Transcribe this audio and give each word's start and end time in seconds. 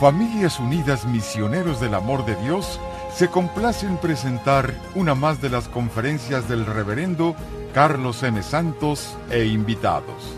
Familias 0.00 0.60
Unidas 0.60 1.06
Misioneros 1.06 1.80
del 1.80 1.94
Amor 1.94 2.26
de 2.26 2.36
Dios 2.36 2.78
se 3.14 3.28
complace 3.28 3.86
en 3.86 3.96
presentar 3.96 4.74
una 4.94 5.14
más 5.14 5.40
de 5.40 5.48
las 5.48 5.68
conferencias 5.68 6.46
del 6.50 6.66
reverendo 6.66 7.34
Carlos 7.72 8.22
M. 8.22 8.42
Santos 8.42 9.16
e 9.30 9.46
invitados. 9.46 10.34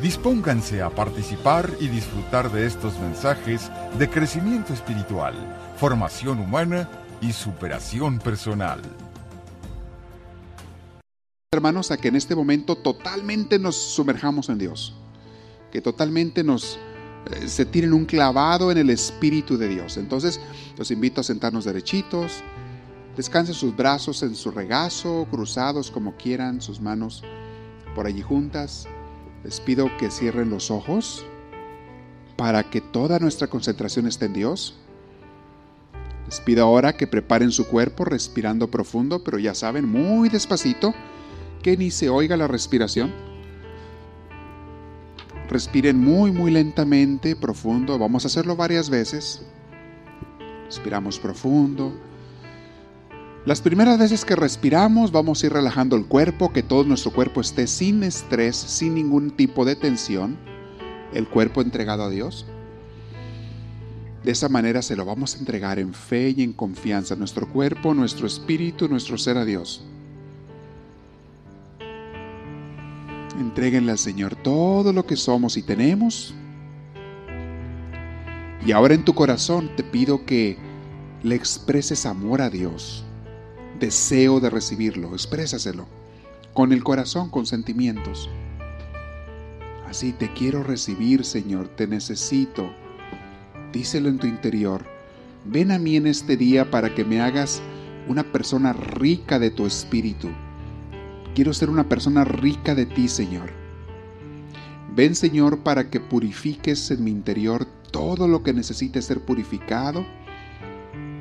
Dispónganse 0.00 0.80
a 0.80 0.88
participar 0.88 1.70
y 1.80 1.88
disfrutar 1.88 2.50
de 2.50 2.64
estos 2.64 2.98
mensajes 2.98 3.70
de 3.98 4.08
crecimiento 4.08 4.72
espiritual, 4.72 5.34
formación 5.76 6.38
humana 6.38 6.88
y 7.20 7.32
superación 7.32 8.18
personal. 8.18 8.80
Hermanos, 11.52 11.90
a 11.90 11.98
que 11.98 12.08
en 12.08 12.16
este 12.16 12.34
momento 12.34 12.74
totalmente 12.74 13.58
nos 13.58 13.76
sumerjamos 13.76 14.48
en 14.48 14.56
Dios, 14.56 14.94
que 15.70 15.82
totalmente 15.82 16.42
nos 16.42 16.78
se 17.46 17.66
tienen 17.66 17.92
un 17.92 18.06
clavado 18.06 18.70
en 18.72 18.78
el 18.78 18.90
Espíritu 18.90 19.56
de 19.56 19.68
Dios. 19.68 19.96
Entonces, 19.96 20.40
los 20.76 20.90
invito 20.90 21.20
a 21.20 21.24
sentarnos 21.24 21.64
derechitos, 21.64 22.42
descansen 23.16 23.54
sus 23.54 23.76
brazos 23.76 24.22
en 24.22 24.34
su 24.34 24.50
regazo, 24.50 25.26
cruzados 25.30 25.90
como 25.90 26.16
quieran, 26.16 26.60
sus 26.60 26.80
manos 26.80 27.22
por 27.94 28.06
allí 28.06 28.22
juntas. 28.22 28.86
Les 29.44 29.60
pido 29.60 29.90
que 29.98 30.10
cierren 30.10 30.50
los 30.50 30.70
ojos 30.70 31.24
para 32.36 32.62
que 32.62 32.80
toda 32.80 33.18
nuestra 33.18 33.48
concentración 33.48 34.06
esté 34.06 34.26
en 34.26 34.32
Dios. 34.34 34.78
Les 36.26 36.40
pido 36.40 36.64
ahora 36.64 36.96
que 36.96 37.06
preparen 37.06 37.50
su 37.50 37.66
cuerpo 37.66 38.04
respirando 38.04 38.70
profundo, 38.70 39.24
pero 39.24 39.38
ya 39.38 39.54
saben, 39.54 39.88
muy 39.88 40.28
despacito, 40.28 40.94
que 41.62 41.76
ni 41.76 41.90
se 41.90 42.08
oiga 42.08 42.36
la 42.36 42.46
respiración 42.46 43.27
Respiren 45.48 45.98
muy, 45.98 46.30
muy 46.30 46.50
lentamente, 46.50 47.34
profundo. 47.34 47.98
Vamos 47.98 48.24
a 48.24 48.28
hacerlo 48.28 48.54
varias 48.54 48.90
veces. 48.90 49.42
Respiramos 50.66 51.18
profundo. 51.18 51.92
Las 53.46 53.62
primeras 53.62 53.98
veces 53.98 54.26
que 54.26 54.36
respiramos 54.36 55.10
vamos 55.10 55.42
a 55.42 55.46
ir 55.46 55.52
relajando 55.54 55.96
el 55.96 56.04
cuerpo, 56.04 56.52
que 56.52 56.62
todo 56.62 56.84
nuestro 56.84 57.12
cuerpo 57.12 57.40
esté 57.40 57.66
sin 57.66 58.02
estrés, 58.02 58.56
sin 58.56 58.94
ningún 58.94 59.30
tipo 59.30 59.64
de 59.64 59.74
tensión. 59.74 60.36
El 61.14 61.26
cuerpo 61.26 61.62
entregado 61.62 62.02
a 62.02 62.10
Dios. 62.10 62.44
De 64.22 64.32
esa 64.32 64.50
manera 64.50 64.82
se 64.82 64.96
lo 64.96 65.06
vamos 65.06 65.34
a 65.34 65.38
entregar 65.38 65.78
en 65.78 65.94
fe 65.94 66.34
y 66.36 66.42
en 66.42 66.52
confianza, 66.52 67.16
nuestro 67.16 67.48
cuerpo, 67.48 67.94
nuestro 67.94 68.26
espíritu, 68.26 68.86
nuestro 68.86 69.16
ser 69.16 69.38
a 69.38 69.46
Dios. 69.46 69.82
Entréguenle 73.38 73.92
al 73.92 73.98
Señor 73.98 74.34
todo 74.34 74.92
lo 74.92 75.06
que 75.06 75.14
somos 75.14 75.56
y 75.56 75.62
tenemos. 75.62 76.34
Y 78.66 78.72
ahora 78.72 78.94
en 78.94 79.04
tu 79.04 79.14
corazón 79.14 79.70
te 79.76 79.84
pido 79.84 80.26
que 80.26 80.56
le 81.22 81.36
expreses 81.36 82.04
amor 82.04 82.42
a 82.42 82.50
Dios, 82.50 83.04
deseo 83.78 84.40
de 84.40 84.50
recibirlo, 84.50 85.12
exprésaselo, 85.12 85.86
con 86.52 86.72
el 86.72 86.82
corazón, 86.82 87.30
con 87.30 87.46
sentimientos. 87.46 88.28
Así 89.88 90.12
te 90.12 90.32
quiero 90.32 90.64
recibir, 90.64 91.24
Señor, 91.24 91.68
te 91.68 91.86
necesito. 91.86 92.68
Díselo 93.72 94.08
en 94.08 94.18
tu 94.18 94.26
interior. 94.26 94.84
Ven 95.44 95.70
a 95.70 95.78
mí 95.78 95.94
en 95.94 96.08
este 96.08 96.36
día 96.36 96.72
para 96.72 96.92
que 96.92 97.04
me 97.04 97.20
hagas 97.20 97.62
una 98.08 98.24
persona 98.24 98.72
rica 98.72 99.38
de 99.38 99.50
tu 99.50 99.64
espíritu 99.64 100.28
Quiero 101.38 101.54
ser 101.54 101.70
una 101.70 101.88
persona 101.88 102.24
rica 102.24 102.74
de 102.74 102.84
ti, 102.84 103.06
Señor. 103.06 103.50
Ven, 104.92 105.14
Señor, 105.14 105.60
para 105.60 105.88
que 105.88 106.00
purifiques 106.00 106.90
en 106.90 107.04
mi 107.04 107.12
interior 107.12 107.64
todo 107.92 108.26
lo 108.26 108.42
que 108.42 108.52
necesite 108.52 109.00
ser 109.02 109.20
purificado, 109.20 110.04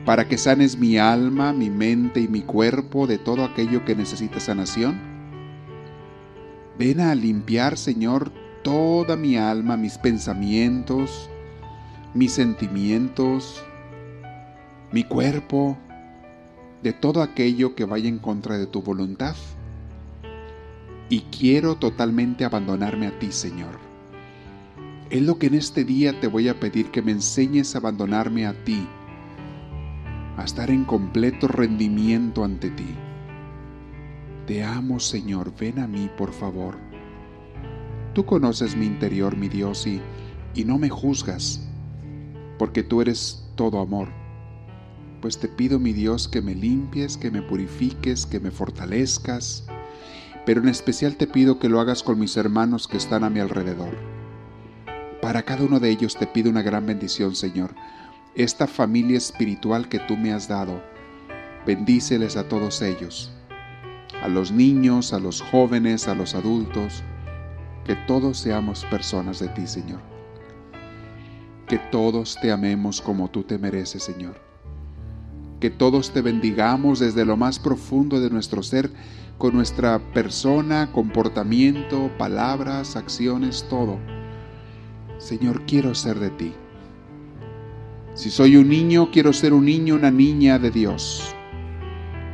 para 0.06 0.28
que 0.28 0.40
sanes 0.40 0.76
mi 0.76 0.98
alma, 0.98 1.54
mi 1.54 1.70
mente 1.70 2.20
y 2.20 2.28
mi 2.28 2.42
cuerpo 2.42 3.06
de 3.06 3.20
todo 3.20 3.44
aquello 3.44 3.86
que 3.86 3.96
necesite 3.96 4.40
sanación. 4.40 5.00
Ven 6.80 7.00
a 7.00 7.14
limpiar, 7.14 7.78
Señor, 7.78 8.32
toda 8.64 9.16
mi 9.16 9.38
alma, 9.38 9.78
mis 9.78 10.00
pensamientos, 10.00 11.30
mis 12.16 12.32
sentimientos, 12.32 13.64
mi 14.92 15.04
cuerpo, 15.04 15.78
de 16.82 16.94
todo 16.94 17.22
aquello 17.22 17.76
que 17.76 17.86
vaya 17.86 18.10
en 18.10 18.18
contra 18.18 18.58
de 18.58 18.66
tu 18.66 18.82
voluntad 18.82 19.36
y 21.10 21.22
quiero 21.22 21.76
totalmente 21.76 22.44
abandonarme 22.46 23.08
a 23.08 23.20
ti, 23.20 23.32
Señor. 23.32 23.80
Es 25.10 25.22
lo 25.22 25.40
que 25.40 25.48
en 25.48 25.54
este 25.54 25.86
día 25.86 26.20
te 26.20 26.28
voy 26.28 26.50
a 26.50 26.60
pedir 26.60 26.92
que 26.92 27.02
me 27.02 27.14
enseñes 27.14 27.76
a 27.76 27.78
abandonarme 27.78 28.46
a 28.46 28.54
ti, 28.66 28.86
a 30.36 30.44
estar 30.44 30.70
en 30.70 30.84
completo 30.84 31.48
rendimiento 31.48 32.44
ante 32.44 32.70
ti. 32.72 32.94
Te 34.46 34.64
amo, 34.64 35.00
Señor, 35.00 35.54
ven 35.58 35.80
a 35.80 35.88
mí, 35.88 36.10
por 36.18 36.34
favor. 36.34 36.78
Tú 38.14 38.26
conoces 38.26 38.76
mi 38.76 38.86
interior, 38.86 39.38
mi 39.38 39.48
Dios, 39.48 39.88
y, 39.88 40.02
y 40.56 40.66
no 40.66 40.78
me 40.78 40.90
juzgas, 40.90 41.66
porque 42.60 42.84
tú 42.84 43.02
eres 43.02 43.50
todo 43.56 43.80
amor. 43.80 44.10
Pues 45.22 45.38
te 45.38 45.48
pido, 45.48 45.80
mi 45.80 45.94
Dios, 45.94 46.28
que 46.28 46.42
me 46.42 46.54
limpies, 46.54 47.18
que 47.18 47.32
me 47.32 47.42
purifiques, 47.42 48.26
que 48.26 48.40
me 48.40 48.52
fortalezcas, 48.52 49.67
pero 50.48 50.62
en 50.62 50.70
especial 50.70 51.18
te 51.18 51.28
pido 51.28 51.60
que 51.60 51.68
lo 51.68 51.82
hagas 51.82 52.04
con 52.04 52.18
mis 52.18 52.38
hermanos 52.38 52.88
que 52.88 52.96
están 52.96 53.26
a 53.26 53.30
mi 53.30 53.42
alrededor. 53.42 53.98
Para 55.22 55.44
cada 55.44 55.66
uno 55.66 55.82
de 55.82 55.90
ellos 55.90 56.16
te 56.16 56.26
pido 56.26 56.50
una 56.50 56.62
gran 56.62 56.86
bendición, 56.86 57.36
Señor. 57.36 57.76
Esta 58.34 58.66
familia 58.66 59.18
espiritual 59.18 59.90
que 59.90 60.00
tú 60.00 60.16
me 60.16 60.32
has 60.32 60.48
dado, 60.48 60.82
bendíceles 61.66 62.38
a 62.38 62.48
todos 62.48 62.82
ellos, 62.82 63.30
a 64.24 64.30
los 64.30 64.50
niños, 64.54 65.12
a 65.12 65.20
los 65.20 65.42
jóvenes, 65.42 66.08
a 66.08 66.16
los 66.16 66.34
adultos, 66.34 67.04
que 67.84 67.98
todos 68.08 68.38
seamos 68.38 68.86
personas 68.86 69.40
de 69.40 69.50
ti, 69.50 69.68
Señor. 69.68 70.00
Que 71.68 71.78
todos 71.78 72.38
te 72.42 72.54
amemos 72.54 73.02
como 73.02 73.30
tú 73.30 73.44
te 73.44 73.58
mereces, 73.58 74.02
Señor. 74.02 74.40
Que 75.60 75.72
todos 75.72 76.14
te 76.14 76.22
bendigamos 76.22 77.00
desde 77.00 77.26
lo 77.26 77.36
más 77.36 77.60
profundo 77.60 78.22
de 78.22 78.30
nuestro 78.30 78.64
ser 78.64 78.90
con 79.38 79.54
nuestra 79.54 80.00
persona, 80.14 80.92
comportamiento, 80.92 82.10
palabras, 82.18 82.96
acciones, 82.96 83.66
todo. 83.70 84.00
Señor, 85.20 85.66
quiero 85.66 85.94
ser 85.94 86.20
de 86.20 86.30
ti. 86.32 86.54
Si 88.14 88.32
soy 88.32 88.56
un 88.56 88.68
niño, 88.68 89.12
quiero 89.12 89.32
ser 89.32 89.54
un 89.54 89.66
niño, 89.66 89.96
una 89.96 90.10
niña 90.10 90.58
de 90.58 90.72
Dios. 90.72 91.36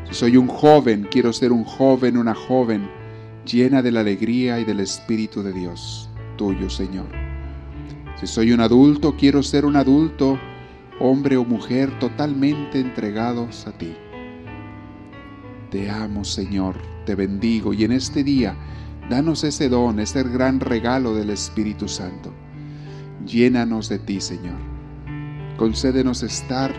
Si 0.08 0.14
soy 0.14 0.38
un 0.38 0.48
joven, 0.48 1.08
quiero 1.12 1.34
ser 1.34 1.52
un 1.52 1.66
joven, 1.66 2.18
una 2.18 2.34
joven 2.34 2.90
llena 3.46 3.82
de 3.82 3.92
la 3.92 4.00
alegría 4.00 4.60
y 4.60 4.64
del 4.64 4.80
Espíritu 4.80 5.44
de 5.44 5.52
Dios, 5.52 6.10
tuyo, 6.38 6.70
Señor. 6.70 7.08
Si 8.18 8.28
soy 8.28 8.54
un 8.54 8.62
adulto, 8.62 9.18
quiero 9.18 9.44
ser 9.44 9.66
un 9.66 9.76
adulto, 9.76 10.40
hombre 11.00 11.36
o 11.36 11.44
mujer, 11.44 12.00
totalmente 12.00 12.80
entregados 12.80 13.68
a 13.68 13.78
ti. 13.78 13.94
Te 15.70 15.90
amo, 15.90 16.24
Señor, 16.24 16.93
te 17.06 17.16
bendigo 17.16 17.74
y 17.74 17.84
en 17.84 17.92
este 17.92 18.24
día 18.24 18.56
danos 19.10 19.44
ese 19.44 19.70
don, 19.70 20.00
ese 20.00 20.24
gran 20.24 20.60
regalo 20.60 21.14
del 21.14 21.30
Espíritu 21.30 21.88
Santo. 21.88 22.32
Llénanos 23.26 23.90
de 23.90 24.00
ti, 24.00 24.20
Señor. 24.22 24.58
Concédenos 25.58 26.24
estar 26.24 26.74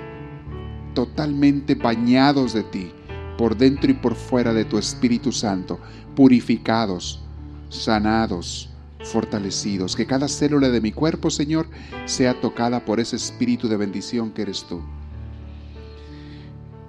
totalmente 0.95 1.75
bañados 1.75 2.53
de 2.53 2.63
ti, 2.65 2.93
por 3.39 3.57
dentro 3.57 3.91
y 3.91 3.95
por 3.95 4.15
fuera 4.15 4.53
de 4.53 4.65
tu 4.65 4.79
Espíritu 4.79 5.33
Santo, 5.33 5.79
purificados, 6.15 7.23
sanados, 7.69 8.71
fortalecidos. 9.03 9.97
Que 9.97 10.07
cada 10.07 10.29
célula 10.29 10.69
de 10.71 10.81
mi 10.81 10.93
cuerpo, 10.93 11.31
Señor, 11.31 11.67
sea 12.05 12.41
tocada 12.41 12.85
por 12.85 13.01
ese 13.01 13.17
Espíritu 13.17 13.69
de 13.69 13.77
bendición 13.77 14.31
que 14.31 14.43
eres 14.43 14.65
tú. 14.65 14.81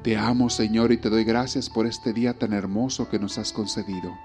Te 0.06 0.16
amo, 0.16 0.52
Señor, 0.52 0.92
y 0.92 0.98
te 0.98 1.10
doy 1.10 1.24
gracias 1.24 1.68
por 1.68 1.88
este 1.88 2.14
día 2.14 2.38
tan 2.38 2.54
hermoso 2.54 3.10
que 3.10 3.18
nos 3.18 3.40
has 3.40 3.52
concedido. 3.52 4.16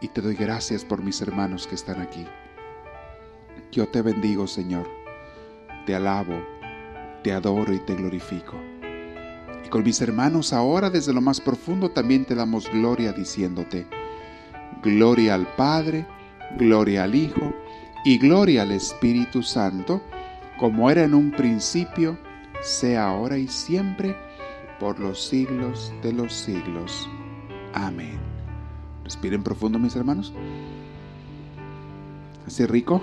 Y 0.00 0.06
te 0.06 0.20
doy 0.20 0.36
gracias 0.36 0.84
por 0.84 1.02
mis 1.02 1.20
hermanos 1.20 1.66
que 1.66 1.74
están 1.74 2.00
aquí. 2.00 2.24
Yo 3.72 3.88
te 3.88 4.02
bendigo, 4.02 4.46
Señor. 4.46 4.88
Te 5.84 5.96
alabo, 5.96 6.40
te 7.24 7.32
adoro 7.32 7.74
y 7.74 7.80
te 7.80 7.96
glorifico. 7.96 8.54
Y 9.64 9.68
con 9.68 9.82
mis 9.82 10.00
hermanos 10.00 10.52
ahora 10.52 10.90
desde 10.90 11.12
lo 11.12 11.20
más 11.20 11.40
profundo 11.40 11.90
también 11.90 12.24
te 12.24 12.36
damos 12.36 12.70
gloria 12.70 13.12
diciéndote, 13.12 13.84
gloria 14.80 15.34
al 15.34 15.48
Padre, 15.56 16.06
gloria 16.56 17.02
al 17.02 17.16
Hijo 17.16 17.52
y 18.04 18.18
gloria 18.18 18.62
al 18.62 18.70
Espíritu 18.70 19.42
Santo, 19.42 20.00
como 20.56 20.88
era 20.88 21.02
en 21.02 21.14
un 21.14 21.32
principio, 21.32 22.16
sea 22.62 23.08
ahora 23.08 23.38
y 23.38 23.48
siempre, 23.48 24.14
por 24.78 24.98
los 24.98 25.22
siglos 25.22 25.92
de 26.02 26.12
los 26.12 26.32
siglos. 26.32 27.08
Amén. 27.74 28.18
Respiren 29.04 29.42
profundo, 29.42 29.78
mis 29.78 29.96
hermanos. 29.96 30.32
Así 32.46 32.64
rico. 32.66 33.02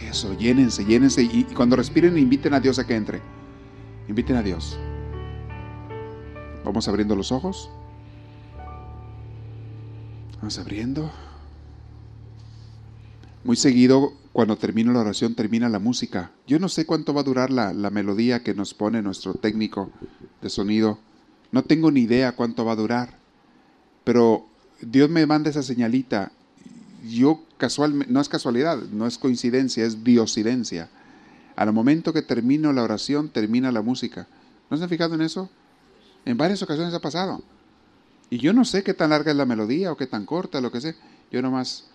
Eso, 0.00 0.34
llénense, 0.34 0.84
llénense. 0.84 1.22
Y, 1.22 1.44
cuando 1.44 1.76
respiren, 1.76 2.16
inviten 2.18 2.54
a 2.54 2.60
Dios 2.60 2.78
a 2.78 2.86
que 2.86 2.94
entre. 2.94 3.20
Inviten 4.08 4.36
a 4.36 4.42
Dios. 4.42 4.78
Vamos 6.64 6.86
abriendo 6.88 7.16
los 7.16 7.32
ojos. 7.32 7.70
Vamos 10.36 10.58
abriendo. 10.58 11.10
Muy 13.44 13.56
seguido, 13.56 14.12
cuando 14.36 14.58
termino 14.58 14.92
la 14.92 15.00
oración, 15.00 15.34
termina 15.34 15.70
la 15.70 15.78
música. 15.78 16.30
Yo 16.46 16.58
no 16.58 16.68
sé 16.68 16.84
cuánto 16.84 17.14
va 17.14 17.22
a 17.22 17.24
durar 17.24 17.50
la, 17.50 17.72
la 17.72 17.88
melodía 17.88 18.42
que 18.42 18.52
nos 18.52 18.74
pone 18.74 19.00
nuestro 19.00 19.32
técnico 19.32 19.90
de 20.42 20.50
sonido. 20.50 20.98
No 21.52 21.64
tengo 21.64 21.90
ni 21.90 22.00
idea 22.02 22.36
cuánto 22.36 22.62
va 22.62 22.72
a 22.72 22.76
durar. 22.76 23.16
Pero 24.04 24.44
Dios 24.82 25.08
me 25.08 25.24
manda 25.24 25.48
esa 25.48 25.62
señalita 25.62 26.32
yo 27.08 27.46
casualmente, 27.56 28.12
no 28.12 28.20
es 28.20 28.28
casualidad, 28.28 28.76
no 28.92 29.06
es 29.06 29.16
coincidencia, 29.16 29.86
es 29.86 30.04
diosidencia. 30.04 30.90
Al 31.56 31.72
momento 31.72 32.12
que 32.12 32.20
termino 32.20 32.74
la 32.74 32.82
oración, 32.82 33.30
termina 33.30 33.72
la 33.72 33.80
música. 33.80 34.26
¿No 34.68 34.76
se 34.76 34.82
han 34.82 34.90
fijado 34.90 35.14
en 35.14 35.22
eso? 35.22 35.48
En 36.26 36.36
varias 36.36 36.62
ocasiones 36.62 36.92
ha 36.92 37.00
pasado. 37.00 37.40
Y 38.28 38.36
yo 38.36 38.52
no 38.52 38.66
sé 38.66 38.82
qué 38.82 38.92
tan 38.92 39.08
larga 39.08 39.30
es 39.30 39.36
la 39.38 39.46
melodía 39.46 39.90
o 39.92 39.96
qué 39.96 40.06
tan 40.06 40.26
corta, 40.26 40.60
lo 40.60 40.70
que 40.70 40.82
sé. 40.82 40.94
Yo 41.32 41.40
nomás... 41.40 41.88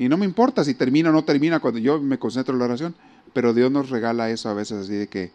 Y 0.00 0.08
no 0.08 0.16
me 0.16 0.24
importa 0.24 0.64
si 0.64 0.72
termina 0.72 1.10
o 1.10 1.12
no 1.12 1.24
termina 1.24 1.60
cuando 1.60 1.78
yo 1.78 2.00
me 2.00 2.18
concentro 2.18 2.54
en 2.54 2.60
la 2.60 2.64
oración, 2.64 2.94
pero 3.34 3.52
Dios 3.52 3.70
nos 3.70 3.90
regala 3.90 4.30
eso 4.30 4.48
a 4.48 4.54
veces 4.54 4.78
así 4.78 4.94
de 4.94 5.08
que 5.08 5.30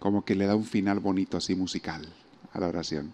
como 0.00 0.24
que 0.24 0.34
le 0.34 0.44
da 0.46 0.56
un 0.56 0.64
final 0.64 0.98
bonito 0.98 1.36
así 1.36 1.54
musical 1.54 2.04
a 2.52 2.58
la 2.58 2.66
oración. 2.66 3.12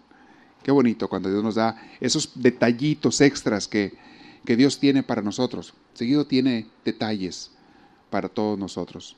Qué 0.63 0.71
bonito 0.71 1.07
cuando 1.07 1.29
Dios 1.29 1.43
nos 1.43 1.53
da 1.53 1.79
esos 2.01 2.31
detallitos 2.33 3.21
extras 3.21 3.67
que, 3.67 3.93
que 4.45 4.55
Dios 4.55 4.79
tiene 4.79 5.03
para 5.03 5.21
nosotros. 5.21 5.75
Seguido 5.93 6.25
tiene 6.25 6.65
detalles 6.83 7.51
para 8.09 8.27
todos 8.27 8.57
nosotros. 8.57 9.15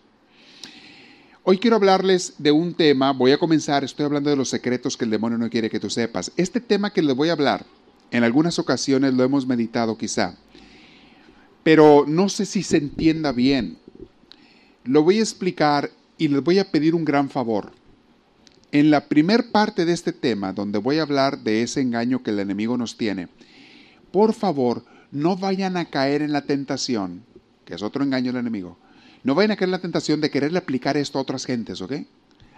Hoy 1.44 1.58
quiero 1.58 1.78
hablarles 1.78 2.34
de 2.38 2.52
un 2.52 2.74
tema, 2.74 3.14
voy 3.14 3.32
a 3.32 3.38
comenzar, 3.38 3.86
estoy 3.86 4.06
hablando 4.06 4.30
de 4.30 4.36
los 4.36 4.50
secretos 4.50 4.98
que 4.98 5.06
el 5.06 5.12
demonio 5.12 5.38
no 5.38 5.50
quiere 5.50 5.70
que 5.70 5.80
tú 5.80 5.90
sepas. 5.90 6.34
Este 6.36 6.60
tema 6.60 6.92
que 6.92 7.02
les 7.02 7.16
voy 7.16 7.30
a 7.30 7.32
hablar, 7.32 7.66
en 8.12 8.26
algunas 8.26 8.60
ocasiones 8.60 9.14
lo 9.14 9.24
hemos 9.24 9.48
meditado 9.48 9.98
quizá, 9.98 10.36
pero 11.66 12.06
no 12.08 12.30
sé 12.30 12.46
si 12.46 12.62
se 12.62 12.78
entienda 12.78 13.32
bien. 13.32 13.80
Lo 14.84 15.02
voy 15.02 15.18
a 15.18 15.24
explicar 15.24 15.90
y 16.16 16.28
les 16.28 16.44
voy 16.44 16.60
a 16.60 16.70
pedir 16.70 16.94
un 16.94 17.04
gran 17.04 17.28
favor. 17.28 17.72
En 18.72 18.92
la 18.92 19.08
primer 19.08 19.50
parte 19.50 19.84
de 19.84 19.92
este 19.92 20.14
tema, 20.14 20.54
donde 20.54 20.78
voy 20.78 21.00
a 21.00 21.02
hablar 21.02 21.40
de 21.40 21.64
ese 21.64 21.82
engaño 21.82 22.22
que 22.22 22.30
el 22.30 22.40
enemigo 22.40 22.78
nos 22.78 22.98
tiene, 22.98 23.30
por 24.12 24.36
favor, 24.36 24.86
no 25.12 25.38
vayan 25.38 25.76
a 25.76 25.86
caer 25.86 26.22
en 26.22 26.34
la 26.34 26.44
tentación, 26.44 27.24
que 27.66 27.74
es 27.74 27.82
otro 27.82 28.04
engaño 28.04 28.32
del 28.32 28.42
enemigo, 28.42 28.78
no 29.24 29.34
vayan 29.34 29.50
a 29.50 29.56
caer 29.56 29.70
en 29.70 29.72
la 29.72 29.82
tentación 29.82 30.22
de 30.22 30.30
quererle 30.30 30.60
aplicar 30.60 30.98
esto 30.98 31.18
a 31.18 31.24
otras 31.24 31.46
gentes, 31.46 31.82
¿ok? 31.82 31.94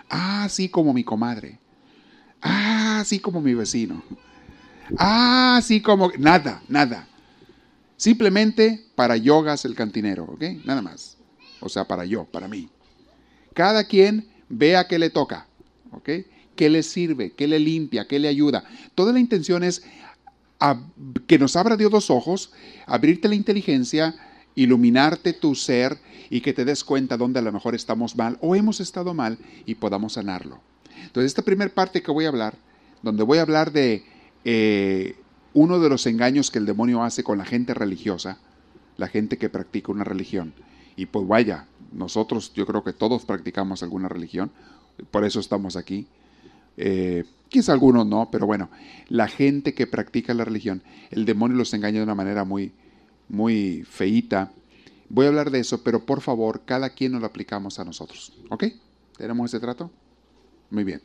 Ah, 0.09 0.43
así 0.43 0.67
como 0.67 0.93
mi 0.93 1.05
comadre. 1.05 1.59
Ah, 2.41 2.99
así 2.99 3.19
como 3.19 3.39
mi 3.39 3.53
vecino. 3.53 4.03
Ah, 4.97 5.55
así 5.59 5.79
como... 5.79 6.11
Nada, 6.17 6.61
nada. 6.67 7.07
Simplemente 7.97 8.85
para 8.95 9.17
yogas 9.17 9.65
el 9.65 9.75
cantinero, 9.75 10.23
¿ok? 10.25 10.43
Nada 10.63 10.81
más. 10.81 11.17
O 11.59 11.67
sea, 11.67 11.85
para 11.85 12.05
yo, 12.05 12.25
para 12.25 12.47
mí. 12.47 12.69
Cada 13.53 13.83
quien 13.83 14.27
vea 14.49 14.87
qué 14.87 14.99
le 14.99 15.09
toca, 15.09 15.47
¿ok? 15.91 16.09
¿Qué 16.55 16.69
le 16.69 16.83
sirve? 16.83 17.31
¿Qué 17.31 17.47
le 17.47 17.59
limpia? 17.59 18.07
¿Qué 18.07 18.19
le 18.19 18.27
ayuda? 18.27 18.63
Toda 18.95 19.11
la 19.11 19.19
intención 19.19 19.63
es 19.63 19.83
que 21.25 21.39
nos 21.39 21.55
abra 21.55 21.77
Dios 21.77 21.91
los 21.91 22.09
ojos, 22.09 22.51
abrirte 22.85 23.27
la 23.27 23.35
inteligencia, 23.35 24.15
iluminarte 24.55 25.33
tu 25.33 25.55
ser 25.55 25.97
y 26.29 26.41
que 26.41 26.53
te 26.53 26.65
des 26.65 26.83
cuenta 26.83 27.17
dónde 27.17 27.39
a 27.39 27.43
lo 27.43 27.51
mejor 27.51 27.75
estamos 27.75 28.15
mal 28.15 28.37
o 28.41 28.55
hemos 28.55 28.79
estado 28.79 29.13
mal 29.13 29.37
y 29.65 29.75
podamos 29.75 30.13
sanarlo. 30.13 30.59
Entonces, 31.03 31.31
esta 31.31 31.43
primera 31.43 31.73
parte 31.73 32.01
que 32.01 32.11
voy 32.11 32.25
a 32.25 32.29
hablar, 32.29 32.55
donde 33.01 33.23
voy 33.23 33.37
a 33.37 33.43
hablar 33.43 33.71
de 33.71 34.03
eh, 34.43 35.15
uno 35.57 35.79
de 35.79 35.89
los 35.89 36.05
engaños 36.05 36.51
que 36.51 36.59
el 36.59 36.67
demonio 36.67 37.01
hace 37.01 37.23
con 37.23 37.39
la 37.39 37.43
gente 37.43 37.73
religiosa, 37.73 38.37
la 38.95 39.07
gente 39.07 39.39
que 39.39 39.49
practica 39.49 39.91
una 39.91 40.03
religión. 40.03 40.53
Y 40.95 41.07
pues 41.07 41.27
vaya, 41.27 41.65
nosotros 41.91 42.53
yo 42.53 42.67
creo 42.67 42.83
que 42.83 42.93
todos 42.93 43.25
practicamos 43.25 43.81
alguna 43.81 44.07
religión, 44.07 44.51
por 45.09 45.25
eso 45.25 45.39
estamos 45.39 45.75
aquí. 45.75 46.05
Eh, 46.77 47.23
quizá 47.49 47.73
algunos 47.73 48.05
no, 48.05 48.29
pero 48.31 48.45
bueno, 48.45 48.69
la 49.09 49.27
gente 49.27 49.73
que 49.73 49.87
practica 49.87 50.35
la 50.35 50.45
religión, 50.45 50.83
el 51.09 51.25
demonio 51.25 51.57
los 51.57 51.73
engaña 51.73 51.97
de 51.97 52.03
una 52.03 52.13
manera 52.13 52.43
muy, 52.43 52.71
muy 53.27 53.83
feíta. 53.89 54.51
Voy 55.09 55.25
a 55.25 55.29
hablar 55.29 55.49
de 55.49 55.61
eso, 55.61 55.81
pero 55.83 56.05
por 56.05 56.21
favor, 56.21 56.65
cada 56.65 56.91
quien 56.91 57.13
nos 57.13 57.21
lo 57.21 57.25
aplicamos 57.25 57.79
a 57.79 57.83
nosotros. 57.83 58.31
¿Ok? 58.51 58.65
¿Tenemos 59.17 59.51
ese 59.51 59.59
trato? 59.59 59.89
Muy 60.69 60.83
bien. 60.83 61.01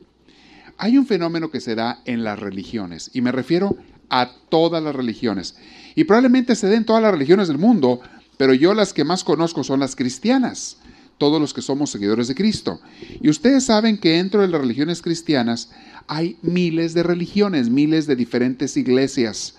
Hay 0.76 0.98
un 0.98 1.06
fenómeno 1.06 1.50
que 1.50 1.60
se 1.60 1.74
da 1.74 2.02
en 2.04 2.22
las 2.22 2.38
religiones, 2.38 3.10
y 3.14 3.22
me 3.22 3.32
refiero 3.32 3.78
a 4.12 4.30
todas 4.48 4.82
las 4.82 4.94
religiones. 4.94 5.56
Y 5.96 6.04
probablemente 6.04 6.54
se 6.54 6.68
den 6.68 6.78
en 6.78 6.84
todas 6.84 7.02
las 7.02 7.10
religiones 7.10 7.48
del 7.48 7.58
mundo, 7.58 8.00
pero 8.36 8.54
yo 8.54 8.74
las 8.74 8.92
que 8.92 9.04
más 9.04 9.24
conozco 9.24 9.64
son 9.64 9.80
las 9.80 9.96
cristianas 9.96 10.76
todos 11.18 11.40
los 11.40 11.54
que 11.54 11.62
somos 11.62 11.90
seguidores 11.90 12.28
de 12.28 12.34
Cristo. 12.34 12.80
Y 13.20 13.28
ustedes 13.28 13.64
saben 13.64 13.96
que 13.96 14.12
dentro 14.12 14.40
de 14.42 14.48
las 14.48 14.60
religiones 14.60 15.02
cristianas 15.02 15.70
hay 16.08 16.36
miles 16.42 16.94
de 16.94 17.04
religiones, 17.04 17.70
miles 17.70 18.06
de 18.06 18.16
diferentes 18.16 18.76
iglesias, 18.76 19.54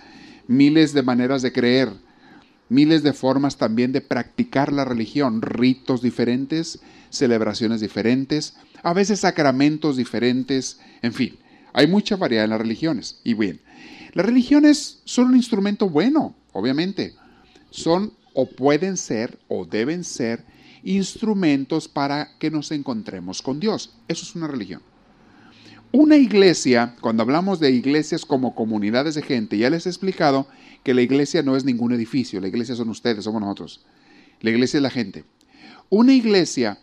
miles 0.47 0.93
de 0.93 1.03
maneras 1.03 1.41
de 1.41 1.53
creer, 1.53 1.89
miles 2.69 3.01
de 3.01 3.13
formas 3.13 3.57
también 3.57 3.91
de 3.91 4.01
practicar 4.01 4.73
la 4.73 4.83
religión, 4.83 5.41
ritos 5.41 6.01
diferentes, 6.01 6.79
celebraciones 7.09 7.79
diferentes, 7.79 8.55
a 8.83 8.93
veces 8.93 9.21
sacramentos 9.21 9.95
diferentes, 9.95 10.79
en 11.01 11.13
fin, 11.13 11.37
hay 11.71 11.87
mucha 11.87 12.17
variedad 12.17 12.43
en 12.43 12.51
las 12.51 12.61
religiones. 12.61 13.19
Y 13.23 13.33
bien, 13.33 13.61
las 14.13 14.25
religiones 14.25 15.01
son 15.05 15.27
un 15.27 15.35
instrumento 15.35 15.89
bueno, 15.89 16.35
obviamente. 16.51 17.15
Son 17.71 18.13
o 18.33 18.47
pueden 18.47 18.97
ser 18.97 19.39
o 19.47 19.65
deben 19.65 20.03
ser 20.03 20.45
instrumentos 20.83 21.87
para 21.87 22.37
que 22.37 22.51
nos 22.51 22.71
encontremos 22.71 23.41
con 23.41 23.59
Dios. 23.59 23.95
Eso 24.07 24.23
es 24.23 24.35
una 24.35 24.47
religión. 24.47 24.81
Una 25.91 26.17
iglesia, 26.17 26.95
cuando 27.01 27.23
hablamos 27.23 27.59
de 27.59 27.71
iglesias 27.71 28.25
como 28.25 28.55
comunidades 28.55 29.15
de 29.15 29.21
gente, 29.21 29.57
ya 29.57 29.69
les 29.69 29.85
he 29.85 29.89
explicado 29.89 30.47
que 30.83 30.93
la 30.93 31.01
iglesia 31.01 31.43
no 31.43 31.55
es 31.55 31.65
ningún 31.65 31.93
edificio, 31.93 32.41
la 32.41 32.47
iglesia 32.47 32.75
son 32.75 32.89
ustedes, 32.89 33.23
somos 33.23 33.41
nosotros. 33.41 33.85
La 34.41 34.49
iglesia 34.49 34.77
es 34.77 34.83
la 34.83 34.89
gente. 34.89 35.23
Una 35.89 36.13
iglesia 36.13 36.79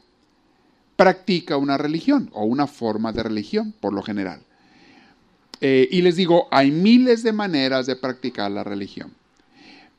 practica 0.96 1.56
una 1.56 1.76
religión 1.76 2.30
o 2.32 2.44
una 2.44 2.66
forma 2.66 3.12
de 3.12 3.22
religión, 3.22 3.74
por 3.80 3.92
lo 3.92 4.02
general. 4.02 4.42
Eh, 5.60 5.88
y 5.90 6.02
les 6.02 6.16
digo, 6.16 6.48
hay 6.50 6.70
miles 6.70 7.22
de 7.22 7.32
maneras 7.32 7.86
de 7.86 7.96
practicar 7.96 8.50
la 8.50 8.64
religión. 8.64 9.12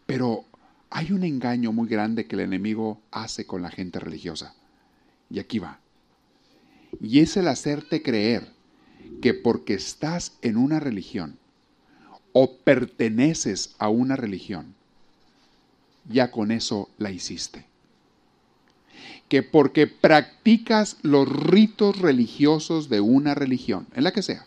Pero 0.06 0.46
hay 0.90 1.12
un 1.12 1.24
engaño 1.24 1.72
muy 1.72 1.88
grande 1.88 2.26
que 2.26 2.36
el 2.36 2.42
enemigo 2.42 3.00
hace 3.12 3.46
con 3.46 3.62
la 3.62 3.70
gente 3.70 4.00
religiosa. 4.00 4.56
Y 5.30 5.40
aquí 5.40 5.60
va. 5.60 5.80
Y 7.00 7.20
es 7.20 7.38
el 7.38 7.48
hacerte 7.48 8.02
creer 8.02 8.52
que 9.22 9.34
porque 9.34 9.74
estás 9.74 10.34
en 10.42 10.58
una 10.58 10.80
religión 10.80 11.38
o 12.34 12.58
perteneces 12.58 13.76
a 13.78 13.90
una 13.90 14.16
religión, 14.16 14.74
ya 16.10 16.32
con 16.32 16.52
eso 16.52 16.90
la 16.98 17.12
hiciste. 17.12 17.66
Que 19.30 19.44
porque 19.44 19.88
practicas 19.88 20.98
los 21.02 21.30
ritos 21.30 22.00
religiosos 22.00 22.90
de 22.90 23.00
una 23.00 23.36
religión, 23.36 23.88
en 23.94 24.04
la 24.04 24.12
que 24.12 24.22
sea, 24.22 24.46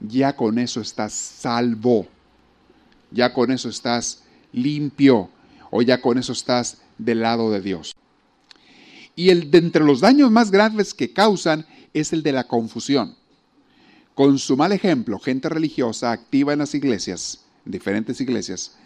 ya 0.00 0.34
con 0.34 0.58
eso 0.58 0.80
estás 0.80 1.12
salvo. 1.12 2.06
Ya 3.10 3.32
con 3.32 3.50
eso 3.50 3.68
estás 3.68 4.22
limpio 4.52 5.30
o 5.70 5.82
ya 5.82 6.00
con 6.00 6.18
eso 6.18 6.32
estás 6.32 6.78
del 6.98 7.20
lado 7.20 7.50
de 7.50 7.60
Dios. 7.60 7.94
Y 9.16 9.30
el 9.30 9.50
de 9.50 9.58
entre 9.58 9.84
los 9.84 10.00
daños 10.00 10.30
más 10.30 10.50
graves 10.50 10.94
que 10.94 11.12
causan 11.12 11.66
es 11.92 12.12
el 12.12 12.22
de 12.22 12.32
la 12.32 12.44
confusión. 12.44 13.16
Con 14.14 14.38
su 14.38 14.56
mal 14.56 14.72
ejemplo, 14.72 15.18
gente 15.18 15.48
religiosa 15.48 16.12
activa 16.12 16.52
en 16.52 16.60
las 16.60 16.74
iglesias, 16.74 17.44
diferentes 17.64 18.20
iglesias, 18.20 18.76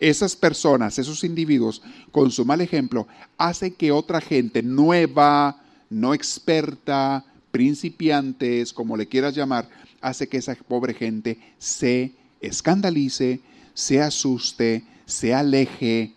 esas 0.00 0.36
personas, 0.36 0.98
esos 0.98 1.24
individuos, 1.24 1.82
con 2.10 2.30
su 2.30 2.44
mal 2.44 2.60
ejemplo, 2.60 3.06
hace 3.38 3.74
que 3.74 3.92
otra 3.92 4.20
gente 4.20 4.62
nueva, 4.62 5.62
no 5.90 6.14
experta, 6.14 7.24
principiantes, 7.50 8.72
como 8.72 8.96
le 8.96 9.06
quieras 9.06 9.34
llamar, 9.34 9.68
hace 10.04 10.28
que 10.28 10.36
esa 10.36 10.54
pobre 10.54 10.92
gente 10.92 11.38
se 11.58 12.12
escandalice, 12.40 13.40
se 13.72 14.02
asuste, 14.02 14.84
se 15.06 15.32
aleje 15.32 16.12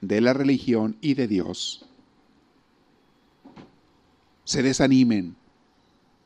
de 0.00 0.20
la 0.22 0.32
religión 0.32 0.96
y 1.02 1.14
de 1.14 1.28
Dios, 1.28 1.84
se 4.44 4.62
desanimen, 4.62 5.36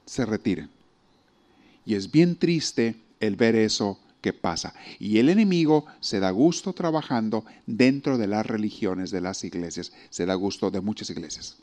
se 0.07 0.25
retiren. 0.25 0.71
Y 1.85 1.95
es 1.95 2.11
bien 2.11 2.37
triste 2.37 2.95
el 3.19 3.35
ver 3.35 3.57
eso 3.57 3.99
que 4.21 4.33
pasa. 4.33 4.73
Y 5.01 5.19
el 5.19 5.31
enemigo 5.31 5.87
se 5.99 6.21
da 6.21 6.31
gusto 6.31 6.75
trabajando 6.75 7.45
dentro 7.67 8.19
de 8.19 8.29
las 8.29 8.47
religiones, 8.47 9.11
de 9.11 9.21
las 9.21 9.43
iglesias. 9.43 9.93
Se 10.11 10.27
da 10.27 10.35
gusto 10.35 10.71
de 10.71 10.81
muchas 10.81 11.11
iglesias. 11.11 11.57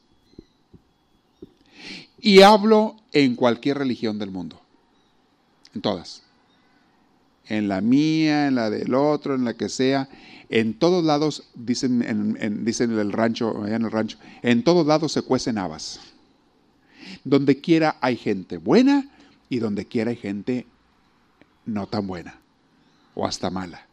Y 2.19 2.41
hablo 2.41 2.97
en 3.13 3.35
cualquier 3.35 3.77
religión 3.77 4.17
del 4.19 4.31
mundo. 4.31 4.59
En 5.73 5.81
todas. 5.81 6.23
En 7.47 7.67
la 7.67 7.81
mía, 7.81 8.47
en 8.47 8.55
la 8.55 8.69
del 8.69 8.93
otro, 8.93 9.35
en 9.35 9.45
la 9.45 9.53
que 9.53 9.69
sea. 9.69 10.09
En 10.49 10.73
todos 10.73 11.03
lados, 11.03 11.49
dicen 11.55 12.01
en, 12.01 12.65
dicen 12.65 12.91
en 12.91 12.99
el 12.99 13.11
rancho, 13.11 13.63
allá 13.63 13.75
en 13.75 13.85
el 13.85 13.91
rancho, 13.91 14.17
en 14.41 14.63
todos 14.63 14.85
lados 14.87 15.11
se 15.11 15.21
cuecen 15.21 15.57
habas. 15.57 15.99
Donde 17.23 17.59
quiera 17.59 17.97
hay 18.01 18.17
gente 18.17 18.57
buena 18.57 19.09
y 19.49 19.59
donde 19.59 19.85
quiera 19.85 20.11
hay 20.11 20.17
gente 20.17 20.65
no 21.65 21.87
tan 21.87 22.07
buena 22.07 22.39
o 23.13 23.25
hasta 23.25 23.49
mala. 23.49 23.85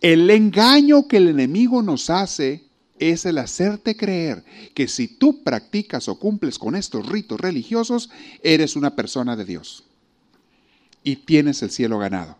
El 0.00 0.28
engaño 0.30 1.08
que 1.08 1.16
el 1.16 1.28
enemigo 1.28 1.82
nos 1.82 2.10
hace 2.10 2.62
es 2.98 3.26
el 3.26 3.38
hacerte 3.38 3.96
creer 3.96 4.44
que 4.74 4.88
si 4.88 5.08
tú 5.08 5.42
practicas 5.42 6.08
o 6.08 6.18
cumples 6.18 6.58
con 6.58 6.76
estos 6.76 7.06
ritos 7.06 7.40
religiosos, 7.40 8.10
eres 8.42 8.76
una 8.76 8.94
persona 8.94 9.36
de 9.36 9.44
Dios 9.44 9.84
y 11.02 11.16
tienes 11.16 11.62
el 11.62 11.70
cielo 11.70 11.98
ganado. 11.98 12.36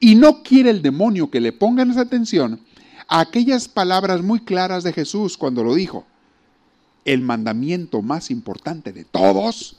Y 0.00 0.14
no 0.14 0.42
quiere 0.42 0.70
el 0.70 0.82
demonio 0.82 1.30
que 1.30 1.40
le 1.40 1.52
pongan 1.52 1.90
esa 1.90 2.02
atención 2.02 2.60
a 3.08 3.20
aquellas 3.20 3.68
palabras 3.68 4.22
muy 4.22 4.40
claras 4.40 4.84
de 4.84 4.92
Jesús 4.92 5.36
cuando 5.36 5.64
lo 5.64 5.74
dijo. 5.74 6.06
El 7.04 7.22
mandamiento 7.22 8.02
más 8.02 8.30
importante 8.30 8.92
de 8.92 9.04
todos 9.04 9.76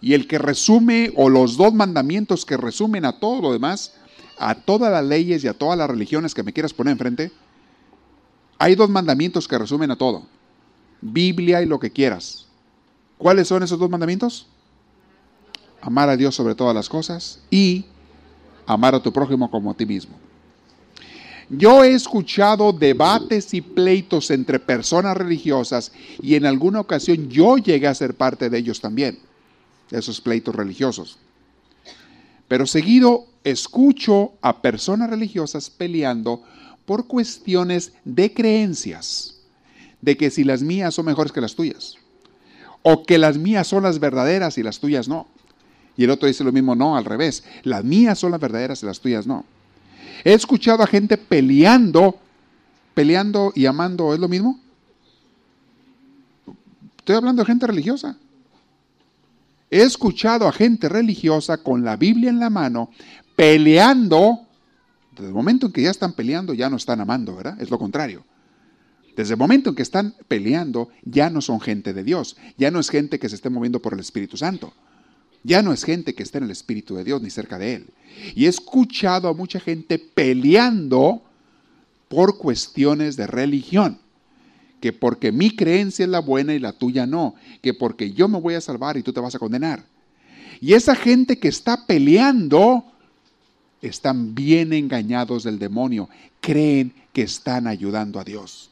y 0.00 0.14
el 0.14 0.26
que 0.26 0.38
resume, 0.38 1.12
o 1.16 1.28
los 1.28 1.56
dos 1.56 1.74
mandamientos 1.74 2.46
que 2.46 2.56
resumen 2.56 3.04
a 3.04 3.18
todo 3.18 3.42
lo 3.42 3.52
demás, 3.52 3.94
a 4.38 4.54
todas 4.54 4.90
las 4.90 5.04
leyes 5.04 5.44
y 5.44 5.48
a 5.48 5.54
todas 5.54 5.76
las 5.76 5.90
religiones 5.90 6.34
que 6.34 6.42
me 6.42 6.52
quieras 6.52 6.72
poner 6.72 6.92
enfrente, 6.92 7.30
hay 8.60 8.74
dos 8.74 8.90
mandamientos 8.90 9.48
que 9.48 9.56
resumen 9.56 9.90
a 9.90 9.96
todo. 9.96 10.22
Biblia 11.00 11.62
y 11.62 11.66
lo 11.66 11.80
que 11.80 11.90
quieras. 11.90 12.46
¿Cuáles 13.16 13.48
son 13.48 13.62
esos 13.62 13.78
dos 13.78 13.88
mandamientos? 13.88 14.46
Amar 15.80 16.10
a 16.10 16.16
Dios 16.16 16.34
sobre 16.34 16.54
todas 16.54 16.74
las 16.74 16.86
cosas 16.86 17.40
y 17.50 17.86
amar 18.66 18.94
a 18.94 19.02
tu 19.02 19.14
prójimo 19.14 19.50
como 19.50 19.70
a 19.70 19.74
ti 19.74 19.86
mismo. 19.86 20.14
Yo 21.48 21.82
he 21.82 21.94
escuchado 21.94 22.70
debates 22.74 23.54
y 23.54 23.62
pleitos 23.62 24.30
entre 24.30 24.60
personas 24.60 25.16
religiosas 25.16 25.90
y 26.20 26.34
en 26.34 26.44
alguna 26.44 26.80
ocasión 26.80 27.30
yo 27.30 27.56
llegué 27.56 27.86
a 27.86 27.94
ser 27.94 28.14
parte 28.14 28.50
de 28.50 28.58
ellos 28.58 28.78
también 28.78 29.18
esos 29.90 30.20
pleitos 30.20 30.54
religiosos. 30.54 31.16
Pero 32.46 32.66
seguido 32.66 33.24
escucho 33.42 34.32
a 34.42 34.60
personas 34.60 35.08
religiosas 35.08 35.70
peleando 35.70 36.42
por 36.90 37.06
cuestiones 37.06 37.92
de 38.04 38.34
creencias, 38.34 39.36
de 40.00 40.16
que 40.16 40.28
si 40.28 40.42
las 40.42 40.60
mías 40.60 40.92
son 40.92 41.06
mejores 41.06 41.30
que 41.30 41.40
las 41.40 41.54
tuyas, 41.54 41.94
o 42.82 43.04
que 43.04 43.16
las 43.16 43.38
mías 43.38 43.68
son 43.68 43.84
las 43.84 44.00
verdaderas 44.00 44.58
y 44.58 44.64
las 44.64 44.80
tuyas 44.80 45.06
no. 45.06 45.28
Y 45.96 46.02
el 46.02 46.10
otro 46.10 46.26
dice 46.26 46.42
lo 46.42 46.50
mismo, 46.50 46.74
no, 46.74 46.96
al 46.96 47.04
revés, 47.04 47.44
las 47.62 47.84
mías 47.84 48.18
son 48.18 48.32
las 48.32 48.40
verdaderas 48.40 48.82
y 48.82 48.86
las 48.86 48.98
tuyas 48.98 49.24
no. 49.24 49.44
He 50.24 50.32
escuchado 50.32 50.82
a 50.82 50.86
gente 50.88 51.16
peleando, 51.16 52.18
peleando 52.92 53.52
y 53.54 53.66
amando, 53.66 54.12
¿es 54.12 54.18
lo 54.18 54.26
mismo? 54.26 54.58
Estoy 56.98 57.14
hablando 57.14 57.42
de 57.42 57.46
gente 57.46 57.68
religiosa. 57.68 58.16
He 59.70 59.82
escuchado 59.82 60.48
a 60.48 60.52
gente 60.52 60.88
religiosa 60.88 61.58
con 61.58 61.84
la 61.84 61.94
Biblia 61.94 62.30
en 62.30 62.40
la 62.40 62.50
mano 62.50 62.90
peleando. 63.36 64.40
Desde 65.12 65.28
el 65.28 65.34
momento 65.34 65.66
en 65.66 65.72
que 65.72 65.82
ya 65.82 65.90
están 65.90 66.12
peleando, 66.12 66.54
ya 66.54 66.70
no 66.70 66.76
están 66.76 67.00
amando, 67.00 67.36
¿verdad? 67.36 67.60
Es 67.60 67.70
lo 67.70 67.78
contrario. 67.78 68.24
Desde 69.16 69.34
el 69.34 69.38
momento 69.38 69.70
en 69.70 69.76
que 69.76 69.82
están 69.82 70.14
peleando, 70.28 70.88
ya 71.04 71.30
no 71.30 71.40
son 71.40 71.60
gente 71.60 71.92
de 71.92 72.04
Dios. 72.04 72.36
Ya 72.56 72.70
no 72.70 72.80
es 72.80 72.88
gente 72.88 73.18
que 73.18 73.28
se 73.28 73.34
esté 73.34 73.50
moviendo 73.50 73.82
por 73.82 73.94
el 73.94 74.00
Espíritu 74.00 74.36
Santo. 74.36 74.72
Ya 75.42 75.62
no 75.62 75.72
es 75.72 75.84
gente 75.84 76.14
que 76.14 76.22
esté 76.22 76.38
en 76.38 76.44
el 76.44 76.50
Espíritu 76.50 76.94
de 76.94 77.04
Dios 77.04 77.20
ni 77.22 77.30
cerca 77.30 77.58
de 77.58 77.74
Él. 77.74 77.86
Y 78.34 78.46
he 78.46 78.48
escuchado 78.48 79.28
a 79.28 79.34
mucha 79.34 79.58
gente 79.58 79.98
peleando 79.98 81.22
por 82.08 82.38
cuestiones 82.38 83.16
de 83.16 83.26
religión 83.26 83.98
que 84.80 84.92
porque 84.92 85.30
mi 85.30 85.54
creencia 85.54 86.04
es 86.04 86.10
la 86.10 86.20
buena 86.20 86.54
y 86.54 86.58
la 86.58 86.72
tuya 86.72 87.06
no, 87.06 87.34
que 87.62 87.74
porque 87.74 88.12
yo 88.12 88.28
me 88.28 88.40
voy 88.40 88.54
a 88.54 88.60
salvar 88.60 88.96
y 88.96 89.02
tú 89.02 89.12
te 89.12 89.20
vas 89.20 89.34
a 89.34 89.38
condenar. 89.38 89.84
Y 90.60 90.74
esa 90.74 90.94
gente 90.94 91.38
que 91.38 91.48
está 91.48 91.86
peleando 91.86 92.84
están 93.82 94.34
bien 94.34 94.72
engañados 94.72 95.44
del 95.44 95.58
demonio, 95.58 96.08
creen 96.40 96.92
que 97.12 97.22
están 97.22 97.66
ayudando 97.66 98.20
a 98.20 98.24
Dios. 98.24 98.70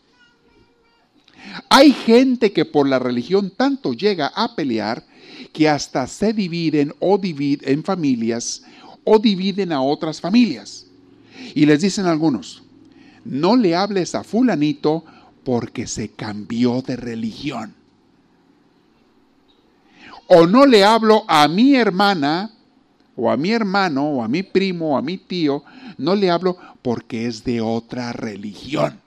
Hay 1.68 1.92
gente 1.92 2.52
que 2.52 2.64
por 2.64 2.88
la 2.88 2.98
religión 2.98 3.50
tanto 3.56 3.92
llega 3.92 4.26
a 4.34 4.54
pelear 4.54 5.04
que 5.52 5.68
hasta 5.68 6.06
se 6.06 6.32
dividen 6.32 6.94
o 6.98 7.16
dividen 7.18 7.68
en 7.68 7.84
familias 7.84 8.62
o 9.04 9.18
dividen 9.18 9.72
a 9.72 9.80
otras 9.80 10.20
familias. 10.20 10.86
Y 11.54 11.64
les 11.64 11.80
dicen 11.80 12.06
algunos, 12.06 12.62
no 13.24 13.56
le 13.56 13.74
hables 13.74 14.14
a 14.14 14.24
fulanito 14.24 15.04
porque 15.44 15.86
se 15.86 16.10
cambió 16.10 16.82
de 16.82 16.96
religión. 16.96 17.74
O 20.26 20.46
no 20.46 20.66
le 20.66 20.84
hablo 20.84 21.24
a 21.26 21.48
mi 21.48 21.74
hermana, 21.74 22.50
o 23.20 23.28
a 23.28 23.36
mi 23.36 23.50
hermano, 23.50 24.08
o 24.08 24.22
a 24.22 24.28
mi 24.28 24.44
primo, 24.44 24.92
o 24.92 24.96
a 24.96 25.02
mi 25.02 25.18
tío, 25.18 25.64
no 25.96 26.14
le 26.14 26.30
hablo 26.30 26.56
porque 26.82 27.26
es 27.26 27.42
de 27.42 27.60
otra 27.60 28.12
religión. 28.12 29.00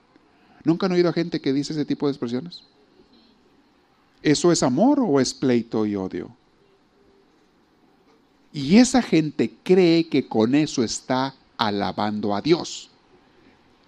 ¿Nunca 0.64 0.84
han 0.84 0.92
oído 0.92 1.08
a 1.08 1.14
gente 1.14 1.40
que 1.40 1.54
dice 1.54 1.72
ese 1.72 1.86
tipo 1.86 2.06
de 2.06 2.12
expresiones? 2.12 2.62
¿Eso 4.22 4.52
es 4.52 4.62
amor 4.62 5.00
o 5.00 5.18
es 5.18 5.32
pleito 5.32 5.86
y 5.86 5.96
odio? 5.96 6.30
Y 8.52 8.76
esa 8.76 9.00
gente 9.00 9.54
cree 9.62 10.06
que 10.06 10.28
con 10.28 10.54
eso 10.54 10.84
está 10.84 11.34
alabando 11.56 12.34
a 12.34 12.42
Dios. 12.42 12.90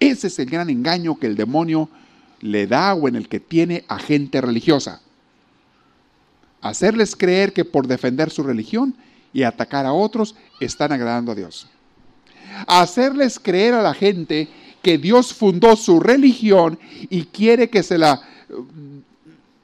Ese 0.01 0.29
es 0.29 0.39
el 0.39 0.49
gran 0.49 0.71
engaño 0.71 1.19
que 1.19 1.27
el 1.27 1.37
demonio 1.37 1.91
le 2.41 2.67
da 2.67 2.95
o 2.95 3.09
en 3.09 3.17
el 3.17 3.29
que 3.29 3.41
tiene 3.41 3.85
a 3.89 3.99
gente 3.99 4.41
religiosa. 4.41 5.03
Hacerles 6.63 7.15
creer 7.15 7.53
que 7.53 7.67
por 7.67 7.87
defender 7.87 8.31
su 8.31 8.43
religión 8.43 8.95
y 9.35 9.43
atacar 9.43 9.85
a 9.85 9.93
otros 9.93 10.35
están 10.61 10.93
agradando 10.93 11.33
a 11.33 11.35
Dios. 11.35 11.67
Hacerles 12.67 13.39
creer 13.39 13.75
a 13.75 13.83
la 13.83 13.93
gente 13.93 14.49
que 14.81 14.97
Dios 14.97 15.35
fundó 15.35 15.77
su 15.77 16.01
religión 16.01 16.79
y 17.11 17.25
quiere 17.25 17.69
que 17.69 17.83
se 17.83 17.99
la 17.99 18.23
mm, 18.49 18.99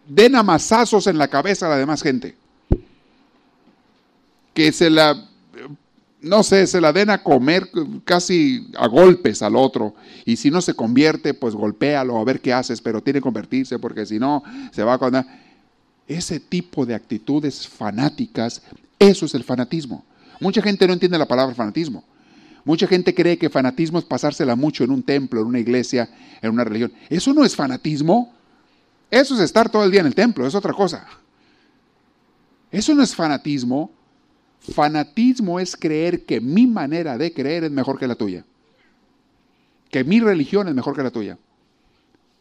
den 0.08 0.34
amasazos 0.34 1.06
en 1.06 1.16
la 1.16 1.28
cabeza 1.28 1.66
a 1.66 1.70
la 1.70 1.76
demás 1.76 2.02
gente. 2.02 2.36
Que 4.52 4.72
se 4.72 4.90
la 4.90 5.30
no 6.22 6.42
sé, 6.42 6.66
se 6.66 6.80
la 6.80 6.92
den 6.92 7.10
a 7.10 7.22
comer 7.22 7.70
casi 8.04 8.68
a 8.76 8.86
golpes 8.88 9.40
al 9.42 9.56
otro. 9.56 9.94
Y 10.24 10.36
si 10.36 10.50
no 10.50 10.60
se 10.60 10.74
convierte, 10.74 11.34
pues 11.34 11.54
golpéalo 11.54 12.18
a 12.18 12.24
ver 12.24 12.40
qué 12.40 12.52
haces, 12.52 12.80
pero 12.80 13.02
tiene 13.02 13.20
que 13.20 13.24
convertirse 13.24 13.78
porque 13.78 14.04
si 14.04 14.18
no, 14.18 14.42
se 14.72 14.82
va 14.82 14.94
a 14.94 14.98
condenar. 14.98 15.49
Ese 16.10 16.40
tipo 16.40 16.84
de 16.84 16.96
actitudes 16.96 17.68
fanáticas, 17.68 18.62
eso 18.98 19.26
es 19.26 19.34
el 19.36 19.44
fanatismo. 19.44 20.04
Mucha 20.40 20.60
gente 20.60 20.84
no 20.84 20.92
entiende 20.92 21.16
la 21.16 21.28
palabra 21.28 21.54
fanatismo. 21.54 22.02
Mucha 22.64 22.88
gente 22.88 23.14
cree 23.14 23.38
que 23.38 23.48
fanatismo 23.48 23.96
es 24.00 24.04
pasársela 24.04 24.56
mucho 24.56 24.82
en 24.82 24.90
un 24.90 25.04
templo, 25.04 25.40
en 25.40 25.46
una 25.46 25.60
iglesia, 25.60 26.10
en 26.42 26.50
una 26.50 26.64
religión. 26.64 26.92
Eso 27.08 27.32
no 27.32 27.44
es 27.44 27.54
fanatismo. 27.54 28.34
Eso 29.08 29.36
es 29.36 29.40
estar 29.40 29.70
todo 29.70 29.84
el 29.84 29.92
día 29.92 30.00
en 30.00 30.08
el 30.08 30.16
templo, 30.16 30.44
es 30.44 30.54
otra 30.56 30.72
cosa. 30.72 31.06
Eso 32.72 32.92
no 32.92 33.04
es 33.04 33.14
fanatismo. 33.14 33.92
Fanatismo 34.58 35.60
es 35.60 35.76
creer 35.76 36.24
que 36.24 36.40
mi 36.40 36.66
manera 36.66 37.16
de 37.18 37.32
creer 37.32 37.62
es 37.62 37.70
mejor 37.70 38.00
que 38.00 38.08
la 38.08 38.16
tuya. 38.16 38.44
Que 39.88 40.02
mi 40.02 40.18
religión 40.18 40.66
es 40.66 40.74
mejor 40.74 40.96
que 40.96 41.04
la 41.04 41.12
tuya. 41.12 41.38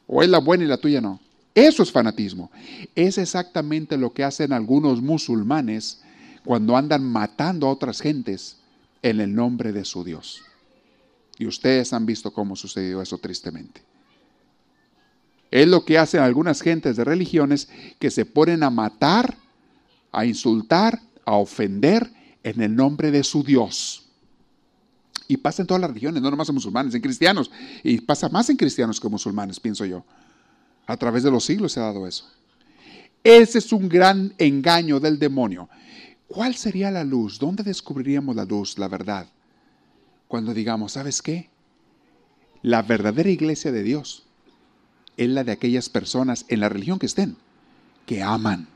O 0.07 0.23
es 0.23 0.29
la 0.29 0.39
buena 0.39 0.63
y 0.63 0.67
la 0.67 0.77
tuya 0.77 1.01
no. 1.01 1.19
Eso 1.55 1.83
es 1.83 1.91
fanatismo. 1.91 2.51
Es 2.95 3.17
exactamente 3.17 3.97
lo 3.97 4.13
que 4.13 4.23
hacen 4.23 4.53
algunos 4.53 5.01
musulmanes 5.01 6.01
cuando 6.45 6.77
andan 6.77 7.03
matando 7.03 7.67
a 7.67 7.71
otras 7.71 8.01
gentes 8.01 8.57
en 9.01 9.19
el 9.19 9.33
nombre 9.33 9.71
de 9.71 9.85
su 9.85 10.03
Dios. 10.03 10.43
Y 11.37 11.47
ustedes 11.47 11.93
han 11.93 12.05
visto 12.05 12.31
cómo 12.31 12.55
sucedió 12.55 13.01
eso 13.01 13.17
tristemente. 13.17 13.81
Es 15.51 15.67
lo 15.67 15.83
que 15.83 15.97
hacen 15.97 16.21
algunas 16.21 16.61
gentes 16.61 16.95
de 16.95 17.03
religiones 17.03 17.69
que 17.97 18.11
se 18.11 18.25
ponen 18.25 18.61
a 18.61 18.69
matar, 18.69 19.35
a 20.11 20.25
insultar, 20.25 21.01
a 21.25 21.33
ofender 21.33 22.11
en 22.43 22.61
el 22.61 22.75
nombre 22.75 23.09
de 23.09 23.23
su 23.23 23.43
Dios. 23.43 24.05
Y 25.27 25.37
pasa 25.37 25.61
en 25.61 25.67
todas 25.67 25.81
las 25.81 25.89
religiones, 25.89 26.21
no 26.21 26.29
nomás 26.29 26.49
en 26.49 26.55
musulmanes, 26.55 26.93
en 26.93 27.01
cristianos. 27.01 27.51
Y 27.83 28.01
pasa 28.01 28.29
más 28.29 28.49
en 28.49 28.57
cristianos 28.57 28.99
que 28.99 29.07
musulmanes, 29.09 29.59
pienso 29.59 29.85
yo. 29.85 30.03
A 30.89 30.97
través 30.97 31.21
de 31.21 31.29
los 31.29 31.45
siglos 31.45 31.73
se 31.73 31.79
ha 31.79 31.83
dado 31.83 32.07
eso. 32.07 32.27
Ese 33.23 33.59
es 33.59 33.71
un 33.71 33.87
gran 33.87 34.33
engaño 34.39 34.99
del 34.99 35.19
demonio. 35.19 35.69
¿Cuál 36.27 36.55
sería 36.55 36.89
la 36.89 37.03
luz? 37.03 37.37
¿Dónde 37.37 37.61
descubriríamos 37.61 38.35
la 38.35 38.43
luz, 38.43 38.75
la 38.79 38.87
verdad? 38.87 39.27
Cuando 40.27 40.51
digamos, 40.51 40.93
¿sabes 40.93 41.21
qué? 41.21 41.47
La 42.63 42.81
verdadera 42.81 43.29
iglesia 43.29 43.71
de 43.71 43.83
Dios 43.83 44.25
es 45.15 45.29
la 45.29 45.43
de 45.43 45.51
aquellas 45.51 45.89
personas 45.89 46.45
en 46.47 46.59
la 46.59 46.69
religión 46.69 46.97
que 46.97 47.05
estén, 47.05 47.37
que 48.07 48.23
aman. 48.23 48.67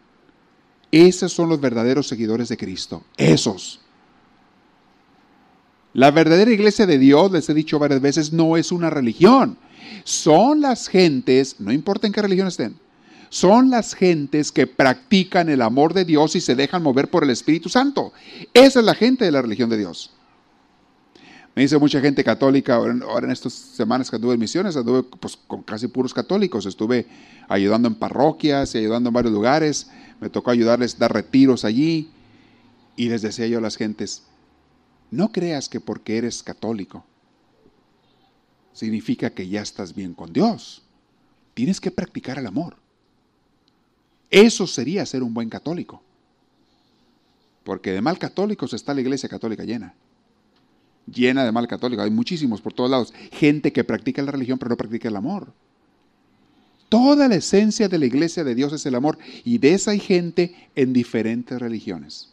Esos 0.92 1.34
son 1.34 1.50
los 1.50 1.60
verdaderos 1.60 2.08
seguidores 2.08 2.48
de 2.48 2.58
Cristo. 2.58 3.04
Esos. 3.18 3.82
La 5.94 6.12
verdadera 6.12 6.52
iglesia 6.52 6.86
de 6.86 7.00
Dios, 7.00 7.32
les 7.32 7.50
he 7.50 7.56
dicho 7.56 7.80
varias 7.80 8.02
veces, 8.02 8.34
no 8.34 8.56
es 8.56 8.72
una 8.72 8.92
religión. 8.92 9.58
Son 10.04 10.62
las 10.62 10.88
gentes, 10.88 11.60
no 11.60 11.72
importa 11.72 12.08
en 12.08 12.14
qué 12.14 12.22
religión 12.22 12.48
estén, 12.48 12.76
son 13.30 13.72
las 13.72 13.96
gentes 13.96 14.52
que 14.52 14.68
practican 14.68 15.50
el 15.50 15.64
amor 15.64 15.94
de 15.94 16.06
Dios 16.06 16.36
y 16.36 16.42
se 16.42 16.54
dejan 16.54 16.84
mover 16.84 17.10
por 17.10 17.24
el 17.24 17.32
Espíritu 17.32 17.68
Santo. 17.68 18.14
Esa 18.54 18.80
es 18.80 18.86
la 18.86 18.94
gente 18.94 19.26
de 19.26 19.32
la 19.32 19.42
religión 19.42 19.72
de 19.72 19.78
Dios. 19.78 20.12
Me 21.56 21.64
dice 21.64 21.78
mucha 21.78 22.00
gente 22.00 22.24
católica, 22.24 22.76
ahora 22.76 23.26
en 23.26 23.32
estas 23.32 23.54
semanas 23.54 24.10
que 24.10 24.18
anduve 24.18 24.36
en 24.36 24.40
misiones, 24.40 24.76
anduve 24.76 25.04
pues, 25.04 25.36
con 25.36 25.64
casi 25.64 25.88
puros 25.88 26.14
católicos, 26.14 26.66
estuve 26.66 27.08
ayudando 27.48 27.88
en 27.88 27.96
parroquias 27.96 28.76
y 28.76 28.80
ayudando 28.80 29.10
en 29.10 29.14
varios 29.14 29.34
lugares, 29.34 29.90
me 30.20 30.30
tocó 30.30 30.52
ayudarles, 30.52 31.00
dar 31.00 31.14
retiros 31.14 31.66
allí, 31.66 32.12
y 32.96 33.10
les 33.10 33.24
decía 33.24 33.48
yo 33.48 33.60
a 33.60 33.62
las 33.62 33.78
gentes, 33.78 34.24
no 35.12 35.32
creas 35.32 35.70
que 35.70 35.80
porque 35.80 36.18
eres 36.18 36.44
católico 36.44 37.06
significa 38.74 39.30
que 39.30 39.48
ya 39.48 39.62
estás 39.62 39.96
bien 39.96 40.14
con 40.14 40.34
Dios, 40.34 40.82
tienes 41.54 41.80
que 41.80 41.92
practicar 41.92 42.38
el 42.38 42.48
amor. 42.48 42.76
Eso 44.30 44.66
sería 44.66 45.06
ser 45.06 45.22
un 45.24 45.34
buen 45.34 45.50
católico. 45.50 46.02
Porque 47.64 47.92
de 47.92 48.02
mal 48.02 48.18
católicos 48.18 48.74
está 48.74 48.94
la 48.94 49.02
iglesia 49.02 49.30
católica 49.30 49.64
llena. 49.64 49.94
Llena 51.06 51.46
de 51.46 51.52
mal 51.52 51.68
católicos. 51.68 52.04
Hay 52.04 52.12
muchísimos 52.12 52.60
por 52.62 52.74
todos 52.74 52.90
lados. 52.90 53.14
Gente 53.32 53.72
que 53.72 53.84
practica 53.84 54.22
la 54.22 54.32
religión 54.32 54.58
pero 54.58 54.70
no 54.70 54.78
practica 54.78 55.08
el 55.08 55.16
amor. 55.16 55.54
Toda 56.90 57.28
la 57.28 57.36
esencia 57.36 57.88
de 57.88 58.00
la 58.00 58.06
iglesia 58.06 58.44
de 58.44 58.56
Dios 58.56 58.74
es 58.74 58.86
el 58.86 58.96
amor. 58.96 59.18
Y 59.44 59.60
de 59.60 59.74
esa 59.74 59.92
hay 59.92 60.00
gente 60.00 60.70
en 60.76 60.94
diferentes 60.94 61.60
religiones. 61.60 62.30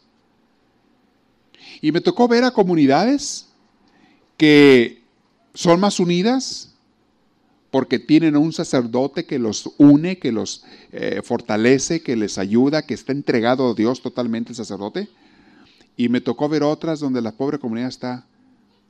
Y 1.81 1.93
me 1.93 2.01
tocó 2.01 2.29
ver 2.29 2.45
a 2.45 2.51
comunidades 2.51 3.47
que 4.37 5.00
son 5.55 5.81
más 5.81 6.01
unidas, 6.01 6.71
porque 7.71 7.99
tienen 7.99 8.37
un 8.37 8.53
sacerdote 8.53 9.27
que 9.27 9.39
los 9.39 9.71
une, 9.79 10.19
que 10.19 10.33
los 10.33 10.65
eh, 10.93 11.21
fortalece, 11.23 12.03
que 12.03 12.17
les 12.17 12.37
ayuda, 12.39 12.83
que 12.83 12.95
está 12.95 13.13
entregado 13.13 13.71
a 13.71 13.75
Dios 13.75 14.03
totalmente 14.03 14.51
el 14.51 14.57
sacerdote. 14.57 15.09
Y 15.97 16.09
me 16.09 16.21
tocó 16.21 16.49
ver 16.49 16.63
otras 16.63 16.99
donde 17.01 17.23
la 17.23 17.33
pobre 17.33 17.59
comunidad 17.59 17.89
está 17.89 18.27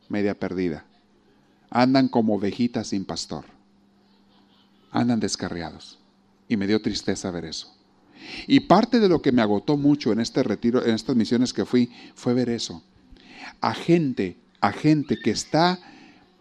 media 0.09 0.39
perdida. 0.39 0.85
Andan 1.69 2.09
como 2.09 2.35
ovejitas 2.35 2.89
sin 2.89 3.05
pastor. 3.05 3.45
Andan 4.91 5.21
descarriados. 5.21 5.99
Y 6.49 6.57
me 6.57 6.67
dio 6.67 6.81
tristeza 6.81 7.31
ver 7.31 7.45
eso. 7.45 7.75
Y 8.47 8.61
parte 8.61 8.99
de 8.99 9.09
lo 9.09 9.23
que 9.23 9.33
me 9.33 9.43
agotó 9.43 9.77
mucho 9.77 10.13
en 10.13 10.21
este 10.21 10.43
retiro, 10.43 10.85
en 10.85 10.95
estas 10.95 11.17
misiones 11.17 11.53
que 11.53 11.65
fui, 11.65 11.91
fue 12.15 12.35
ver 12.35 12.49
eso. 12.49 12.83
A 13.61 13.75
gente, 13.75 14.37
a 14.61 14.73
gente 14.73 15.19
que 15.23 15.31
está 15.31 15.79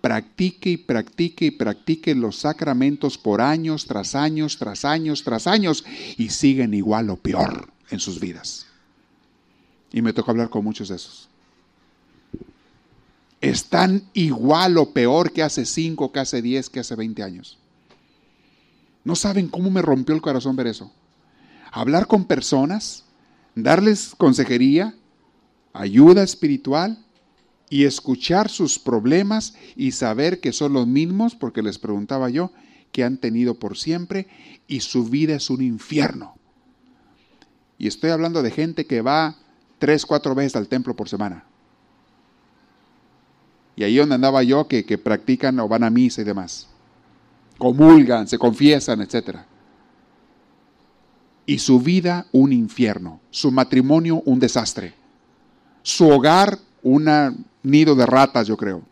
practique 0.01 0.71
y 0.71 0.77
practique 0.77 1.45
y 1.45 1.51
practique 1.51 2.15
los 2.15 2.37
sacramentos 2.37 3.17
por 3.17 3.41
años 3.41 3.85
tras 3.85 4.15
años, 4.15 4.57
tras 4.57 4.85
años, 4.85 5.23
tras 5.23 5.47
años, 5.47 5.85
y 6.17 6.29
siguen 6.29 6.73
igual 6.73 7.09
o 7.09 7.17
peor 7.17 7.69
en 7.89 7.99
sus 7.99 8.19
vidas. 8.19 8.65
Y 9.91 10.01
me 10.01 10.13
tocó 10.13 10.31
hablar 10.31 10.49
con 10.49 10.63
muchos 10.63 10.89
de 10.89 10.95
esos. 10.95 11.29
Están 13.41 14.03
igual 14.13 14.77
o 14.77 14.91
peor 14.91 15.31
que 15.31 15.43
hace 15.43 15.65
5, 15.65 16.11
que 16.11 16.19
hace 16.19 16.41
10, 16.41 16.69
que 16.69 16.79
hace 16.81 16.95
20 16.95 17.23
años. 17.23 17.57
No 19.03 19.15
saben 19.15 19.47
cómo 19.47 19.71
me 19.71 19.81
rompió 19.81 20.13
el 20.13 20.21
corazón 20.21 20.55
ver 20.55 20.67
eso. 20.67 20.91
Hablar 21.71 22.07
con 22.07 22.25
personas, 22.25 23.05
darles 23.55 24.13
consejería, 24.17 24.93
ayuda 25.73 26.23
espiritual, 26.23 26.97
y 27.69 27.85
escuchar 27.85 28.49
sus 28.49 28.79
problemas 28.79 29.53
y 29.75 29.91
saber 29.91 30.39
que 30.39 30.53
son 30.53 30.73
los 30.73 30.87
mismos, 30.87 31.35
porque 31.35 31.61
les 31.61 31.77
preguntaba 31.77 32.29
yo, 32.29 32.51
que 32.91 33.03
han 33.03 33.17
tenido 33.17 33.55
por 33.55 33.77
siempre 33.77 34.27
y 34.67 34.79
su 34.81 35.05
vida 35.05 35.35
es 35.35 35.49
un 35.49 35.61
infierno. 35.61 36.35
Y 37.77 37.87
estoy 37.87 38.09
hablando 38.09 38.41
de 38.41 38.51
gente 38.51 38.85
que 38.85 39.01
va 39.01 39.35
tres, 39.77 40.05
cuatro 40.05 40.35
veces 40.35 40.55
al 40.55 40.67
templo 40.67 40.95
por 40.95 41.07
semana. 41.07 41.45
Y 43.75 43.83
ahí 43.83 43.95
donde 43.95 44.15
andaba 44.15 44.43
yo, 44.43 44.67
que, 44.67 44.85
que 44.85 44.97
practican 44.97 45.59
o 45.59 45.67
van 45.67 45.83
a 45.83 45.89
misa 45.89 46.21
y 46.21 46.25
demás. 46.25 46.67
Comulgan, 47.57 48.27
se 48.27 48.37
confiesan, 48.37 49.01
etc. 49.01 49.37
Y 51.45 51.59
su 51.59 51.79
vida 51.79 52.25
un 52.31 52.51
infierno, 52.51 53.21
su 53.29 53.51
matrimonio 53.51 54.21
un 54.25 54.39
desastre, 54.39 54.93
su 55.81 56.09
hogar 56.09 56.59
una 56.83 57.33
nido 57.63 57.95
de 57.95 58.05
ratas, 58.05 58.47
yo 58.47 58.57
creo, 58.57 58.83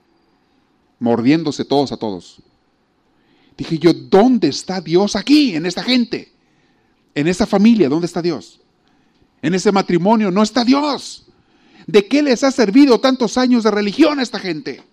mordiéndose 1.00 1.66
todos 1.66 1.92
a 1.92 1.98
todos. 1.98 2.42
Dije 3.58 3.80
yo, 3.80 3.94
¿dónde 3.94 4.50
está 4.50 4.82
Dios 4.82 5.16
aquí, 5.16 5.56
en 5.56 5.66
esta 5.66 5.84
gente? 5.84 6.32
En 7.16 7.28
esta 7.28 7.48
familia, 7.48 7.90
¿dónde 7.90 8.06
está 8.06 8.22
Dios? 8.22 8.62
En 9.42 9.54
ese 9.54 9.72
matrimonio 9.72 10.30
no 10.30 10.44
está 10.44 10.64
Dios. 10.64 11.28
¿De 11.88 12.08
qué 12.08 12.22
les 12.22 12.44
ha 12.44 12.52
servido 12.52 13.00
tantos 13.00 13.38
años 13.38 13.64
de 13.64 13.72
religión 13.72 14.20
a 14.20 14.24
esta 14.24 14.40
gente? 14.40 14.84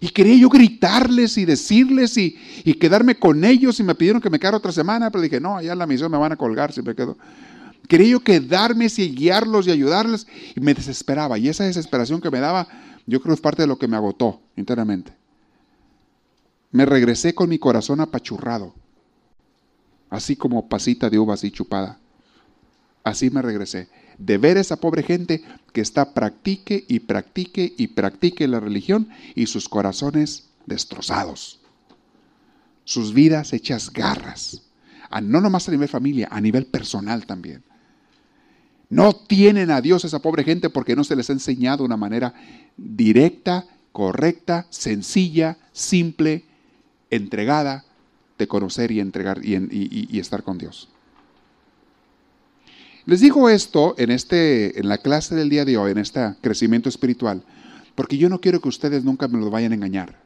Y 0.00 0.08
quería 0.08 0.36
yo 0.36 0.48
gritarles 0.48 1.38
y 1.38 1.44
decirles 1.44 2.16
y, 2.18 2.36
y, 2.64 2.74
quedarme 2.74 3.14
con 3.16 3.44
ellos 3.44 3.78
y 3.78 3.84
me 3.84 3.94
pidieron 3.94 4.20
que 4.20 4.30
me 4.30 4.38
quedara 4.38 4.56
otra 4.56 4.72
semana, 4.72 5.10
pero 5.10 5.22
dije, 5.22 5.40
no, 5.40 5.56
allá 5.56 5.72
en 5.72 5.78
la 5.78 5.86
misión 5.86 6.10
me 6.10 6.18
van 6.18 6.32
a 6.32 6.36
colgar 6.36 6.72
si 6.72 6.82
me 6.82 6.94
quedo. 6.94 7.16
Quería 7.88 8.08
yo 8.08 8.20
quedarme 8.20 8.86
y 8.96 9.14
guiarlos 9.14 9.66
y 9.66 9.70
ayudarles 9.70 10.26
y 10.54 10.60
me 10.60 10.74
desesperaba. 10.74 11.38
Y 11.38 11.48
esa 11.48 11.64
desesperación 11.64 12.20
que 12.20 12.30
me 12.30 12.40
daba, 12.40 12.68
yo 13.06 13.20
creo 13.20 13.34
es 13.34 13.40
parte 13.40 13.62
de 13.62 13.68
lo 13.68 13.78
que 13.78 13.88
me 13.88 13.96
agotó 13.96 14.40
internamente. 14.56 15.12
Me 16.70 16.86
regresé 16.86 17.34
con 17.34 17.50
mi 17.50 17.58
corazón 17.58 18.00
apachurrado, 18.00 18.74
así 20.08 20.36
como 20.36 20.68
pasita 20.68 21.10
de 21.10 21.18
uva 21.18 21.34
así 21.34 21.50
chupada. 21.50 21.98
Así 23.04 23.30
me 23.30 23.42
regresé. 23.42 23.88
De 24.18 24.38
ver 24.38 24.56
a 24.56 24.60
esa 24.60 24.76
pobre 24.76 25.02
gente 25.02 25.42
que 25.72 25.80
está 25.80 26.14
practique 26.14 26.84
y 26.88 27.00
practique 27.00 27.74
y 27.76 27.88
practique 27.88 28.46
la 28.46 28.60
religión 28.60 29.08
y 29.34 29.46
sus 29.46 29.68
corazones 29.68 30.48
destrozados. 30.66 31.60
Sus 32.84 33.12
vidas 33.12 33.52
hechas 33.52 33.92
garras. 33.92 34.62
No 35.22 35.40
nomás 35.40 35.68
a 35.68 35.72
nivel 35.72 35.88
familia, 35.88 36.28
a 36.30 36.40
nivel 36.40 36.66
personal 36.66 37.26
también. 37.26 37.64
No 38.92 39.14
tienen 39.14 39.70
a 39.70 39.80
Dios 39.80 40.04
esa 40.04 40.20
pobre 40.20 40.44
gente 40.44 40.68
porque 40.68 40.94
no 40.94 41.02
se 41.02 41.16
les 41.16 41.30
ha 41.30 41.32
enseñado 41.32 41.82
una 41.82 41.96
manera 41.96 42.34
directa, 42.76 43.64
correcta, 43.90 44.66
sencilla, 44.68 45.56
simple, 45.72 46.44
entregada 47.08 47.86
de 48.36 48.46
conocer 48.46 48.90
y 48.90 49.00
entregar 49.00 49.40
y, 49.42 50.18
estar 50.18 50.42
con 50.42 50.58
Dios. 50.58 50.90
Les 53.06 53.20
digo 53.20 53.48
esto 53.48 53.94
en, 53.96 54.10
este, 54.10 54.78
en 54.78 54.86
la 54.90 54.98
clase 54.98 55.34
del 55.34 55.48
día 55.48 55.64
de 55.64 55.78
hoy, 55.78 55.92
en 55.92 55.98
este 55.98 56.34
crecimiento 56.42 56.90
espiritual, 56.90 57.42
porque 57.94 58.18
yo 58.18 58.28
no 58.28 58.42
quiero 58.42 58.60
que 58.60 58.68
ustedes 58.68 59.04
nunca 59.04 59.26
me 59.26 59.38
lo 59.38 59.48
vayan 59.48 59.72
a 59.72 59.76
engañar. 59.76 60.20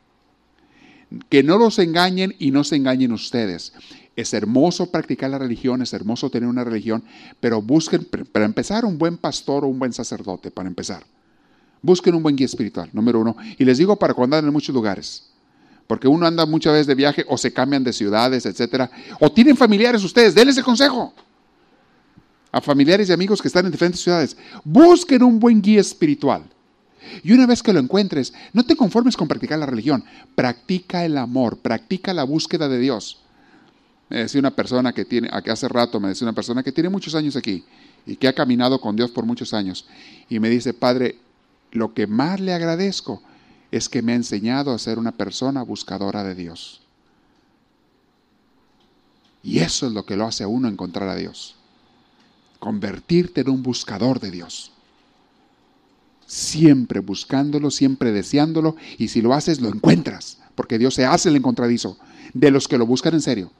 Que 1.28 1.44
no 1.44 1.56
los 1.56 1.78
engañen 1.78 2.34
y 2.40 2.50
no 2.50 2.64
se 2.64 2.74
engañen 2.74 3.12
ustedes. 3.12 3.74
Es 4.16 4.32
hermoso 4.32 4.90
practicar 4.90 5.30
la 5.30 5.38
religión, 5.38 5.82
es 5.82 5.92
hermoso 5.92 6.30
tener 6.30 6.48
una 6.48 6.64
religión, 6.64 7.04
pero 7.38 7.60
busquen, 7.60 8.08
para 8.32 8.46
empezar, 8.46 8.86
un 8.86 8.96
buen 8.96 9.18
pastor 9.18 9.64
o 9.64 9.68
un 9.68 9.78
buen 9.78 9.92
sacerdote, 9.92 10.50
para 10.50 10.68
empezar. 10.68 11.04
Busquen 11.82 12.14
un 12.14 12.22
buen 12.22 12.34
guía 12.34 12.46
espiritual, 12.46 12.88
número 12.94 13.20
uno. 13.20 13.36
Y 13.58 13.64
les 13.64 13.76
digo 13.76 13.94
para 13.96 14.14
cuando 14.14 14.36
andan 14.36 14.48
en 14.48 14.54
muchos 14.54 14.74
lugares. 14.74 15.28
Porque 15.86 16.08
uno 16.08 16.26
anda 16.26 16.46
muchas 16.46 16.72
veces 16.72 16.86
de 16.86 16.94
viaje 16.94 17.24
o 17.28 17.36
se 17.36 17.52
cambian 17.52 17.84
de 17.84 17.92
ciudades, 17.92 18.46
etcétera. 18.46 18.90
O 19.20 19.30
tienen 19.30 19.56
familiares 19.56 20.02
ustedes, 20.02 20.34
denles 20.34 20.56
el 20.56 20.64
consejo. 20.64 21.12
A 22.50 22.60
familiares 22.62 23.10
y 23.10 23.12
amigos 23.12 23.42
que 23.42 23.48
están 23.48 23.66
en 23.66 23.72
diferentes 23.72 24.00
ciudades. 24.00 24.36
Busquen 24.64 25.22
un 25.22 25.38
buen 25.38 25.60
guía 25.60 25.80
espiritual. 25.80 26.42
Y 27.22 27.32
una 27.32 27.46
vez 27.46 27.62
que 27.62 27.72
lo 27.72 27.78
encuentres, 27.78 28.32
no 28.54 28.64
te 28.64 28.74
conformes 28.74 29.16
con 29.16 29.28
practicar 29.28 29.58
la 29.58 29.66
religión. 29.66 30.02
Practica 30.34 31.04
el 31.04 31.18
amor, 31.18 31.58
practica 31.58 32.14
la 32.14 32.24
búsqueda 32.24 32.68
de 32.68 32.78
Dios. 32.78 33.20
Me 34.08 34.18
decía 34.18 34.38
una 34.38 34.54
persona 34.54 34.92
que 34.92 35.04
tiene, 35.04 35.28
hace 35.28 35.68
rato 35.68 35.98
me 35.98 36.08
decía 36.08 36.26
una 36.26 36.34
persona 36.34 36.62
que 36.62 36.72
tiene 36.72 36.88
muchos 36.88 37.14
años 37.14 37.34
aquí 37.36 37.64
y 38.06 38.16
que 38.16 38.28
ha 38.28 38.32
caminado 38.34 38.80
con 38.80 38.94
Dios 38.94 39.10
por 39.10 39.26
muchos 39.26 39.52
años. 39.52 39.86
Y 40.28 40.38
me 40.38 40.48
dice, 40.48 40.72
Padre, 40.72 41.18
lo 41.72 41.92
que 41.92 42.06
más 42.06 42.38
le 42.38 42.54
agradezco 42.54 43.22
es 43.72 43.88
que 43.88 44.02
me 44.02 44.12
ha 44.12 44.16
enseñado 44.16 44.72
a 44.72 44.78
ser 44.78 44.98
una 44.98 45.12
persona 45.12 45.62
buscadora 45.62 46.22
de 46.22 46.36
Dios. 46.36 46.82
Y 49.42 49.58
eso 49.58 49.86
es 49.86 49.92
lo 49.92 50.06
que 50.06 50.16
lo 50.16 50.24
hace 50.24 50.44
a 50.44 50.48
uno 50.48 50.68
encontrar 50.68 51.08
a 51.08 51.16
Dios. 51.16 51.56
convertirte 52.58 53.42
en 53.42 53.50
un 53.50 53.62
buscador 53.62 54.18
de 54.20 54.30
Dios. 54.30 54.72
Siempre 56.26 57.00
buscándolo, 57.00 57.70
siempre 57.70 58.12
deseándolo, 58.12 58.76
y 58.98 59.08
si 59.08 59.22
lo 59.22 59.34
haces, 59.34 59.60
lo 59.60 59.68
encuentras, 59.68 60.38
porque 60.54 60.78
Dios 60.78 60.94
se 60.94 61.04
hace 61.04 61.28
el 61.28 61.36
encontradizo 61.36 61.98
de 62.34 62.50
los 62.50 62.66
que 62.66 62.78
lo 62.78 62.86
buscan 62.86 63.14
en 63.14 63.20
serio. 63.20 63.52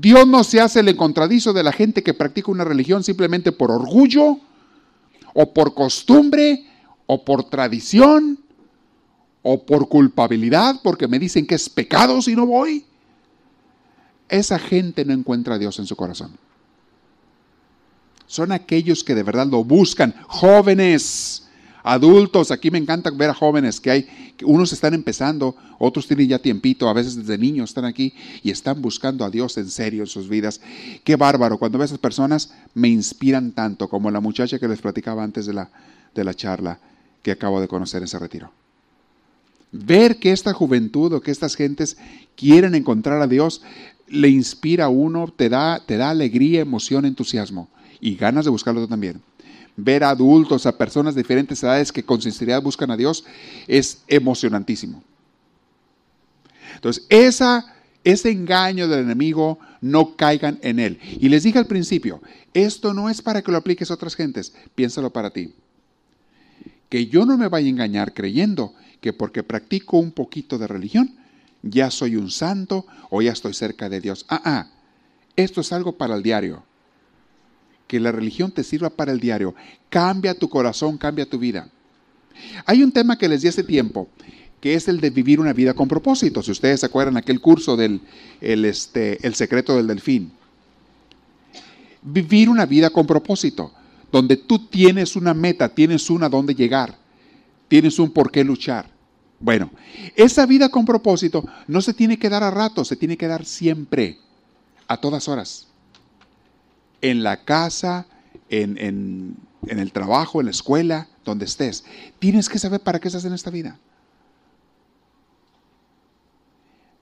Dios 0.00 0.26
no 0.26 0.42
se 0.44 0.60
hace 0.60 0.80
el 0.80 0.88
encontradizo 0.88 1.52
de 1.52 1.62
la 1.62 1.72
gente 1.72 2.02
que 2.02 2.14
practica 2.14 2.50
una 2.50 2.64
religión 2.64 3.04
simplemente 3.04 3.52
por 3.52 3.70
orgullo, 3.70 4.38
o 5.34 5.52
por 5.52 5.74
costumbre, 5.74 6.66
o 7.06 7.24
por 7.24 7.44
tradición, 7.50 8.38
o 9.42 9.62
por 9.64 9.88
culpabilidad, 9.88 10.80
porque 10.82 11.08
me 11.08 11.18
dicen 11.18 11.46
que 11.46 11.56
es 11.56 11.68
pecado 11.68 12.22
si 12.22 12.34
no 12.34 12.46
voy. 12.46 12.86
Esa 14.28 14.58
gente 14.58 15.04
no 15.04 15.12
encuentra 15.12 15.56
a 15.56 15.58
Dios 15.58 15.78
en 15.78 15.86
su 15.86 15.96
corazón. 15.96 16.30
Son 18.26 18.50
aquellos 18.50 19.04
que 19.04 19.14
de 19.14 19.22
verdad 19.22 19.46
lo 19.46 19.62
buscan, 19.62 20.14
jóvenes, 20.26 21.41
adultos. 21.82 22.50
Aquí 22.50 22.70
me 22.70 22.78
encanta 22.78 23.10
ver 23.10 23.30
a 23.30 23.34
jóvenes 23.34 23.80
que 23.80 23.90
hay, 23.90 24.08
unos 24.44 24.72
están 24.72 24.94
empezando, 24.94 25.56
otros 25.78 26.06
tienen 26.06 26.28
ya 26.28 26.38
tiempito, 26.38 26.88
a 26.88 26.92
veces 26.92 27.16
desde 27.16 27.38
niños 27.38 27.70
están 27.70 27.84
aquí 27.84 28.14
y 28.42 28.50
están 28.50 28.80
buscando 28.80 29.24
a 29.24 29.30
Dios 29.30 29.56
en 29.58 29.68
serio 29.68 30.02
en 30.02 30.08
sus 30.08 30.28
vidas. 30.28 30.60
Qué 31.04 31.16
bárbaro. 31.16 31.58
Cuando 31.58 31.78
veo 31.78 31.84
a 31.84 31.86
esas 31.86 31.98
personas 31.98 32.54
me 32.74 32.88
inspiran 32.88 33.52
tanto, 33.52 33.88
como 33.88 34.10
la 34.10 34.20
muchacha 34.20 34.58
que 34.58 34.68
les 34.68 34.80
platicaba 34.80 35.22
antes 35.22 35.46
de 35.46 35.54
la, 35.54 35.70
de 36.14 36.24
la 36.24 36.34
charla 36.34 36.78
que 37.22 37.30
acabo 37.30 37.60
de 37.60 37.68
conocer 37.68 37.98
en 37.98 38.04
ese 38.04 38.18
retiro. 38.18 38.50
Ver 39.70 40.18
que 40.18 40.32
esta 40.32 40.52
juventud 40.52 41.14
o 41.14 41.20
que 41.20 41.30
estas 41.30 41.56
gentes 41.56 41.96
quieren 42.36 42.74
encontrar 42.74 43.22
a 43.22 43.26
Dios 43.26 43.62
le 44.06 44.28
inspira 44.28 44.84
a 44.84 44.88
uno, 44.90 45.32
te 45.34 45.48
da, 45.48 45.80
te 45.84 45.96
da 45.96 46.10
alegría, 46.10 46.60
emoción, 46.60 47.06
entusiasmo 47.06 47.68
y 47.98 48.16
ganas 48.16 48.44
de 48.44 48.50
buscarlo 48.50 48.86
también. 48.86 49.22
Ver 49.76 50.04
a 50.04 50.10
adultos, 50.10 50.66
a 50.66 50.76
personas 50.76 51.14
de 51.14 51.22
diferentes 51.22 51.62
edades 51.62 51.92
que 51.92 52.04
con 52.04 52.20
sinceridad 52.20 52.62
buscan 52.62 52.90
a 52.90 52.96
Dios 52.96 53.24
es 53.66 54.02
emocionantísimo. 54.06 55.02
Entonces, 56.74 57.06
esa, 57.08 57.74
ese 58.04 58.30
engaño 58.30 58.88
del 58.88 59.00
enemigo, 59.00 59.58
no 59.80 60.16
caigan 60.16 60.58
en 60.62 60.78
él. 60.78 60.98
Y 61.02 61.28
les 61.28 61.42
dije 61.42 61.58
al 61.58 61.66
principio, 61.66 62.22
esto 62.54 62.94
no 62.94 63.10
es 63.10 63.22
para 63.22 63.42
que 63.42 63.50
lo 63.50 63.58
apliques 63.58 63.90
a 63.90 63.94
otras 63.94 64.14
gentes, 64.14 64.54
piénsalo 64.74 65.12
para 65.12 65.30
ti. 65.30 65.54
Que 66.88 67.06
yo 67.06 67.24
no 67.26 67.36
me 67.36 67.48
vaya 67.48 67.66
a 67.66 67.70
engañar 67.70 68.14
creyendo 68.14 68.74
que 69.00 69.12
porque 69.12 69.42
practico 69.42 69.98
un 69.98 70.12
poquito 70.12 70.58
de 70.58 70.66
religión, 70.66 71.16
ya 71.62 71.90
soy 71.90 72.16
un 72.16 72.30
santo 72.30 72.86
o 73.10 73.22
ya 73.22 73.32
estoy 73.32 73.54
cerca 73.54 73.88
de 73.88 74.00
Dios. 74.00 74.24
Ah, 74.28 74.42
ah, 74.44 74.70
esto 75.36 75.60
es 75.60 75.72
algo 75.72 75.96
para 75.96 76.14
el 76.14 76.22
diario. 76.22 76.64
Que 77.92 78.00
la 78.00 78.10
religión 78.10 78.50
te 78.50 78.64
sirva 78.64 78.88
para 78.88 79.12
el 79.12 79.20
diario. 79.20 79.54
Cambia 79.90 80.32
tu 80.32 80.48
corazón, 80.48 80.96
cambia 80.96 81.28
tu 81.28 81.38
vida. 81.38 81.68
Hay 82.64 82.82
un 82.82 82.90
tema 82.90 83.18
que 83.18 83.28
les 83.28 83.42
di 83.42 83.48
hace 83.48 83.64
tiempo, 83.64 84.08
que 84.62 84.72
es 84.72 84.88
el 84.88 84.98
de 84.98 85.10
vivir 85.10 85.38
una 85.38 85.52
vida 85.52 85.74
con 85.74 85.88
propósito. 85.88 86.42
Si 86.42 86.52
ustedes 86.52 86.80
se 86.80 86.86
acuerdan 86.86 87.18
aquel 87.18 87.42
curso 87.42 87.76
del 87.76 88.00
el, 88.40 88.64
este, 88.64 89.18
el 89.26 89.34
secreto 89.34 89.76
del 89.76 89.88
delfín. 89.88 90.32
Vivir 92.00 92.48
una 92.48 92.64
vida 92.64 92.88
con 92.88 93.06
propósito, 93.06 93.74
donde 94.10 94.38
tú 94.38 94.70
tienes 94.70 95.14
una 95.14 95.34
meta, 95.34 95.68
tienes 95.68 96.08
una 96.08 96.30
donde 96.30 96.54
llegar, 96.54 96.96
tienes 97.68 97.98
un 97.98 98.10
por 98.10 98.32
qué 98.32 98.42
luchar. 98.42 98.88
Bueno, 99.38 99.70
esa 100.16 100.46
vida 100.46 100.70
con 100.70 100.86
propósito 100.86 101.44
no 101.68 101.82
se 101.82 101.92
tiene 101.92 102.18
que 102.18 102.30
dar 102.30 102.42
a 102.42 102.50
rato, 102.50 102.86
se 102.86 102.96
tiene 102.96 103.18
que 103.18 103.26
dar 103.26 103.44
siempre, 103.44 104.16
a 104.88 104.96
todas 104.96 105.28
horas. 105.28 105.66
En 107.02 107.22
la 107.22 107.44
casa, 107.44 108.06
en, 108.48 108.78
en, 108.78 109.78
el 109.78 109.92
trabajo, 109.92 110.40
en 110.40 110.46
la 110.46 110.50
escuela, 110.50 111.08
donde 111.24 111.44
estés. 111.44 111.84
Tienes 112.18 112.48
que 112.48 112.58
saber 112.58 112.80
para 112.80 112.98
qué 112.98 113.08
estás 113.08 113.26
en 113.26 113.34
esta 113.34 113.50
vida. 113.50 113.78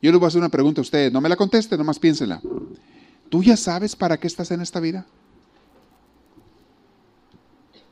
Yo 0.02 0.10
les 0.10 0.18
voy 0.18 0.26
a 0.26 0.28
hacer 0.28 0.40
una 0.40 0.48
pregunta 0.48 0.80
a 0.80 0.82
ustedes, 0.82 1.12
no 1.12 1.20
me 1.20 1.28
la 1.28 1.36
conteste, 1.36 1.76
nomás 1.78 1.98
piénsela. 1.98 2.40
¿Tú 3.28 3.42
ya 3.44 3.56
sabes 3.56 3.94
para 3.94 4.16
qué 4.18 4.26
estás 4.26 4.50
en 4.50 4.60
esta 4.60 4.80
vida? 4.80 5.06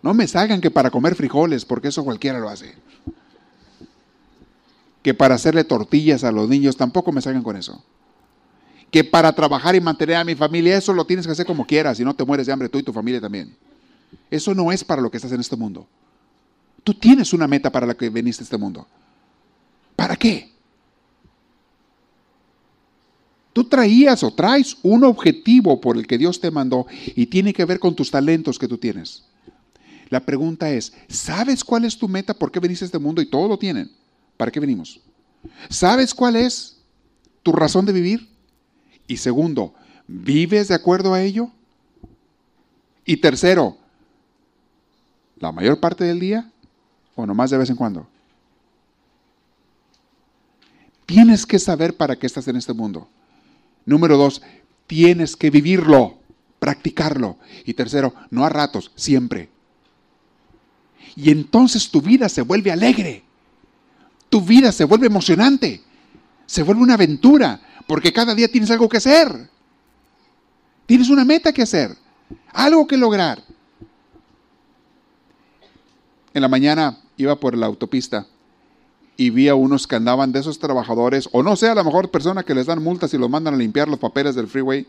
No 0.03 0.15
me 0.15 0.27
salgan 0.27 0.61
que 0.61 0.71
para 0.71 0.91
comer 0.91 1.15
frijoles, 1.15 1.65
porque 1.65 1.89
eso 1.89 2.03
cualquiera 2.03 2.41
lo 2.41 2.49
hace 2.49 2.75
que 5.03 5.15
para 5.15 5.37
hacerle 5.37 5.65
tortillas 5.65 6.25
a 6.25 6.33
los 6.33 6.49
niños, 6.49 6.77
tampoco 6.77 7.13
me 7.13 7.23
salgan 7.23 7.43
con 7.43 7.57
eso. 7.57 7.83
Que 8.91 9.05
para 9.05 9.33
trabajar 9.33 9.75
y 9.75 9.81
mantener 9.81 10.17
a 10.17 10.25
mi 10.25 10.35
familia, 10.35 10.77
eso 10.77 10.93
lo 10.93 11.05
tienes 11.05 11.27
que 11.27 11.33
hacer 11.33 11.47
como 11.47 11.67
quieras, 11.67 12.01
y 12.01 12.05
no 12.05 12.15
te 12.15 12.25
mueres 12.25 12.47
de 12.47 12.53
hambre 12.53 12.69
tú 12.69 12.79
y 12.79 12.83
tu 12.83 12.93
familia 12.93 13.21
también. 13.21 13.55
Eso 14.31 14.55
no 14.55 14.73
es 14.73 14.83
para 14.83 15.03
lo 15.03 15.11
que 15.11 15.19
estás 15.19 15.33
en 15.33 15.41
este 15.41 15.57
mundo. 15.57 15.87
Tú 16.85 16.95
tienes 16.95 17.33
una 17.33 17.47
meta 17.47 17.71
para 17.71 17.87
la 17.87 17.95
que 17.95 18.09
veniste 18.09 18.43
a 18.43 18.45
este 18.45 18.57
mundo. 18.57 18.87
¿Para 19.95 20.17
qué? 20.17 20.51
Tú 23.53 23.65
traías 23.65 24.23
o 24.23 24.33
traes 24.33 24.77
un 24.83 25.05
objetivo 25.05 25.81
por 25.81 25.97
el 25.97 26.07
que 26.07 26.17
Dios 26.17 26.41
te 26.41 26.51
mandó 26.51 26.87
y 27.17 27.27
tiene 27.27 27.53
que 27.53 27.65
ver 27.65 27.81
con 27.81 27.95
tus 27.95 28.11
talentos 28.11 28.59
que 28.59 28.69
tú 28.69 28.79
tienes. 28.79 29.25
La 30.11 30.21
pregunta 30.21 30.71
es, 30.71 30.93
¿sabes 31.09 31.65
cuál 31.65 31.85
es 31.85 31.99
tu 31.99 32.09
meta? 32.09 32.33
¿Por 32.33 32.51
qué 32.51 32.61
veniste 32.61 32.85
a 32.85 32.87
este 32.87 32.99
mundo? 32.99 33.21
Y 33.21 33.27
todo 33.27 33.49
lo 33.49 33.59
tienen. 33.59 33.91
¿Para 34.37 34.51
qué 34.51 34.61
venimos? 34.61 35.01
¿Sabes 35.69 36.15
cuál 36.15 36.37
es 36.37 36.79
tu 37.43 37.53
razón 37.53 37.85
de 37.85 37.93
vivir? 37.93 38.29
Y 39.09 39.17
segundo, 39.17 39.75
¿vives 40.07 40.69
de 40.69 40.77
acuerdo 40.77 41.13
a 41.15 41.23
ello? 41.23 41.51
Y 43.05 43.17
tercero, 43.17 43.77
¿la 45.41 45.51
mayor 45.51 45.81
parte 45.81 46.05
del 46.05 46.21
día 46.21 46.49
o 47.17 47.27
nomás 47.27 47.51
de 47.51 47.59
vez 47.59 47.71
en 47.71 47.75
cuando? 47.75 48.07
Tienes 51.07 51.45
que 51.45 51.59
saber 51.59 51.97
para 51.97 52.15
qué 52.15 52.27
estás 52.27 52.47
en 52.47 52.55
este 52.55 52.73
mundo. 52.73 53.09
Número 53.85 54.17
dos, 54.17 54.43
tienes 54.87 55.35
que 55.35 55.51
vivirlo, 55.51 56.19
practicarlo. 56.61 57.39
Y 57.65 57.75
tercero, 57.75 58.15
no 58.31 58.45
a 58.45 58.51
ratos, 58.51 58.93
siempre. 58.95 59.49
Y 61.17 61.31
entonces 61.31 61.91
tu 61.91 62.01
vida 62.01 62.29
se 62.29 62.43
vuelve 62.43 62.71
alegre 62.71 63.25
tu 64.29 64.43
vida 64.43 64.73
se 64.73 64.85
vuelve 64.85 65.07
emocionante, 65.07 65.83
se 66.47 66.63
vuelve 66.63 66.83
una 66.83 66.95
aventura, 66.95 67.61
porque 67.89 68.13
cada 68.13 68.35
día 68.35 68.49
tienes 68.49 68.71
algo 68.71 68.87
que 68.89 68.99
hacer. 68.99 69.49
Tienes 70.87 71.09
una 71.09 71.25
meta 71.25 71.53
que 71.53 71.63
hacer, 71.63 71.97
algo 72.53 72.87
que 72.87 72.99
lograr. 72.99 73.43
En 76.35 76.43
la 76.43 76.49
mañana 76.49 76.99
iba 77.17 77.35
por 77.41 77.57
la 77.57 77.67
autopista 77.67 78.27
y 79.17 79.31
vi 79.31 79.49
a 79.49 79.55
unos 79.55 79.87
que 79.87 79.97
andaban 79.97 80.33
de 80.33 80.41
esos 80.41 80.59
trabajadores, 80.59 81.31
o 81.33 81.43
no 81.43 81.57
sé, 81.57 81.69
a 81.69 81.75
la 81.75 81.83
mejor 81.83 82.11
persona 82.11 82.43
que 82.43 82.55
les 82.55 82.67
dan 82.67 82.83
multas 82.83 83.13
y 83.15 83.19
los 83.19 83.31
mandan 83.31 83.55
a 83.55 83.57
limpiar 83.57 83.89
los 83.89 83.99
papeles 83.99 84.35
del 84.35 84.49
freeway. 84.49 84.87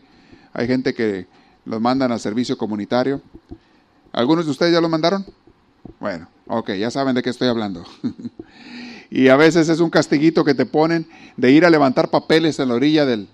Hay 0.52 0.66
gente 0.66 0.92
que 0.92 1.26
los 1.64 1.80
mandan 1.80 2.12
al 2.12 2.20
servicio 2.20 2.58
comunitario. 2.58 3.22
¿Algunos 4.12 4.44
de 4.44 4.50
ustedes 4.50 4.74
ya 4.74 4.80
lo 4.80 4.90
mandaron? 4.90 5.24
Bueno, 5.98 6.28
ok, 6.46 6.72
ya 6.72 6.90
saben 6.90 7.14
de 7.14 7.22
qué 7.22 7.30
estoy 7.30 7.48
hablando. 7.48 7.82
Y 9.10 9.26
a 9.28 9.36
veces 9.36 9.68
es 9.68 9.80
un 9.80 9.90
castiguito 9.90 10.44
que 10.44 10.54
te 10.54 10.66
ponen 10.66 11.06
de 11.36 11.50
ir 11.50 11.64
a 11.64 11.70
levantar 11.70 12.10
papeles 12.10 12.60
en 12.60 12.68
la 12.68 12.76
orilla 12.76 13.04
del, 13.04 13.28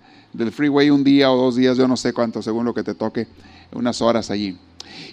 freeway 0.51 0.89
un 0.89 1.03
día 1.03 1.31
o 1.31 1.37
dos 1.37 1.55
días, 1.55 1.77
yo 1.77 1.87
no 1.87 1.95
sé 1.95 2.13
cuánto, 2.13 2.41
según 2.41 2.65
lo 2.65 2.73
que 2.73 2.83
te 2.83 2.95
toque, 2.95 3.27
unas 3.71 4.01
horas 4.01 4.31
allí. 4.31 4.57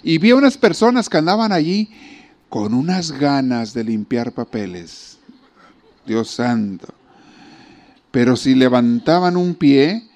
Y 0.01 0.17
vi 0.17 0.31
a 0.31 0.35
unas 0.35 0.57
personas 0.57 1.07
que 1.07 1.17
andaban 1.17 1.51
allí 1.51 1.89
con 2.49 2.73
unas 2.73 3.11
ganas 3.11 3.75
de 3.75 3.83
limpiar 3.83 4.31
papeles. 4.31 5.19
Dios 6.07 6.31
santo. 6.31 6.87
Pero 8.09 8.35
si 8.35 8.55
levantaban 8.55 9.37
un 9.37 9.53
pie 9.53 10.07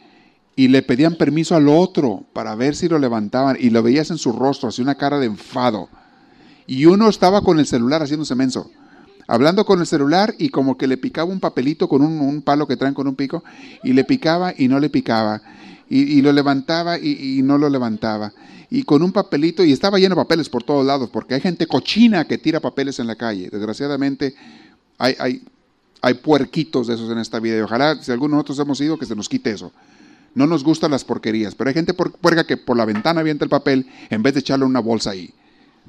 y 0.55 0.67
le 0.67 0.81
pedían 0.81 1.15
permiso 1.15 1.55
al 1.55 1.67
otro 1.67 2.25
para 2.33 2.55
ver 2.55 2.75
si 2.75 2.87
lo 2.87 2.97
levantaban 2.97 3.55
y 3.59 3.69
lo 3.69 3.83
veías 3.83 4.09
en 4.09 4.17
su 4.17 4.31
rostro, 4.31 4.69
así 4.69 4.81
una 4.81 4.95
cara 4.95 5.19
de 5.19 5.27
enfado. 5.27 5.89
Y 6.65 6.85
uno 6.85 7.07
estaba 7.07 7.41
con 7.41 7.59
el 7.59 7.67
celular 7.67 8.01
haciéndose 8.01 8.35
menso 8.35 8.71
hablando 9.29 9.63
con 9.63 9.79
el 9.79 9.85
celular 9.85 10.33
y 10.39 10.49
como 10.49 10.75
que 10.75 10.87
le 10.87 10.97
picaba 10.97 11.31
un 11.31 11.39
papelito 11.39 11.87
con 11.87 12.01
un, 12.01 12.41
palo 12.41 12.67
que 12.67 12.75
traen 12.75 12.95
con 12.95 13.07
un 13.07 13.15
pico 13.15 13.43
y 13.83 13.93
le 13.93 14.03
picaba 14.03 14.55
y 14.57 14.67
no 14.67 14.79
le 14.79 14.89
picaba 14.89 15.41
y, 15.87 16.21
lo 16.21 16.33
levantaba 16.33 16.97
y, 16.97 17.41
no 17.43 17.59
lo 17.59 17.69
levantaba 17.69 18.33
y 18.71 18.83
con 18.83 19.03
un 19.03 19.11
papelito 19.11 19.63
y 19.63 19.71
estaba 19.71 19.99
lleno 19.99 20.15
de 20.15 20.21
papeles 20.21 20.49
por 20.49 20.63
todos 20.63 20.83
lados 20.83 21.09
porque 21.11 21.35
hay 21.35 21.41
gente 21.41 21.67
cochina 21.67 22.25
que 22.25 22.39
tira 22.39 22.59
papeles 22.59 22.99
en 22.99 23.05
la 23.05 23.15
calle. 23.15 23.49
Desgraciadamente 23.51 24.33
hay, 24.97 25.15
hay, 25.19 25.43
hay 26.01 26.13
puerquitos 26.15 26.87
de 26.87 26.95
esos 26.95 27.11
en 27.11 27.19
esta 27.19 27.39
vida 27.39 27.57
y 27.57 27.61
ojalá 27.61 28.01
si 28.01 28.11
algunos 28.11 28.31
de 28.31 28.35
nosotros 28.37 28.59
hemos 28.59 28.81
ido 28.81 28.97
que 28.97 29.05
se 29.05 29.15
nos 29.15 29.29
quite 29.29 29.51
eso. 29.51 29.71
No 30.33 30.47
nos 30.47 30.63
gustan 30.63 30.89
las 30.89 31.03
porquerías, 31.03 31.53
pero 31.53 31.67
hay 31.67 31.75
gente 31.75 31.93
puerca 31.93 32.45
que 32.45 32.57
por 32.57 32.77
la 32.77 32.85
ventana 32.85 33.21
avienta 33.21 33.45
el 33.45 33.49
papel 33.49 33.85
en 34.09 34.23
vez 34.23 34.33
de 34.33 34.39
echarlo 34.39 34.65
en 34.65 34.71
una 34.71 34.79
bolsa 34.79 35.11
ahí. 35.11 35.33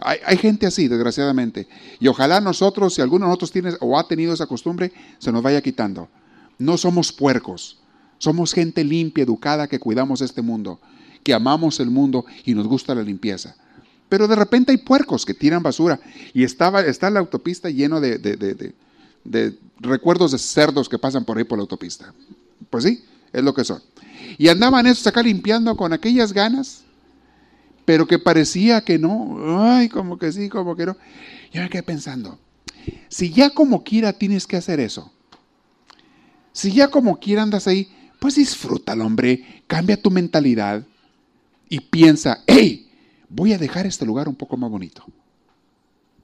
Hay, 0.03 0.37
gente 0.37 0.67
así, 0.67 0.89
desgraciadamente. 0.89 1.69
Y 1.99 2.09
ojalá 2.09 2.41
nosotros, 2.41 2.95
si 2.95 3.03
alguno 3.03 3.27
de 3.27 3.29
nosotros 3.29 3.53
tiene 3.53 3.73
o 3.81 3.99
ha 3.99 4.07
tenido 4.09 4.33
esa 4.33 4.47
costumbre, 4.47 4.93
se 5.19 5.33
nos 5.33 5.43
vaya 5.43 5.61
quitando. 5.61 6.09
No 6.59 6.77
somos 6.77 7.13
puercos. 7.13 7.79
Somos 8.19 8.53
gente 8.53 8.85
limpia, 8.85 9.25
educada, 9.25 9.69
que 9.69 9.79
cuidamos 9.79 10.21
este 10.21 10.43
mundo. 10.43 10.81
que 11.23 11.35
amamos 11.35 11.81
el 11.81 11.91
mundo 11.91 12.25
y 12.47 12.55
nos 12.55 12.67
gusta 12.67 12.95
la 12.95 13.03
limpieza. 13.03 13.55
Pero 14.09 14.27
de 14.27 14.37
repente 14.37 14.73
hay 14.73 14.79
puercos 14.79 15.27
que 15.27 15.35
tiran 15.35 15.63
basura 15.63 16.01
y 16.33 16.45
estaba, 16.45 16.81
está 16.81 17.11
la 17.11 17.21
autopista 17.21 17.69
lleno 17.69 18.01
de, 18.01 18.19
de 18.19 19.59
recuerdos 19.81 20.33
de 20.33 20.39
cerdos 20.39 20.89
que 20.89 20.99
pasan 20.99 21.27
por 21.27 21.37
ahí 21.37 21.45
por 21.45 21.59
la 21.59 21.63
autopista. 21.63 22.15
Pues 22.71 22.85
sí, 22.85 23.05
es 23.33 23.45
lo 23.45 23.53
que 23.53 23.65
son. 23.65 23.83
Y 24.39 24.49
andaban 24.49 24.87
esos 24.87 25.07
acá 25.07 25.23
limpiando 25.23 25.77
con 25.77 25.93
aquellas 25.93 26.33
ganas, 26.33 26.83
pero 27.85 28.07
que 28.07 28.19
parecía 28.19 28.83
que 28.83 28.99
no. 28.99 29.39
Ay, 29.63 29.89
como 29.89 30.19
que 30.19 30.33
sí, 30.33 30.49
como 30.49 30.77
que 30.77 30.87
no. 30.87 30.97
Yo 31.53 31.63
me 31.63 31.69
quedé 31.69 31.83
pensando, 31.83 32.39
si 33.09 33.31
ya 33.31 33.51
como 33.51 33.83
quiera 33.83 34.13
tienes 34.13 34.47
que 34.47 34.57
hacer 34.57 34.81
eso, 34.81 35.13
si 36.53 36.73
ya 36.73 36.89
como 36.89 37.19
quiera 37.19 37.43
andas 37.43 37.67
ahí, 37.67 37.91
pues 38.19 38.37
disfrútalo, 38.37 39.05
hombre, 39.05 39.63
cambia 39.67 40.01
tu 40.01 40.11
mentalidad 40.11 40.85
y 41.69 41.81
piensa, 41.81 42.43
hey, 42.47 42.89
voy 43.29 43.53
a 43.53 43.59
dejar 43.59 43.87
este 43.87 44.05
lugar 44.05 44.29
un 44.29 44.35
poco 44.35 44.57
más 44.57 44.71
bonito. 44.71 45.05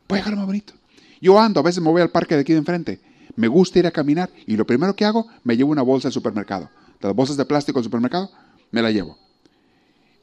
Voy 0.09 0.17
a 0.17 0.21
dejarlo 0.21 0.39
más 0.39 0.47
bonito. 0.47 0.75
Yo 1.21 1.41
ando, 1.41 1.61
a 1.61 1.63
veces 1.63 1.83
me 1.83 1.91
voy 1.91 2.03
al 2.03 2.11
parque 2.11 2.35
de 2.35 2.43
aquí 2.43 2.53
de 2.53 2.59
enfrente, 2.59 3.01
me 3.35 3.49
gusta 3.49 3.79
ir 3.79 3.87
a 3.87 3.91
caminar 3.91 4.31
y 4.47 4.57
lo 4.57 4.67
primero 4.67 4.95
que 4.95 5.05
hago, 5.05 5.27
me 5.43 5.57
llevo 5.57 5.73
una 5.73 5.83
bolsa 5.83 6.09
al 6.09 6.15
supermercado. 6.15 6.71
Las 7.01 7.15
bolsas 7.15 7.37
de 7.37 7.45
plástico 7.45 7.79
del 7.79 7.85
supermercado, 7.85 8.31
me 8.71 8.83
la 8.83 8.91
llevo. 8.91 9.19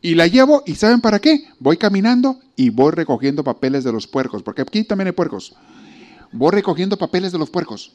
Y 0.03 0.15
la 0.15 0.27
llevo, 0.27 0.63
¿y 0.65 0.75
saben 0.75 0.99
para 0.99 1.19
qué? 1.19 1.45
Voy 1.59 1.77
caminando 1.77 2.37
y 2.57 2.69
voy 2.71 2.91
recogiendo 2.91 3.41
papeles 3.41 3.85
de 3.85 3.93
los 3.93 4.05
puercos, 4.05 4.43
porque 4.43 4.61
aquí 4.61 4.83
también 4.83 5.07
hay 5.07 5.13
puercos. 5.13 5.55
Voy 6.33 6.51
recogiendo 6.51 6.97
papeles 6.97 7.31
de 7.31 7.37
los 7.37 7.49
puercos, 7.49 7.93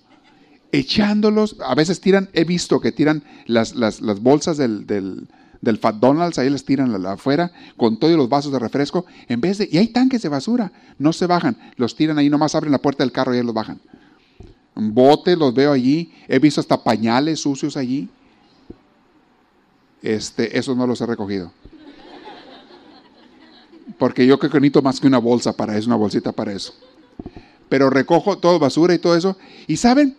echándolos, 0.72 1.56
a 1.62 1.74
veces 1.74 2.00
tiran, 2.00 2.30
he 2.32 2.44
visto 2.44 2.80
que 2.80 2.92
tiran 2.92 3.22
las, 3.44 3.74
las, 3.74 4.00
bolsas 4.22 4.56
del, 4.56 4.86
del, 4.86 5.28
del, 5.60 5.76
Fat 5.76 5.96
Donalds, 5.96 6.38
ahí 6.38 6.48
les 6.48 6.64
tiran 6.64 7.04
afuera, 7.04 7.52
con 7.76 7.98
todos 7.98 8.16
los 8.16 8.30
vasos 8.30 8.52
de 8.52 8.58
refresco, 8.58 9.04
en 9.28 9.42
vez 9.42 9.58
de, 9.58 9.68
y 9.70 9.76
hay 9.76 9.88
tanques 9.88 10.22
de 10.22 10.30
basura, 10.30 10.72
no 10.98 11.12
se 11.12 11.26
bajan, 11.26 11.58
los 11.76 11.94
tiran 11.94 12.16
ahí, 12.16 12.30
nomás 12.30 12.54
abren 12.54 12.72
la 12.72 12.80
puerta 12.80 13.04
del 13.04 13.12
carro 13.12 13.34
y 13.34 13.36
ahí 13.36 13.44
los 13.44 13.54
bajan. 13.54 13.80
Bote, 14.74 15.36
los 15.36 15.52
veo 15.52 15.72
allí, 15.72 16.10
he 16.26 16.38
visto 16.38 16.62
hasta 16.62 16.82
pañales 16.82 17.40
sucios 17.40 17.76
allí. 17.76 18.08
Este, 20.00 20.56
esos 20.56 20.74
no 20.74 20.86
los 20.86 21.02
he 21.02 21.06
recogido. 21.06 21.52
Porque 23.96 24.26
yo 24.26 24.38
creo 24.38 24.50
que 24.50 24.60
necesito 24.60 24.82
más 24.82 25.00
que 25.00 25.06
una 25.06 25.18
bolsa 25.18 25.56
para 25.56 25.76
eso, 25.76 25.86
una 25.86 25.96
bolsita 25.96 26.32
para 26.32 26.52
eso. 26.52 26.74
Pero 27.68 27.90
recojo 27.90 28.38
todo 28.38 28.58
basura 28.58 28.94
y 28.94 28.98
todo 28.98 29.16
eso. 29.16 29.36
Y 29.66 29.76
saben, 29.76 30.16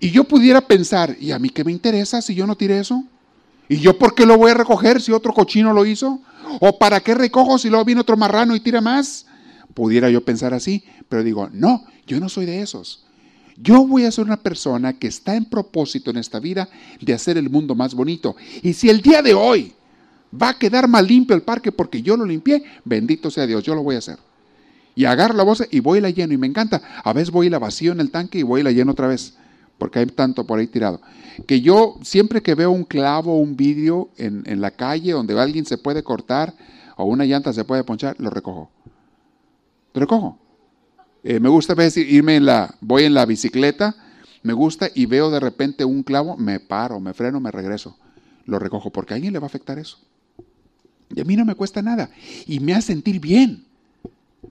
y 0.00 0.10
yo 0.10 0.24
pudiera 0.24 0.60
pensar, 0.60 1.16
¿y 1.18 1.32
a 1.32 1.38
mí 1.38 1.50
qué 1.50 1.64
me 1.64 1.72
interesa 1.72 2.22
si 2.22 2.34
yo 2.34 2.46
no 2.46 2.56
tiré 2.56 2.78
eso? 2.78 3.04
¿Y 3.68 3.78
yo 3.78 3.98
por 3.98 4.14
qué 4.14 4.24
lo 4.24 4.38
voy 4.38 4.50
a 4.50 4.54
recoger 4.54 5.00
si 5.00 5.12
otro 5.12 5.32
cochino 5.32 5.72
lo 5.72 5.84
hizo? 5.84 6.20
¿O 6.60 6.78
para 6.78 7.00
qué 7.00 7.14
recojo 7.14 7.58
si 7.58 7.68
luego 7.68 7.84
viene 7.84 8.00
otro 8.00 8.16
marrano 8.16 8.54
y 8.56 8.60
tira 8.60 8.80
más? 8.80 9.26
Pudiera 9.74 10.08
yo 10.10 10.24
pensar 10.24 10.54
así, 10.54 10.84
pero 11.08 11.22
digo, 11.22 11.48
no, 11.52 11.84
yo 12.06 12.18
no 12.20 12.28
soy 12.28 12.46
de 12.46 12.62
esos. 12.62 13.04
Yo 13.56 13.86
voy 13.86 14.04
a 14.04 14.12
ser 14.12 14.24
una 14.24 14.36
persona 14.36 14.92
que 14.92 15.08
está 15.08 15.34
en 15.34 15.44
propósito 15.44 16.10
en 16.10 16.16
esta 16.16 16.38
vida 16.38 16.68
de 17.00 17.12
hacer 17.12 17.36
el 17.36 17.50
mundo 17.50 17.74
más 17.74 17.94
bonito. 17.94 18.36
Y 18.62 18.72
si 18.72 18.88
el 18.88 19.02
día 19.02 19.20
de 19.20 19.34
hoy 19.34 19.74
va 20.30 20.50
a 20.50 20.58
quedar 20.58 20.88
más 20.88 21.06
limpio 21.06 21.34
el 21.34 21.42
parque 21.42 21.72
porque 21.72 22.02
yo 22.02 22.16
lo 22.16 22.24
limpié, 22.24 22.64
bendito 22.84 23.30
sea 23.30 23.46
Dios, 23.46 23.62
yo 23.62 23.74
lo 23.74 23.82
voy 23.82 23.96
a 23.96 23.98
hacer. 23.98 24.18
Y 24.94 25.04
agarro 25.04 25.34
la 25.34 25.44
voz 25.44 25.62
y 25.70 25.80
voy 25.80 25.98
y 25.98 26.00
la 26.02 26.10
lleno 26.10 26.34
y 26.34 26.38
me 26.38 26.46
encanta. 26.46 26.82
A 27.04 27.12
veces 27.12 27.30
voy 27.30 27.46
y 27.46 27.50
la 27.50 27.58
vacío 27.58 27.92
en 27.92 28.00
el 28.00 28.10
tanque 28.10 28.38
y 28.38 28.42
voy 28.42 28.60
y 28.60 28.64
la 28.64 28.72
lleno 28.72 28.92
otra 28.92 29.06
vez, 29.06 29.34
porque 29.78 30.00
hay 30.00 30.06
tanto 30.06 30.44
por 30.44 30.58
ahí 30.58 30.66
tirado. 30.66 31.00
Que 31.46 31.60
yo 31.60 31.98
siempre 32.02 32.42
que 32.42 32.54
veo 32.54 32.70
un 32.70 32.84
clavo 32.84 33.34
o 33.34 33.38
un 33.38 33.56
vidrio 33.56 34.10
en, 34.16 34.42
en 34.46 34.60
la 34.60 34.72
calle 34.72 35.12
donde 35.12 35.38
alguien 35.38 35.64
se 35.66 35.78
puede 35.78 36.02
cortar 36.02 36.54
o 36.96 37.04
una 37.04 37.24
llanta 37.24 37.52
se 37.52 37.64
puede 37.64 37.84
ponchar, 37.84 38.16
lo 38.18 38.28
recojo. 38.28 38.70
Lo 39.94 40.00
recojo. 40.00 40.38
Eh, 41.22 41.40
me 41.40 41.48
gusta 41.48 41.72
a 41.72 41.76
veces 41.76 42.10
irme 42.10 42.36
en 42.36 42.46
la, 42.46 42.74
voy 42.80 43.04
en 43.04 43.14
la 43.14 43.26
bicicleta, 43.26 43.94
me 44.42 44.52
gusta 44.52 44.88
y 44.94 45.06
veo 45.06 45.30
de 45.30 45.40
repente 45.40 45.84
un 45.84 46.02
clavo, 46.02 46.36
me 46.36 46.60
paro, 46.60 47.00
me 47.00 47.12
freno, 47.12 47.40
me 47.40 47.50
regreso, 47.50 47.96
lo 48.44 48.58
recojo, 48.58 48.90
porque 48.90 49.14
a 49.14 49.16
alguien 49.16 49.32
le 49.32 49.38
va 49.38 49.46
a 49.46 49.48
afectar 49.48 49.78
eso. 49.78 49.98
Y 51.14 51.20
a 51.20 51.24
mí 51.24 51.36
no 51.36 51.44
me 51.44 51.54
cuesta 51.54 51.82
nada 51.82 52.10
y 52.46 52.60
me 52.60 52.74
hace 52.74 52.88
sentir 52.88 53.20
bien. 53.20 53.64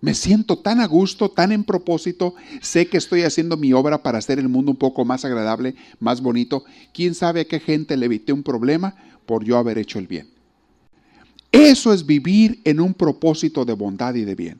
Me 0.01 0.13
siento 0.13 0.57
tan 0.57 0.81
a 0.81 0.85
gusto, 0.85 1.29
tan 1.29 1.51
en 1.51 1.63
propósito, 1.63 2.35
sé 2.61 2.87
que 2.87 2.97
estoy 2.97 3.23
haciendo 3.23 3.57
mi 3.57 3.73
obra 3.73 4.03
para 4.03 4.17
hacer 4.17 4.37
el 4.37 4.49
mundo 4.49 4.71
un 4.71 4.77
poco 4.77 5.05
más 5.05 5.23
agradable, 5.23 5.75
más 5.99 6.21
bonito. 6.21 6.65
¿Quién 6.93 7.15
sabe 7.15 7.41
a 7.41 7.45
qué 7.45 7.59
gente 7.59 7.95
le 7.95 8.05
evité 8.05 8.33
un 8.33 8.43
problema 8.43 8.95
por 9.25 9.43
yo 9.43 9.57
haber 9.57 9.77
hecho 9.77 9.97
el 9.97 10.07
bien? 10.07 10.27
Eso 11.51 11.93
es 11.93 12.05
vivir 12.05 12.59
en 12.65 12.79
un 12.79 12.93
propósito 12.93 13.63
de 13.63 13.73
bondad 13.73 14.13
y 14.15 14.25
de 14.25 14.35
bien. 14.35 14.59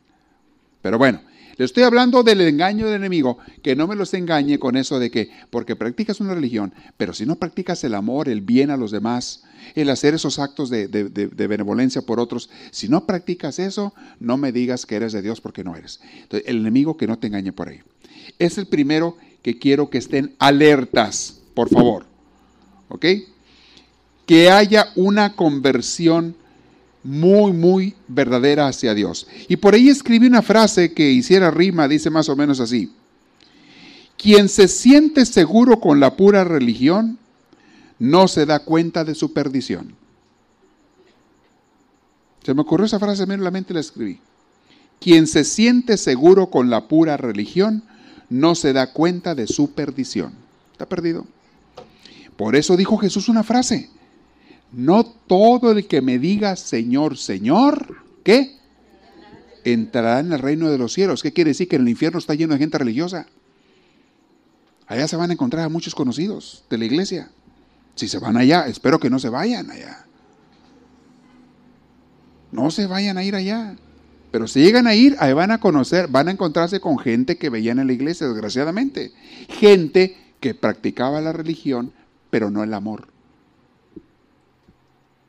Pero 0.81 0.97
bueno, 0.97 1.19
le 1.57 1.65
estoy 1.65 1.83
hablando 1.83 2.21
del 2.21 2.41
engaño 2.41 2.85
del 2.85 2.95
enemigo, 2.95 3.39
que 3.63 3.75
no 3.75 3.87
me 3.87 3.95
los 3.95 4.13
engañe 4.13 4.59
con 4.59 4.77
eso 4.77 4.99
de 4.99 5.09
que, 5.09 5.31
porque 5.49 5.75
practicas 5.75 6.19
una 6.19 6.35
religión, 6.35 6.71
pero 6.97 7.13
si 7.13 7.25
no 7.25 7.35
practicas 7.35 7.83
el 7.83 7.95
amor, 7.95 8.29
el 8.29 8.41
bien 8.41 8.69
a 8.69 8.77
los 8.77 8.91
demás, 8.91 9.43
el 9.73 9.89
hacer 9.89 10.13
esos 10.13 10.37
actos 10.37 10.69
de, 10.69 10.87
benevolencia 11.49 12.03
por 12.03 12.19
otros, 12.19 12.49
si 12.71 12.87
no 12.87 13.05
practicas 13.05 13.57
eso, 13.57 13.93
no 14.19 14.37
me 14.37 14.51
digas 14.51 14.85
que 14.85 14.95
eres 14.95 15.13
de 15.13 15.23
Dios 15.23 15.41
porque 15.41 15.63
no 15.63 15.75
eres. 15.75 15.99
Entonces, 16.21 16.47
el 16.47 16.57
enemigo 16.57 16.95
que 16.95 17.07
no 17.07 17.17
te 17.17 17.27
engañe 17.27 17.51
por 17.51 17.69
ahí. 17.69 17.79
Es 18.37 18.57
el 18.59 18.67
primero 18.67 19.17
que 19.41 19.57
quiero 19.57 19.89
que 19.89 19.97
estén 19.97 20.35
alertas, 20.37 21.41
por 21.55 21.69
favor. 21.69 22.05
¿Ok? 22.89 23.05
Que 24.27 24.51
haya 24.51 24.91
una 24.95 25.35
conversión 25.35 26.35
muy, 27.07 27.53
muy 27.53 27.95
verdadera 28.09 28.67
hacia 28.67 28.93
Dios. 28.93 29.27
Y 29.47 29.55
por 29.55 29.73
ahí 29.73 29.87
escribí 29.87 30.27
una 30.27 30.41
frase 30.41 30.93
que 30.93 31.09
hiciera 31.09 31.49
rima, 31.49 31.87
dice 31.87 32.09
más 32.09 32.27
o 32.27 32.35
menos 32.35 32.59
así. 32.59 32.91
Quien 34.17 34.49
se 34.49 34.67
siente 34.67 35.25
seguro 35.25 35.79
con 35.79 36.01
la 36.01 36.17
pura 36.17 36.43
religión, 36.43 37.17
no 37.97 38.27
se 38.27 38.45
da 38.45 38.59
cuenta 38.59 39.05
de 39.05 39.15
su 39.15 39.31
perdición. 39.31 39.95
Se 42.43 42.53
me 42.53 42.61
ocurrió 42.61 42.85
esa 42.85 42.99
frase, 42.99 43.23
en 43.23 43.43
la 43.43 43.51
mente 43.51 43.73
la 43.73 43.79
escribí. 43.79 44.19
Quien 44.99 45.27
se 45.27 45.45
siente 45.45 45.95
seguro 45.95 46.49
con 46.49 46.69
la 46.69 46.89
pura 46.89 47.15
religión, 47.15 47.83
no 48.29 48.53
se 48.53 48.73
da 48.73 48.91
cuenta 48.91 49.33
de 49.33 49.47
su 49.47 49.71
perdición. 49.71 50.33
Está 50.73 50.85
perdido. 50.85 51.25
Por 52.35 52.57
eso 52.57 52.75
dijo 52.75 52.97
Jesús 52.97 53.29
una 53.29 53.43
frase. 53.43 53.89
No 54.71 55.05
todo 55.05 55.71
el 55.71 55.87
que 55.87 56.01
me 56.01 56.19
diga 56.19 56.55
Señor, 56.55 57.17
Señor, 57.17 58.03
¿qué? 58.23 58.57
Entrará 59.63 60.19
en 60.19 60.33
el 60.33 60.39
reino 60.39 60.69
de 60.69 60.77
los 60.77 60.93
cielos. 60.93 61.23
¿Qué 61.23 61.33
quiere 61.33 61.51
decir? 61.51 61.67
Que 61.67 61.77
el 61.77 61.87
infierno 61.87 62.19
está 62.19 62.35
lleno 62.35 62.53
de 62.53 62.59
gente 62.59 62.77
religiosa. 62.77 63.27
Allá 64.87 65.07
se 65.07 65.17
van 65.17 65.29
a 65.29 65.33
encontrar 65.33 65.65
a 65.65 65.69
muchos 65.69 65.93
conocidos 65.93 66.63
de 66.69 66.77
la 66.77 66.85
iglesia. 66.85 67.29
Si 67.95 68.07
se 68.07 68.19
van 68.19 68.37
allá, 68.37 68.67
espero 68.67 68.99
que 68.99 69.09
no 69.09 69.19
se 69.19 69.29
vayan 69.29 69.69
allá. 69.69 70.05
No 72.51 72.71
se 72.71 72.87
vayan 72.87 73.17
a 73.17 73.23
ir 73.23 73.35
allá. 73.35 73.75
Pero 74.31 74.47
si 74.47 74.61
llegan 74.61 74.87
a 74.87 74.95
ir, 74.95 75.15
ahí 75.19 75.33
van 75.33 75.51
a 75.51 75.59
conocer, 75.59 76.07
van 76.07 76.27
a 76.27 76.31
encontrarse 76.31 76.79
con 76.79 76.99
gente 76.99 77.37
que 77.37 77.49
veían 77.49 77.79
en 77.79 77.87
la 77.87 77.93
iglesia, 77.93 78.27
desgraciadamente. 78.27 79.11
Gente 79.49 80.15
que 80.39 80.53
practicaba 80.53 81.21
la 81.21 81.33
religión, 81.33 81.91
pero 82.29 82.49
no 82.51 82.63
el 82.63 82.73
amor. 82.73 83.07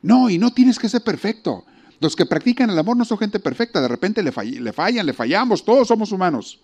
No, 0.03 0.31
y 0.31 0.39
no 0.39 0.53
tienes 0.53 0.79
que 0.79 0.89
ser 0.89 1.03
perfecto. 1.03 1.65
Los 2.01 2.15
que 2.15 2.27
practican 2.27 2.71
el 2.71 2.79
amor 2.79 2.97
no 2.97 3.05
son 3.05 3.19
gente 3.19 3.41
perfecta, 3.41 3.81
de 3.81 3.89
repente 3.89 4.23
le, 4.23 4.33
le 4.61 4.73
fallan, 4.73 5.05
le 5.05 5.13
fallamos, 5.13 5.65
todos 5.65 5.89
somos 5.89 6.13
humanos. 6.13 6.61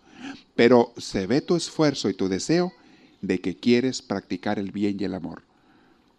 Pero 0.55 0.93
se 0.97 1.27
ve 1.27 1.41
tu 1.41 1.57
esfuerzo 1.57 2.09
y 2.09 2.15
tu 2.15 2.29
deseo 2.29 2.73
de 3.21 3.41
que 3.41 3.57
quieres 3.57 4.03
practicar 4.03 4.59
el 4.59 4.71
bien 4.71 4.97
y 4.99 5.05
el 5.05 5.15
amor, 5.15 5.43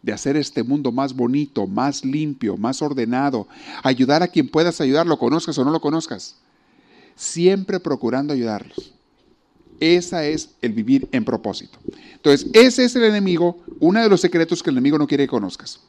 de 0.02 0.12
hacer 0.12 0.36
este 0.36 0.64
mundo 0.64 0.92
más 0.92 1.14
bonito, 1.16 1.68
más 1.68 2.04
limpio, 2.04 2.58
más 2.58 2.82
ordenado, 2.82 3.48
ayudar 3.84 4.22
a 4.22 4.28
quien 4.28 4.50
puedas 4.50 4.82
ayudar, 4.82 5.08
lo 5.08 5.18
conozcas 5.18 5.58
o 5.58 5.64
no 5.64 5.72
lo 5.72 5.80
conozcas, 5.80 6.36
siempre 7.16 7.80
procurando 7.80 8.34
ayudarlos. 8.34 8.92
Esa 9.80 10.26
es 10.26 10.52
el 10.62 10.74
vivir 10.74 11.08
en 11.12 11.26
propósito. 11.26 11.78
Entonces, 12.14 12.50
ese 12.54 12.86
es 12.86 12.96
el 12.96 13.04
enemigo, 13.04 13.64
uno 13.80 14.02
de 14.02 14.10
los 14.10 14.22
secretos 14.22 14.64
que 14.64 14.70
el 14.70 14.78
enemigo 14.78 14.98
no 14.98 15.08
quiere 15.08 15.26
que 15.26 15.30
conozcas. 15.30 15.82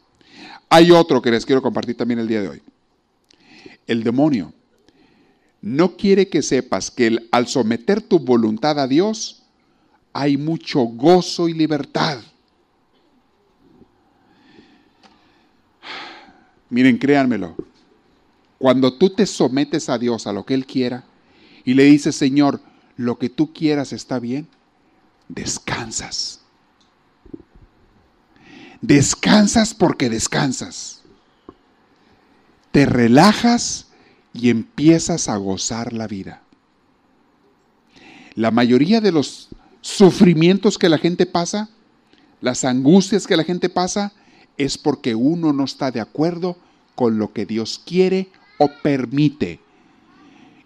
Hay 0.68 0.90
otro 0.90 1.22
que 1.22 1.30
les 1.30 1.46
quiero 1.46 1.62
compartir 1.62 1.96
también 1.96 2.20
el 2.20 2.28
día 2.28 2.42
de 2.42 2.48
hoy. 2.48 2.62
El 3.86 4.02
demonio 4.02 4.52
no 5.60 5.96
quiere 5.96 6.28
que 6.28 6.42
sepas 6.42 6.90
que 6.90 7.18
al 7.30 7.46
someter 7.46 8.00
tu 8.00 8.18
voluntad 8.18 8.78
a 8.78 8.86
Dios 8.86 9.42
hay 10.12 10.36
mucho 10.36 10.80
gozo 10.80 11.48
y 11.48 11.54
libertad. 11.54 12.20
Miren, 16.70 16.98
créanmelo. 16.98 17.54
Cuando 18.58 18.94
tú 18.94 19.10
te 19.10 19.26
sometes 19.26 19.88
a 19.88 19.98
Dios, 19.98 20.26
a 20.26 20.32
lo 20.32 20.44
que 20.44 20.54
Él 20.54 20.66
quiera, 20.66 21.04
y 21.64 21.74
le 21.74 21.84
dices, 21.84 22.16
Señor, 22.16 22.60
lo 22.96 23.18
que 23.18 23.28
tú 23.28 23.52
quieras 23.52 23.92
está 23.92 24.18
bien, 24.18 24.48
descansas. 25.28 26.40
Descansas 28.80 29.74
porque 29.74 30.10
descansas. 30.10 31.02
te 32.72 32.84
relajas 32.84 33.86
y 34.34 34.50
empiezas 34.50 35.30
a 35.30 35.36
gozar 35.38 35.94
la 35.94 36.06
vida. 36.06 36.42
La 38.34 38.50
mayoría 38.50 39.00
de 39.00 39.12
los 39.12 39.48
sufrimientos 39.80 40.76
que 40.76 40.90
la 40.90 40.98
gente 40.98 41.24
pasa, 41.24 41.70
las 42.42 42.66
angustias 42.66 43.26
que 43.26 43.38
la 43.38 43.44
gente 43.44 43.70
pasa, 43.70 44.12
es 44.58 44.76
porque 44.76 45.14
uno 45.14 45.54
no 45.54 45.64
está 45.64 45.90
de 45.90 46.00
acuerdo 46.00 46.58
con 46.94 47.18
lo 47.18 47.32
que 47.32 47.46
Dios 47.46 47.80
quiere 47.82 48.30
o 48.58 48.68
permite. 48.82 49.60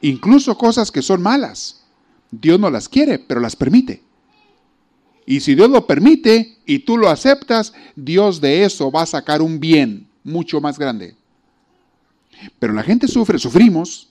Incluso 0.01 0.59
cosas 0.59 0.91
que 0.91 1.03
son 1.03 1.23
malas. 1.23 1.85
Dios 2.33 2.59
no 2.59 2.71
las 2.71 2.89
quiere, 2.89 3.21
pero 3.21 3.41
las 3.41 3.55
permite. 3.55 4.03
Y 5.27 5.41
si 5.41 5.55
Dios 5.55 5.71
lo 5.71 5.87
permite 5.87 6.59
y 6.67 6.81
tú 6.81 6.97
lo 6.97 7.09
aceptas, 7.09 7.73
Dios 7.95 8.41
de 8.41 8.65
eso 8.65 8.91
va 8.91 9.03
a 9.03 9.07
sacar 9.07 9.43
un 9.43 9.61
bien 9.61 10.09
mucho 10.25 10.61
más 10.61 10.79
grande. 10.79 11.17
Pero 12.59 12.73
la 12.73 12.83
gente 12.83 13.07
sufre, 13.07 13.39
sufrimos 13.39 14.09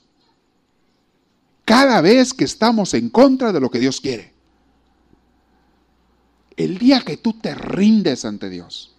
cada 1.66 2.02
vez 2.02 2.34
que 2.34 2.46
estamos 2.46 2.94
en 2.94 3.10
contra 3.10 3.52
de 3.52 3.60
lo 3.60 3.70
que 3.70 3.80
Dios 3.80 4.02
quiere. 4.02 4.34
El 6.58 6.78
día 6.78 7.02
que 7.02 7.18
tú 7.18 7.34
te 7.34 7.56
rindes 7.56 8.26
ante 8.26 8.50
Dios, 8.50 8.96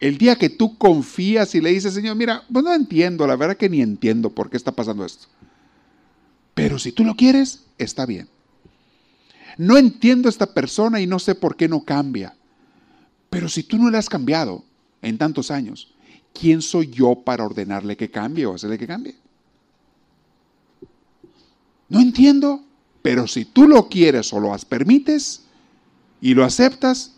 el 0.00 0.18
día 0.18 0.36
que 0.36 0.50
tú 0.50 0.76
confías 0.78 1.54
y 1.54 1.60
le 1.60 1.70
dices, 1.70 1.94
Señor, 1.94 2.16
mira, 2.16 2.44
pues 2.52 2.64
no 2.64 2.74
entiendo, 2.74 3.26
la 3.26 3.36
verdad 3.36 3.56
que 3.56 3.68
ni 3.68 3.80
entiendo 3.80 4.30
por 4.30 4.50
qué 4.50 4.56
está 4.56 4.72
pasando 4.72 5.04
esto. 5.04 5.26
Pero 6.54 6.78
si 6.78 6.92
tú 6.92 7.04
lo 7.04 7.14
quieres, 7.14 7.64
está 7.78 8.06
bien. 8.06 8.28
No 9.56 9.78
entiendo 9.78 10.28
a 10.28 10.30
esta 10.30 10.52
persona 10.52 11.00
y 11.00 11.06
no 11.06 11.18
sé 11.18 11.34
por 11.34 11.56
qué 11.56 11.68
no 11.68 11.82
cambia. 11.84 12.36
Pero 13.30 13.48
si 13.48 13.62
tú 13.62 13.78
no 13.78 13.90
le 13.90 13.98
has 13.98 14.08
cambiado 14.08 14.64
en 15.02 15.18
tantos 15.18 15.50
años, 15.50 15.92
¿quién 16.32 16.62
soy 16.62 16.88
yo 16.88 17.14
para 17.24 17.44
ordenarle 17.44 17.96
que 17.96 18.10
cambie 18.10 18.46
o 18.46 18.54
hacerle 18.54 18.78
que 18.78 18.86
cambie? 18.86 19.16
No 21.88 22.00
entiendo, 22.00 22.64
pero 23.02 23.26
si 23.26 23.44
tú 23.44 23.68
lo 23.68 23.88
quieres 23.88 24.32
o 24.32 24.40
lo 24.40 24.54
permites 24.68 25.42
y 26.20 26.34
lo 26.34 26.44
aceptas, 26.44 27.12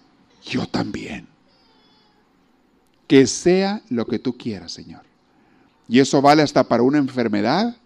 yo 0.45 0.67
también. 0.67 1.27
Que 3.07 3.27
sea 3.27 3.83
lo 3.89 4.07
que 4.07 4.19
tú 4.19 4.37
quieras, 4.37 4.73
Señor. 4.73 5.03
Y 5.89 6.01
eso 6.01 6.21
vale 6.21 6.43
hasta 6.43 6.69
para 6.69 6.83
una 6.83 6.99
enfermedad. 6.99 7.77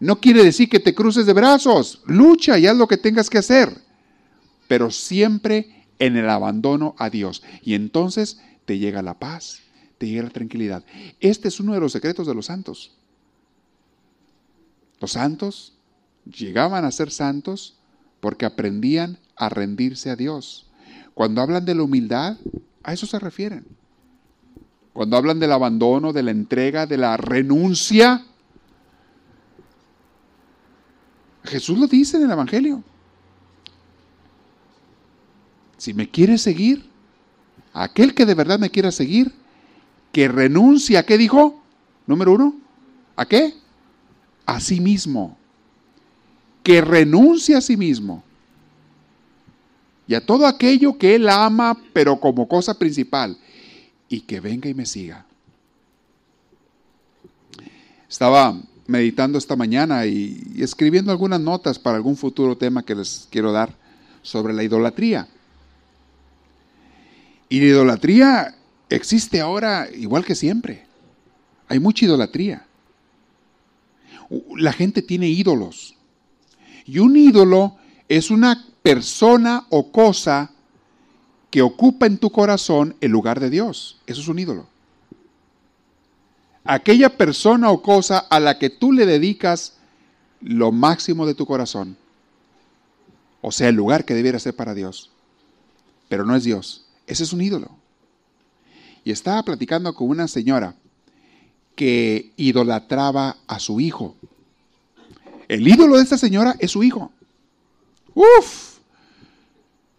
No 0.00 0.20
quiere 0.20 0.44
decir 0.44 0.68
que 0.68 0.80
te 0.80 0.94
cruces 0.94 1.26
de 1.26 1.32
brazos. 1.32 2.02
Lucha 2.06 2.58
y 2.58 2.66
haz 2.66 2.76
lo 2.76 2.88
que 2.88 2.96
tengas 2.96 3.30
que 3.30 3.38
hacer. 3.38 3.76
Pero 4.68 4.90
siempre 4.90 5.86
en 5.98 6.16
el 6.16 6.28
abandono 6.28 6.94
a 6.98 7.10
Dios. 7.10 7.42
Y 7.62 7.74
entonces 7.74 8.40
te 8.64 8.78
llega 8.78 9.02
la 9.02 9.18
paz, 9.18 9.60
te 9.98 10.08
llega 10.08 10.24
la 10.24 10.30
tranquilidad. 10.30 10.84
Este 11.20 11.48
es 11.48 11.60
uno 11.60 11.74
de 11.74 11.80
los 11.80 11.92
secretos 11.92 12.26
de 12.26 12.34
los 12.34 12.46
santos. 12.46 12.96
Los 15.00 15.12
santos 15.12 15.74
llegaban 16.24 16.84
a 16.84 16.90
ser 16.90 17.10
santos 17.10 17.76
porque 18.20 18.46
aprendían 18.46 19.18
a 19.36 19.48
rendirse 19.48 20.10
a 20.10 20.16
Dios. 20.16 20.70
Cuando 21.14 21.40
hablan 21.40 21.64
de 21.64 21.74
la 21.74 21.82
humildad, 21.82 22.38
a 22.82 22.92
eso 22.92 23.06
se 23.06 23.18
refieren. 23.18 23.66
Cuando 24.92 25.16
hablan 25.16 25.40
del 25.40 25.52
abandono, 25.52 26.12
de 26.12 26.22
la 26.22 26.30
entrega, 26.30 26.86
de 26.86 26.96
la 26.96 27.16
renuncia, 27.16 28.24
Jesús 31.44 31.78
lo 31.78 31.86
dice 31.86 32.16
en 32.16 32.24
el 32.24 32.30
Evangelio. 32.30 32.82
Si 35.76 35.92
me 35.92 36.08
quiere 36.08 36.38
seguir, 36.38 36.88
aquel 37.72 38.14
que 38.14 38.26
de 38.26 38.34
verdad 38.34 38.58
me 38.58 38.70
quiera 38.70 38.90
seguir, 38.90 39.32
que 40.12 40.28
renuncie 40.28 40.96
a 40.96 41.04
qué 41.04 41.18
dijo? 41.18 41.60
Número 42.06 42.32
uno, 42.32 42.54
¿a 43.16 43.26
qué? 43.26 43.54
A 44.46 44.60
sí 44.60 44.80
mismo. 44.80 45.36
Que 46.62 46.80
renuncie 46.80 47.56
a 47.56 47.60
sí 47.60 47.76
mismo 47.76 48.22
y 50.06 50.14
a 50.14 50.24
todo 50.24 50.46
aquello 50.46 50.98
que 50.98 51.14
Él 51.14 51.28
ama, 51.28 51.76
pero 51.92 52.20
como 52.20 52.46
cosa 52.46 52.78
principal, 52.78 53.38
y 54.08 54.20
que 54.20 54.40
venga 54.40 54.68
y 54.68 54.74
me 54.74 54.86
siga. 54.86 55.24
Estaba 58.08 58.54
meditando 58.86 59.38
esta 59.38 59.56
mañana 59.56 60.06
y, 60.06 60.56
escribiendo 60.58 61.10
algunas 61.10 61.40
notas 61.40 61.78
para 61.78 61.96
algún 61.96 62.16
futuro 62.16 62.56
tema 62.56 62.84
que 62.84 62.94
les 62.94 63.28
quiero 63.30 63.52
dar 63.52 63.74
sobre 64.22 64.52
la 64.52 64.62
idolatría. 64.62 65.28
Y 67.48 67.60
la 67.60 67.66
idolatría 67.66 68.54
existe 68.88 69.40
ahora 69.40 69.88
igual 69.94 70.24
que 70.24 70.34
siempre. 70.34 70.86
Hay 71.68 71.78
mucha 71.78 72.04
idolatría. 72.04 72.66
La 74.56 74.72
gente 74.72 75.02
tiene 75.02 75.28
ídolos. 75.28 75.96
Y 76.86 76.98
un 76.98 77.16
ídolo 77.16 77.76
es 78.08 78.30
una 78.30 78.66
persona 78.82 79.66
o 79.70 79.90
cosa 79.90 80.50
que 81.50 81.62
ocupa 81.62 82.06
en 82.06 82.18
tu 82.18 82.30
corazón 82.30 82.96
el 83.00 83.12
lugar 83.12 83.40
de 83.40 83.48
Dios. 83.48 84.00
Eso 84.06 84.20
es 84.20 84.28
un 84.28 84.38
ídolo. 84.38 84.73
Aquella 86.64 87.16
persona 87.16 87.70
o 87.70 87.82
cosa 87.82 88.18
a 88.18 88.40
la 88.40 88.58
que 88.58 88.70
tú 88.70 88.92
le 88.92 89.04
dedicas 89.04 89.74
lo 90.40 90.72
máximo 90.72 91.26
de 91.26 91.34
tu 91.34 91.46
corazón. 91.46 91.96
O 93.42 93.52
sea, 93.52 93.68
el 93.68 93.74
lugar 93.74 94.04
que 94.04 94.14
debiera 94.14 94.38
ser 94.38 94.56
para 94.56 94.74
Dios. 94.74 95.10
Pero 96.08 96.24
no 96.24 96.34
es 96.34 96.44
Dios. 96.44 96.86
Ese 97.06 97.22
es 97.22 97.32
un 97.32 97.42
ídolo. 97.42 97.68
Y 99.04 99.10
estaba 99.10 99.42
platicando 99.42 99.94
con 99.94 100.08
una 100.08 100.28
señora 100.28 100.74
que 101.76 102.32
idolatraba 102.36 103.36
a 103.46 103.58
su 103.58 103.80
hijo. 103.80 104.16
El 105.48 105.68
ídolo 105.68 105.96
de 105.96 106.02
esta 106.02 106.16
señora 106.16 106.56
es 106.58 106.70
su 106.70 106.82
hijo. 106.82 107.12
Uf, 108.14 108.78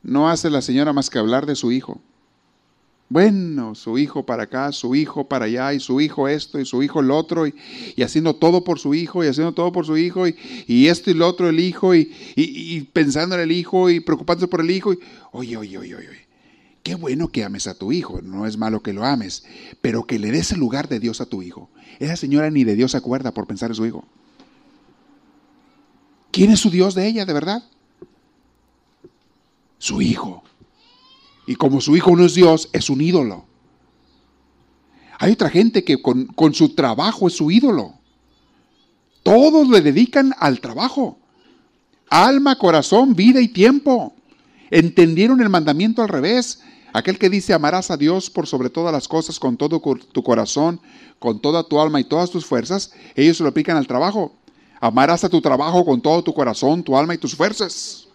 no 0.01 0.29
hace 0.29 0.49
la 0.49 0.61
señora 0.61 0.93
más 0.93 1.09
que 1.09 1.19
hablar 1.19 1.45
de 1.45 1.55
su 1.55 1.71
hijo. 1.71 1.99
Bueno, 3.07 3.75
su 3.75 3.99
hijo 3.99 4.25
para 4.25 4.43
acá, 4.43 4.71
su 4.71 4.95
hijo 4.95 5.27
para 5.27 5.45
allá, 5.45 5.73
y 5.73 5.79
su 5.79 6.01
hijo 6.01 6.27
esto, 6.27 6.59
y 6.59 6.65
su 6.65 6.81
hijo 6.81 7.01
el 7.01 7.11
otro, 7.11 7.45
y, 7.45 7.53
haciendo 8.01 8.35
todo 8.35 8.63
por 8.63 8.79
su 8.79 8.95
hijo, 8.95 9.23
y 9.23 9.27
haciendo 9.27 9.53
todo 9.53 9.71
por 9.71 9.85
su 9.85 9.95
hijo, 9.97 10.27
y, 10.27 10.87
esto 10.87 11.11
y 11.11 11.13
lo 11.13 11.27
otro 11.27 11.47
el 11.47 11.59
hijo, 11.59 11.93
y, 11.93 12.89
pensando 12.93 13.35
en 13.35 13.41
el 13.41 13.51
hijo, 13.51 13.89
y 13.89 13.99
preocupándose 13.99 14.47
por 14.47 14.61
el 14.61 14.71
hijo. 14.71 14.93
Y, 14.93 14.99
oye, 15.31 15.57
oye, 15.57 15.77
oye, 15.77 15.95
oye, 15.95 16.27
qué 16.81 16.95
bueno 16.95 17.27
que 17.27 17.43
ames 17.43 17.67
a 17.67 17.75
tu 17.75 17.91
hijo, 17.91 18.21
no 18.23 18.47
es 18.47 18.57
malo 18.57 18.81
que 18.81 18.93
lo 18.93 19.05
ames, 19.05 19.45
pero 19.81 20.05
que 20.05 20.17
le 20.17 20.31
des 20.31 20.51
el 20.51 20.59
lugar 20.59 20.89
de 20.89 20.99
Dios 20.99 21.21
a 21.21 21.27
tu 21.27 21.43
hijo. 21.43 21.69
Esa 21.99 22.15
señora 22.15 22.49
ni 22.49 22.63
de 22.63 22.75
Dios 22.75 22.91
se 22.91 22.97
acuerda 22.97 23.33
por 23.33 23.45
pensar 23.45 23.69
en 23.69 23.75
su 23.75 23.85
hijo. 23.85 24.03
¿Quién 26.31 26.51
es 26.51 26.59
su 26.59 26.69
Dios 26.71 26.95
de 26.95 27.07
ella, 27.07 27.25
de 27.25 27.33
verdad? 27.33 27.63
su 29.85 30.01
hijo. 30.01 30.43
Y 31.47 31.55
como 31.55 31.81
su 31.81 31.95
hijo 31.95 32.15
no 32.15 32.25
es 32.25 32.33
Dios, 32.33 32.69
es 32.73 32.89
un 32.89 33.01
ídolo. 33.01 33.45
Hay 35.19 35.31
otra 35.31 35.49
gente 35.49 35.83
que 35.83 36.01
con, 36.01 36.53
su 36.53 36.75
trabajo 36.75 37.27
es 37.27 37.35
su 37.35 37.51
ídolo. 37.51 37.93
Todos 39.23 39.69
le 39.69 39.81
dedican 39.81 40.33
al 40.39 40.59
trabajo. 40.59 41.17
Alma, 42.09 42.57
corazón, 42.57 43.15
vida 43.15 43.41
y 43.41 43.47
tiempo. 43.47 44.13
Entendieron 44.69 45.41
el 45.41 45.49
mandamiento 45.49 46.01
al 46.01 46.09
revés. 46.09 46.61
Aquel 46.93 47.17
que 47.17 47.29
dice 47.29 47.53
amarás 47.53 47.91
a 47.91 47.97
Dios 47.97 48.29
por 48.29 48.47
sobre 48.47 48.69
todas 48.69 48.93
las 48.93 49.07
cosas 49.07 49.39
con 49.39 49.57
todo 49.57 49.79
tu 49.79 50.23
corazón, 50.23 50.79
con 51.19 51.41
toda 51.41 51.63
tu 51.63 51.79
alma 51.79 51.99
y 51.99 52.05
todas 52.05 52.29
tus 52.29 52.45
fuerzas, 52.45 52.91
ellos 53.15 53.37
se 53.37 53.43
lo 53.43 53.49
aplican 53.49 53.77
al 53.77 53.87
trabajo. 53.87 54.33
Amarás 54.79 55.23
a 55.23 55.29
tu 55.29 55.41
trabajo 55.41 55.83
con 55.83 56.01
todo 56.01 56.23
tu 56.23 56.33
corazón, 56.33 56.83
tu 56.83 56.97
alma 56.97 57.13
y 57.13 57.17
tus 57.17 57.35
fuerzas 57.35 58.05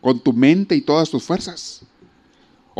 con 0.00 0.20
tu 0.20 0.32
mente 0.32 0.74
y 0.74 0.80
todas 0.80 1.10
tus 1.10 1.22
fuerzas. 1.22 1.82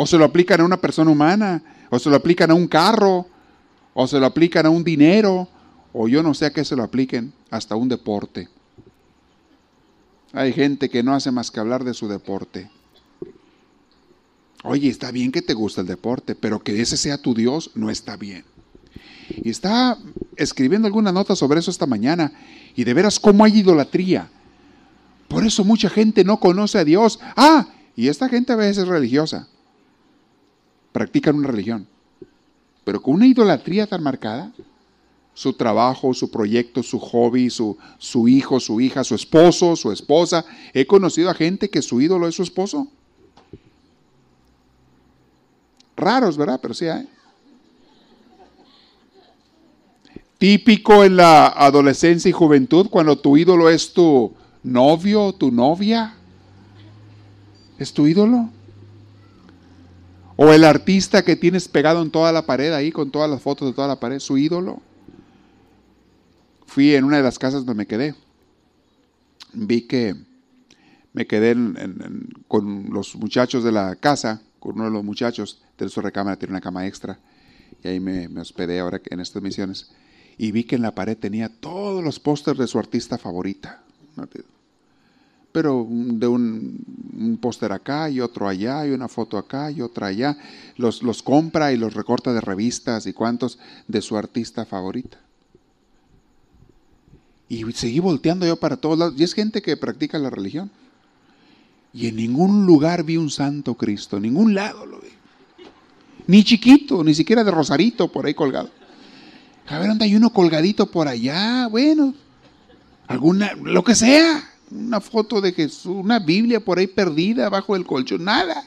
O 0.01 0.07
se 0.07 0.17
lo 0.17 0.25
aplican 0.25 0.61
a 0.61 0.65
una 0.65 0.81
persona 0.81 1.11
humana, 1.11 1.61
o 1.91 1.99
se 1.99 2.09
lo 2.09 2.15
aplican 2.15 2.53
a 2.53 2.55
un 2.55 2.69
carro, 2.69 3.27
o 3.95 4.07
se 4.07 4.21
lo 4.21 4.27
aplican 4.27 4.65
a 4.65 4.71
un 4.71 4.85
dinero, 4.85 5.49
o 5.93 6.07
yo 6.07 6.23
no 6.23 6.35
sé 6.35 6.47
a 6.47 6.53
qué 6.53 6.65
se 6.65 6.77
lo 6.77 6.85
apliquen, 6.85 7.33
hasta 7.51 7.75
un 7.75 7.89
deporte. 7.89 8.49
Hay 10.33 10.53
gente 10.53 10.89
que 10.89 11.03
no 11.03 11.17
hace 11.17 11.33
más 11.33 11.51
que 11.51 11.59
hablar 11.59 11.83
de 11.83 11.95
su 11.95 12.07
deporte. 12.07 12.71
Oye, 14.63 14.89
está 14.89 15.11
bien 15.11 15.33
que 15.33 15.43
te 15.43 15.53
guste 15.53 15.81
el 15.81 15.89
deporte, 15.89 16.37
pero 16.37 16.61
que 16.61 16.81
ese 16.81 16.97
sea 16.97 17.19
tu 17.19 17.35
Dios 17.35 17.73
no 17.75 17.91
está 17.91 18.17
bien. 18.17 18.45
Y 19.31 19.51
está 19.51 19.99
escribiendo 20.37 20.87
alguna 20.87 21.11
nota 21.11 21.35
sobre 21.35 21.59
eso 21.59 21.73
esta 21.73 21.87
mañana. 21.87 22.31
Y 22.77 22.85
de 22.85 22.95
veras, 22.95 23.19
¿cómo 23.19 23.45
hay 23.45 23.59
idolatría? 23.59 24.31
Por 25.27 25.45
eso 25.45 25.65
mucha 25.65 25.91
gente 25.91 26.23
no 26.23 26.39
conoce 26.39 26.79
a 26.79 26.85
Dios. 26.85 27.19
Ah, 27.35 27.67
y 27.97 28.07
esta 28.07 28.29
gente 28.29 28.53
a 28.53 28.57
veces 28.57 28.85
es 28.85 28.89
religiosa. 28.89 29.49
Practican 30.93 31.37
una 31.37 31.49
religión. 31.49 31.87
Pero 32.85 33.03
con 33.03 33.15
una 33.15 33.27
idolatría 33.27 33.87
tan 33.87 34.03
marcada, 34.03 34.53
su 35.35 35.53
trabajo, 35.53 36.15
su 36.15 36.31
proyecto, 36.31 36.83
su 36.83 36.99
hobby, 36.99 37.51
su, 37.51 37.77
su 37.99 38.27
hijo, 38.27 38.59
su 38.59 38.81
hija, 38.81 39.05
su 39.05 39.15
esposo, 39.15 39.77
su 39.77 39.93
esposa. 39.93 40.45
He 40.73 40.87
conocido 40.87 41.31
a 41.31 41.35
gente 41.35 41.71
que 41.71 41.83
su 41.83 42.01
ídolo 42.01 42.27
es 42.27 42.35
su 42.35 42.43
esposo. 42.43 42.89
Raros, 45.97 46.37
¿verdad? 46.37 46.59
Pero 46.61 46.75
sí 46.75 46.87
hay. 46.87 47.09
Típico 50.39 51.05
en 51.05 51.17
la 51.17 51.49
adolescencia 51.49 52.29
y 52.29 52.33
juventud 52.33 52.89
cuando 52.89 53.19
tu 53.19 53.37
ídolo 53.37 53.69
es 53.69 53.93
tu 53.93 54.33
novio 54.63 55.33
tu 55.33 55.51
novia. 55.51 56.15
¿Es 57.79 57.93
tu 57.93 58.07
ídolo? 58.07 58.51
O 60.41 60.53
el 60.53 60.63
artista 60.63 61.25
que 61.25 61.35
tienes 61.35 61.67
pegado 61.67 62.01
en 62.01 62.13
toda 62.13 62.31
la 62.31 62.47
pared 62.47 62.73
ahí, 62.73 62.93
con 62.93 63.11
todas 63.11 63.29
las 63.29 63.43
fotos 63.43 63.67
de 63.67 63.75
toda 63.75 63.89
la 63.89 63.99
pared, 63.99 64.21
su 64.21 64.39
ídolo. 64.39 64.81
Fui 66.65 66.95
en 66.95 67.03
una 67.03 67.17
de 67.17 67.25
las 67.25 67.41
casas 67.41 67.67
donde 67.67 67.75
me 67.75 67.87
quedé. 67.89 68.15
Vi 69.53 69.89
que 69.89 70.15
me 71.13 71.27
quedé 71.27 71.57
con 72.47 72.89
los 72.91 73.17
muchachos 73.17 73.65
de 73.65 73.73
la 73.73 73.97
casa, 73.97 74.41
con 74.61 74.77
uno 74.77 74.85
de 74.85 74.91
los 74.93 75.03
muchachos 75.03 75.61
de 75.77 75.89
su 75.89 76.01
recámara, 76.01 76.37
tiene 76.37 76.53
una 76.53 76.61
cama 76.61 76.87
extra. 76.87 77.19
Y 77.83 77.89
ahí 77.89 77.99
me, 77.99 78.29
me 78.29 78.41
hospedé 78.41 78.79
ahora 78.79 79.01
en 79.07 79.19
estas 79.19 79.43
misiones. 79.43 79.91
Y 80.37 80.53
vi 80.53 80.63
que 80.63 80.77
en 80.77 80.83
la 80.83 80.95
pared 80.95 81.19
tenía 81.19 81.49
todos 81.49 82.05
los 82.05 82.21
pósters 82.21 82.61
de 82.61 82.69
su 82.69 82.79
artista 82.79 83.19
favorita 83.19 83.83
pero 85.59 85.89
de 85.91 86.29
un, 86.29 87.37
póster 87.41 87.73
acá 87.73 88.09
y 88.09 88.21
otro 88.21 88.47
allá 88.47 88.87
y 88.87 88.91
una 88.93 89.09
foto 89.09 89.37
acá 89.37 89.73
y 89.73 89.81
otra 89.81 90.07
allá. 90.07 90.39
Los, 90.77 91.03
los 91.03 91.21
compra 91.21 91.73
y 91.73 91.77
los 91.77 91.95
recorta 91.95 92.33
de 92.33 92.41
revistas 92.41 93.09
y 93.09 93.13
cuantos 93.13 93.59
de 93.89 94.01
su 94.01 94.17
artista 94.17 94.65
favorita. 94.65 95.19
Y 97.49 97.65
seguí 97.73 97.99
volteando 97.99 98.47
yo 98.47 98.55
para 98.55 98.77
todos 98.77 98.97
lados. 98.97 99.15
Y 99.19 99.25
es 99.25 99.35
gente 99.35 99.61
que 99.61 99.77
practica 99.77 100.17
la 100.21 100.31
religión. 100.31 100.71
Y 101.93 102.07
en 102.07 102.15
ningún 102.15 102.65
lugar 102.65 103.03
vi 103.03 103.17
un 103.17 103.31
santo 103.31 103.75
Cristo, 103.75 104.19
en 104.19 104.23
ningún 104.23 104.55
lado 104.55 104.87
lo 104.87 105.01
vi. 105.01 105.09
Ni 106.29 106.45
chiquito, 106.45 107.03
ni 107.03 107.17
siquiera 107.17 107.43
de 107.43 107.51
rosarito 107.51 108.13
por 108.13 108.27
ahí 108.27 108.35
colgado. 108.35 108.71
A 109.67 109.81
ver, 109.81 109.89
¿dónde 109.89 110.05
hay 110.05 110.15
uno 110.15 110.31
colgadito 110.31 110.89
por 110.89 111.09
allá? 111.09 111.67
Bueno, 111.67 112.15
alguna, 113.09 113.55
lo 113.55 113.83
que 113.83 113.97
sea 113.97 114.48
una 114.71 115.01
foto 115.01 115.41
de 115.41 115.53
Jesús, 115.53 115.97
una 115.97 116.19
Biblia 116.19 116.61
por 116.61 116.79
ahí 116.79 116.87
perdida 116.87 117.49
bajo 117.49 117.77
el 117.77 117.87
colchón, 117.87 118.25
nada. 118.25 118.65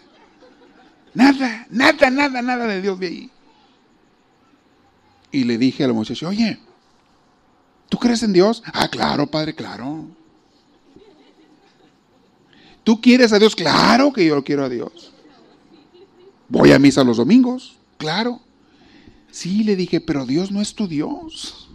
Nada, 1.14 1.68
nada, 1.70 2.10
nada, 2.10 2.42
nada 2.42 2.66
de 2.68 2.82
Dios 2.82 3.00
de 3.00 3.08
ahí. 3.08 3.30
Y 5.32 5.44
le 5.44 5.58
dije 5.58 5.84
a 5.84 5.88
la 5.88 5.94
muchacha, 5.94 6.28
oye, 6.28 6.60
¿tú 7.90 7.98
crees 7.98 8.24
en 8.24 8.34
Dios? 8.34 8.64
Ah, 8.66 8.88
claro, 8.88 9.28
padre, 9.28 9.54
claro. 9.54 10.06
¿Tú 12.84 13.00
quieres 13.00 13.32
a 13.32 13.40
Dios? 13.40 13.56
Claro 13.56 14.12
que 14.12 14.26
yo 14.26 14.36
lo 14.36 14.44
quiero 14.44 14.64
a 14.64 14.70
Dios. 14.70 15.14
Voy 16.50 16.72
a 16.72 16.80
misa 16.80 17.04
los 17.04 17.18
domingos, 17.18 17.78
claro. 17.98 18.42
Sí, 19.32 19.64
le 19.64 19.76
dije, 19.76 20.02
pero 20.02 20.26
Dios 20.26 20.52
no 20.52 20.62
es 20.62 20.76
tu 20.76 20.88
Dios. 20.88 21.70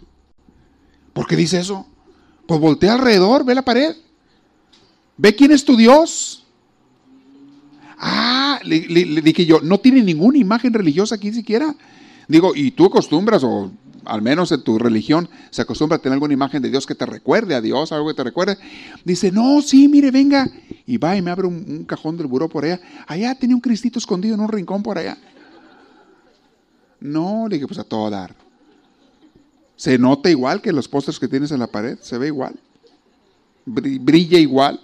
¿Por 1.13 1.25
qué 1.25 1.35
dice 1.35 1.59
eso? 1.59 1.87
Pues 2.45 2.59
voltea 2.59 2.93
alrededor, 2.93 3.43
ve 3.43 3.55
la 3.55 3.63
pared. 3.63 3.95
¿Ve 5.17 5.35
quién 5.35 5.51
es 5.51 5.65
tu 5.65 5.75
Dios? 5.75 6.45
Ah, 7.97 8.59
le, 8.63 8.81
dije 9.21 9.45
yo, 9.45 9.59
no 9.61 9.79
tiene 9.79 10.03
ninguna 10.03 10.37
imagen 10.37 10.73
religiosa 10.73 11.15
aquí 11.15 11.33
siquiera. 11.33 11.75
Digo, 12.27 12.53
y 12.55 12.71
tú 12.71 12.85
acostumbras, 12.85 13.43
o 13.43 13.71
al 14.05 14.21
menos 14.21 14.51
en 14.51 14.63
tu 14.63 14.77
religión, 14.77 15.27
se 15.49 15.63
acostumbra 15.63 15.97
a 15.97 15.99
tener 15.99 16.13
alguna 16.13 16.33
imagen 16.33 16.61
de 16.61 16.69
Dios 16.69 16.85
que 16.85 16.93
te 16.93 17.05
recuerde 17.05 17.55
a 17.55 17.61
Dios, 17.61 17.91
algo 17.91 18.07
que 18.07 18.13
te 18.13 18.23
recuerde. 18.23 18.57
Dice, 19.03 19.31
no, 19.31 19.61
sí, 19.61 19.87
mire, 19.87 20.11
venga. 20.11 20.47
Y 20.85 20.97
va 20.97 21.15
y 21.17 21.21
me 21.21 21.31
abre 21.31 21.47
un, 21.47 21.85
cajón 21.85 22.17
del 22.17 22.27
buró 22.27 22.47
por 22.47 22.65
allá. 22.65 22.79
Allá 23.07 23.33
tenía 23.35 23.55
un 23.55 23.61
cristito 23.61 23.97
escondido 23.97 24.35
en 24.35 24.41
un 24.41 24.49
rincón 24.49 24.83
por 24.83 24.97
allá. 24.97 25.17
No, 26.99 27.47
le 27.49 27.55
dije, 27.55 27.67
pues 27.67 27.79
a 27.79 27.83
todo 27.83 28.09
dar. 28.09 28.35
Se 29.75 29.97
nota 29.97 30.29
igual 30.29 30.61
que 30.61 30.71
los 30.71 30.87
pósters 30.87 31.19
que 31.19 31.27
tienes 31.27 31.51
en 31.51 31.59
la 31.59 31.67
pared, 31.67 31.97
se 32.01 32.17
ve 32.17 32.27
igual. 32.27 32.59
Brilla 33.65 34.39
igual. 34.39 34.81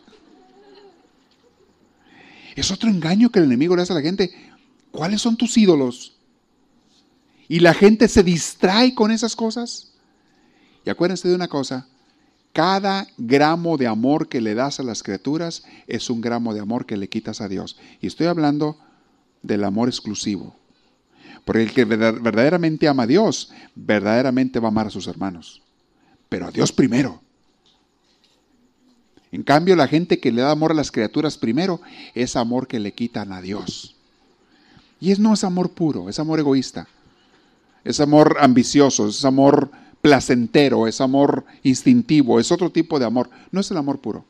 Es 2.56 2.72
otro 2.72 2.90
engaño 2.90 3.30
que 3.30 3.40
el 3.40 3.46
enemigo 3.46 3.76
le 3.76 3.82
hace 3.82 3.94
a 3.94 3.96
la 3.96 4.02
gente. 4.02 4.32
¿Cuáles 4.92 5.22
son 5.22 5.38
tus 5.38 5.58
ídolos? 5.58 6.16
Y 7.48 7.60
la 7.60 7.74
gente 7.74 8.08
se 8.08 8.24
distrae 8.24 8.94
con 8.94 9.12
esas 9.12 9.36
cosas. 9.36 9.94
Y 10.86 10.90
acuérdense 10.90 11.28
de 11.28 11.36
una 11.36 11.48
cosa, 11.48 11.88
cada 12.52 13.08
gramo 13.18 13.78
de 13.78 13.88
amor 13.88 14.30
que 14.30 14.40
le 14.40 14.54
das 14.54 14.80
a 14.80 14.84
las 14.84 15.02
criaturas 15.02 15.64
es 15.88 16.10
un 16.12 16.22
gramo 16.22 16.54
de 16.54 16.60
amor 16.60 16.86
que 16.86 16.98
le 16.98 17.10
quitas 17.10 17.42
a 17.42 17.48
Dios. 17.48 17.78
Y 18.00 18.08
estoy 18.08 18.28
hablando 18.28 18.78
del 19.42 19.64
amor 19.64 19.90
exclusivo. 19.90 20.56
Porque 21.46 21.64
el 21.64 21.74
que 21.74 21.86
verdaderamente 21.86 22.88
ama 22.88 23.04
a 23.04 23.08
Dios, 23.08 23.52
verdaderamente 23.76 24.60
va 24.60 24.68
a 24.68 24.72
amar 24.72 24.88
a 24.88 24.92
sus 24.92 25.08
hermanos. 25.08 25.64
Pero 26.30 26.48
a 26.48 26.52
Dios 26.52 26.72
primero. 26.72 27.23
En 29.34 29.42
cambio, 29.42 29.76
la 29.76 29.88
gente 29.88 30.20
que 30.20 30.32
le 30.32 30.44
da 30.44 30.52
amor 30.52 30.70
a 30.70 30.76
las 30.76 30.92
criaturas 30.92 31.40
primero 31.40 31.82
es 32.14 32.36
amor 32.36 32.68
que 32.68 32.80
le 32.80 32.94
quitan 32.94 33.32
a 33.32 33.42
Dios. 33.42 33.96
Y 35.00 35.10
es, 35.12 35.18
no 35.18 35.34
es 35.34 35.44
amor 35.44 35.72
puro, 35.72 36.08
es 36.08 36.20
amor 36.20 36.40
egoísta. 36.40 36.88
Es 37.84 38.00
amor 38.00 38.38
ambicioso, 38.40 39.08
es 39.08 39.26
amor 39.26 39.72
placentero, 40.02 40.86
es 40.86 41.02
amor 41.02 41.46
instintivo, 41.64 42.40
es 42.40 42.52
otro 42.52 42.70
tipo 42.70 43.00
de 43.00 43.06
amor. 43.06 43.28
No 43.52 43.60
es 43.60 43.72
el 43.72 43.78
amor 43.78 43.98
puro. 43.98 44.24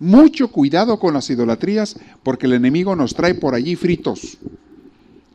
Mucho 0.00 0.48
cuidado 0.48 0.98
con 0.98 1.14
las 1.14 1.30
idolatrías 1.30 1.94
porque 2.24 2.46
el 2.46 2.54
enemigo 2.54 2.96
nos 2.96 3.14
trae 3.14 3.36
por 3.36 3.54
allí 3.54 3.76
fritos. 3.76 4.36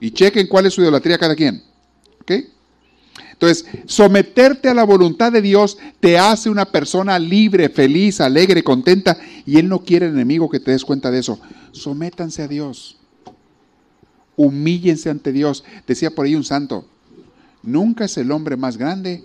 Y 0.01 0.11
chequen 0.11 0.47
cuál 0.47 0.65
es 0.65 0.73
su 0.73 0.81
idolatría 0.81 1.17
cada 1.17 1.37
quien. 1.37 1.63
¿Ok? 2.19 2.31
Entonces, 3.33 3.65
someterte 3.85 4.69
a 4.69 4.73
la 4.73 4.83
voluntad 4.83 5.31
de 5.31 5.41
Dios 5.41 5.77
te 5.99 6.17
hace 6.17 6.49
una 6.49 6.65
persona 6.65 7.19
libre, 7.19 7.67
feliz, 7.69 8.21
alegre, 8.21 8.63
contenta, 8.63 9.17
y 9.45 9.57
Él 9.57 9.67
no 9.67 9.79
quiere 9.79 10.07
enemigo 10.07 10.49
que 10.49 10.59
te 10.59 10.71
des 10.71 10.85
cuenta 10.85 11.11
de 11.11 11.19
eso. 11.19 11.39
Sométanse 11.71 12.43
a 12.43 12.47
Dios. 12.47 12.97
Humíllense 14.35 15.09
ante 15.09 15.31
Dios. 15.31 15.63
Decía 15.85 16.11
por 16.11 16.25
ahí 16.25 16.35
un 16.35 16.43
santo, 16.43 16.87
nunca 17.63 18.05
es 18.05 18.17
el 18.17 18.31
hombre 18.31 18.55
más 18.55 18.77
grande 18.77 19.23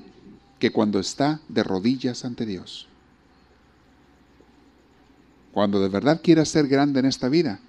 que 0.58 0.72
cuando 0.72 0.98
está 0.98 1.40
de 1.48 1.62
rodillas 1.62 2.24
ante 2.24 2.46
Dios. 2.46 2.88
Cuando 5.52 5.80
de 5.80 5.88
verdad 5.88 6.20
quieras 6.22 6.48
ser 6.48 6.66
grande 6.66 7.00
en 7.00 7.06
esta 7.06 7.28
vida, 7.28 7.60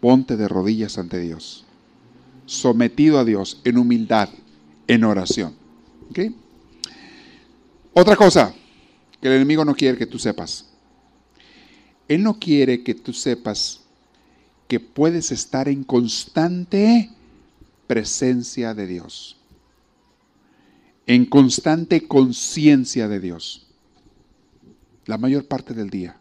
ponte 0.00 0.36
de 0.36 0.48
rodillas 0.48 0.98
ante 0.98 1.18
Dios, 1.18 1.64
sometido 2.46 3.18
a 3.18 3.24
Dios 3.24 3.60
en 3.64 3.78
humildad 3.78 4.28
en 4.86 5.04
oración. 5.04 5.54
Otra 7.92 8.16
cosa 8.16 8.54
que 9.20 9.28
el 9.28 9.34
enemigo 9.34 9.64
no 9.64 9.74
quiere 9.74 9.96
que 9.96 10.06
tú 10.06 10.18
sepas. 10.18 10.66
Él 12.08 12.22
no 12.22 12.38
quiere 12.38 12.82
que 12.82 12.94
tú 12.94 13.12
sepas 13.12 13.80
que 14.68 14.80
puedes 14.80 15.32
estar 15.32 15.68
en 15.68 15.84
constante 15.84 17.10
presencia 17.86 18.74
de 18.74 18.86
Dios, 18.86 19.36
en 21.06 21.26
constante 21.26 22.06
conciencia 22.06 23.08
de 23.08 23.20
Dios, 23.20 23.66
la 25.06 25.18
mayor 25.18 25.46
parte 25.46 25.74
del 25.74 25.90
día. 25.90 26.18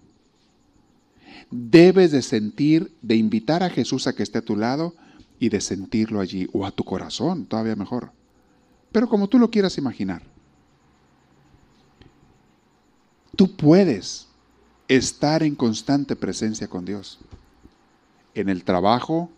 Debes 1.51 2.11
de 2.11 2.21
sentir, 2.21 2.91
de 3.01 3.15
invitar 3.15 3.63
a 3.63 3.69
Jesús 3.69 4.07
a 4.07 4.13
que 4.13 4.23
esté 4.23 4.39
a 4.39 4.45
tu 4.45 4.55
lado 4.55 4.95
y 5.39 5.49
de 5.49 5.61
sentirlo 5.61 6.19
allí, 6.19 6.47
o 6.53 6.65
a 6.65 6.71
tu 6.71 6.83
corazón, 6.83 7.45
todavía 7.45 7.75
mejor 7.75 8.11
pero 8.93 9.09
como 9.09 9.27
tú 9.27 9.37
lo 9.39 9.49
quieras 9.49 9.77
imaginar. 9.77 10.21
Tú 13.35 13.53
puedes 13.57 14.27
estar 14.87 15.41
en 15.43 15.55
constante 15.55 16.15
presencia 16.15 16.67
con 16.67 16.85
Dios. 16.85 17.19
En 18.35 18.47
el 18.47 18.63
trabajo, 18.63 19.29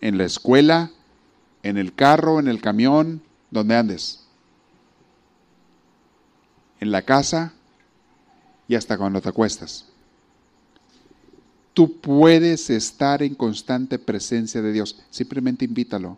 en 0.00 0.16
la 0.16 0.24
escuela, 0.24 0.90
en 1.62 1.76
el 1.76 1.94
carro, 1.94 2.40
en 2.40 2.48
el 2.48 2.60
camión, 2.62 3.22
donde 3.50 3.76
andes. 3.76 4.24
En 6.80 6.90
la 6.90 7.02
casa 7.02 7.52
y 8.66 8.74
hasta 8.74 8.96
cuando 8.96 9.20
te 9.20 9.28
acuestas. 9.28 9.84
Tú 11.74 12.00
puedes 12.00 12.70
estar 12.70 13.22
en 13.22 13.34
constante 13.34 13.98
presencia 13.98 14.62
de 14.62 14.72
Dios. 14.72 14.98
Simplemente 15.10 15.66
invítalo. 15.66 16.16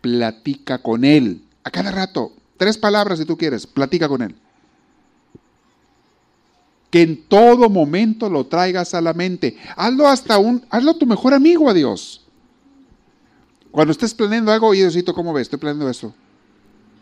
Platica 0.00 0.78
con 0.82 1.04
Él. 1.04 1.44
A 1.68 1.70
cada 1.70 1.90
rato, 1.90 2.32
tres 2.56 2.78
palabras 2.78 3.18
si 3.18 3.26
tú 3.26 3.36
quieres, 3.36 3.66
platica 3.66 4.08
con 4.08 4.22
Él. 4.22 4.34
Que 6.88 7.02
en 7.02 7.28
todo 7.28 7.68
momento 7.68 8.30
lo 8.30 8.46
traigas 8.46 8.94
a 8.94 9.02
la 9.02 9.12
mente. 9.12 9.58
Hazlo 9.76 10.08
hasta 10.08 10.38
un, 10.38 10.64
hazlo 10.70 10.96
tu 10.96 11.04
mejor 11.04 11.34
amigo 11.34 11.68
a 11.68 11.74
Dios. 11.74 12.24
Cuando 13.70 13.92
estés 13.92 14.14
planeando 14.14 14.50
algo, 14.50 14.68
oye 14.68 14.80
Diosito, 14.80 15.12
¿cómo 15.12 15.34
ves? 15.34 15.42
Estoy 15.42 15.58
planeando 15.58 15.90
esto. 15.90 16.14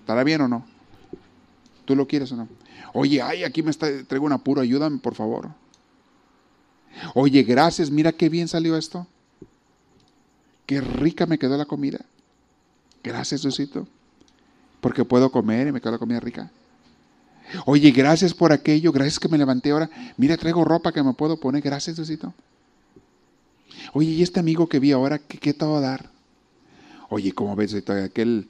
¿Estará 0.00 0.24
bien 0.24 0.40
o 0.40 0.48
no? 0.48 0.66
¿Tú 1.84 1.94
lo 1.94 2.08
quieres 2.08 2.32
o 2.32 2.36
no? 2.36 2.48
Oye, 2.92 3.22
ay, 3.22 3.44
aquí 3.44 3.62
me 3.62 3.70
está, 3.70 3.86
traigo 4.02 4.26
un 4.26 4.32
apuro, 4.32 4.62
ayúdame, 4.62 4.98
por 4.98 5.14
favor. 5.14 5.50
Oye, 7.14 7.44
gracias, 7.44 7.88
mira 7.88 8.10
qué 8.10 8.28
bien 8.28 8.48
salió 8.48 8.76
esto. 8.76 9.06
Qué 10.66 10.80
rica 10.80 11.24
me 11.24 11.38
quedó 11.38 11.56
la 11.56 11.66
comida. 11.66 12.04
Gracias, 13.04 13.42
Diosito. 13.42 13.86
Porque 14.86 15.04
puedo 15.04 15.32
comer 15.32 15.66
y 15.66 15.72
me 15.72 15.80
quedo 15.80 15.90
la 15.90 15.98
comida 15.98 16.20
rica. 16.20 16.48
Oye, 17.64 17.90
gracias 17.90 18.32
por 18.32 18.52
aquello, 18.52 18.92
gracias 18.92 19.18
que 19.18 19.26
me 19.28 19.36
levanté 19.36 19.72
ahora. 19.72 19.90
Mira, 20.16 20.36
traigo 20.36 20.64
ropa 20.64 20.92
que 20.92 21.02
me 21.02 21.12
puedo 21.12 21.40
poner, 21.40 21.60
gracias, 21.60 21.96
Diosito. 21.96 22.32
Oye, 23.94 24.10
¿y 24.10 24.22
este 24.22 24.38
amigo 24.38 24.68
que 24.68 24.78
vi 24.78 24.92
ahora, 24.92 25.18
qué, 25.18 25.38
qué 25.38 25.52
te 25.52 25.66
va 25.66 25.78
a 25.78 25.80
dar? 25.80 26.08
Oye, 27.08 27.32
¿cómo 27.32 27.56
ves 27.56 27.74
aquel, 27.74 28.48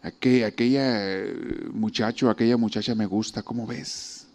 aquel, 0.00 0.44
aquella 0.44 0.84
eh, 0.86 1.68
muchacho, 1.70 2.30
aquella 2.30 2.56
muchacha 2.56 2.94
me 2.94 3.04
gusta, 3.04 3.42
¿cómo 3.42 3.66
ves? 3.66 4.26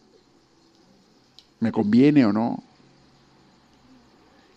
¿Me 1.62 1.72
conviene 1.72 2.28
o 2.28 2.32
no? 2.32 2.62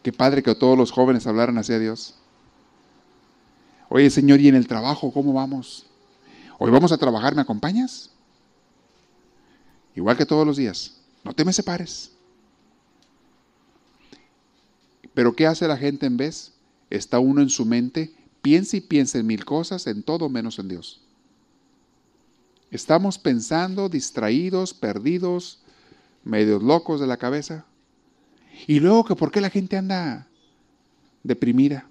Qué 0.02 0.12
padre 0.12 0.42
que 0.42 0.54
todos 0.54 0.76
los 0.76 0.90
jóvenes 0.90 1.26
hablaran 1.26 1.56
hacia 1.56 1.78
Dios. 1.78 2.16
Oye, 3.88 4.10
Señor, 4.10 4.42
¿y 4.42 4.48
en 4.48 4.56
el 4.56 4.68
trabajo 4.68 5.10
cómo 5.10 5.32
vamos? 5.32 5.87
Hoy 6.58 6.72
vamos 6.72 6.90
a 6.90 6.98
trabajar, 6.98 7.36
¿me 7.36 7.42
acompañas? 7.42 8.10
Igual 9.94 10.16
que 10.16 10.26
todos 10.26 10.46
los 10.46 10.56
días. 10.56 10.96
No 11.22 11.32
te 11.32 11.44
me 11.44 11.52
separes. 11.52 12.12
Pero 15.14 15.34
¿qué 15.34 15.46
hace 15.46 15.68
la 15.68 15.76
gente 15.76 16.06
en 16.06 16.16
vez? 16.16 16.52
Está 16.90 17.20
uno 17.20 17.42
en 17.42 17.48
su 17.50 17.64
mente, 17.64 18.12
piensa 18.42 18.76
y 18.76 18.80
piensa 18.80 19.18
en 19.18 19.26
mil 19.26 19.44
cosas, 19.44 19.86
en 19.86 20.02
todo 20.02 20.28
menos 20.28 20.58
en 20.58 20.68
Dios. 20.68 21.00
Estamos 22.70 23.18
pensando, 23.18 23.88
distraídos, 23.88 24.74
perdidos, 24.74 25.60
medios 26.24 26.62
locos 26.62 27.00
de 27.00 27.06
la 27.06 27.16
cabeza. 27.16 27.66
Y 28.66 28.80
luego 28.80 29.04
que 29.04 29.14
por 29.14 29.30
qué 29.30 29.40
la 29.40 29.50
gente 29.50 29.76
anda 29.76 30.26
deprimida. 31.22 31.88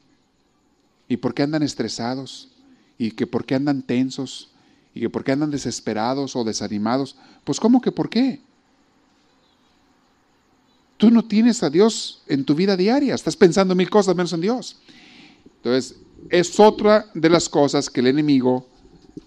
Y 1.08 1.18
por 1.18 1.34
qué 1.34 1.44
andan 1.44 1.64
estresados. 1.64 2.52
Y 2.98 3.12
que 3.12 3.28
por 3.28 3.46
qué 3.46 3.56
andan 3.56 3.82
tensos. 3.82 4.52
Y 4.98 5.00
que 5.00 5.10
por 5.12 5.24
qué 5.24 5.32
andan 5.32 5.52
desesperados 5.52 6.36
o 6.36 6.44
desanimados. 6.44 7.16
Pues 7.44 7.60
¿cómo 7.60 7.82
que 7.82 7.92
por 7.92 8.10
qué? 8.10 8.42
Tú 10.98 11.12
no 11.12 11.24
tienes 11.24 11.62
a 11.62 11.70
Dios 11.70 12.24
en 12.26 12.44
tu 12.44 12.56
vida 12.56 12.76
diaria. 12.76 13.14
Estás 13.14 13.36
pensando 13.36 13.76
mil 13.76 13.92
cosas 13.92 14.16
menos 14.16 14.34
en 14.34 14.42
Dios. 14.42 14.78
Entonces, 15.58 16.00
es 16.32 16.60
otra 16.60 17.06
de 17.14 17.30
las 17.30 17.48
cosas 17.48 17.92
que 17.92 18.00
el 18.00 18.08
enemigo 18.08 18.66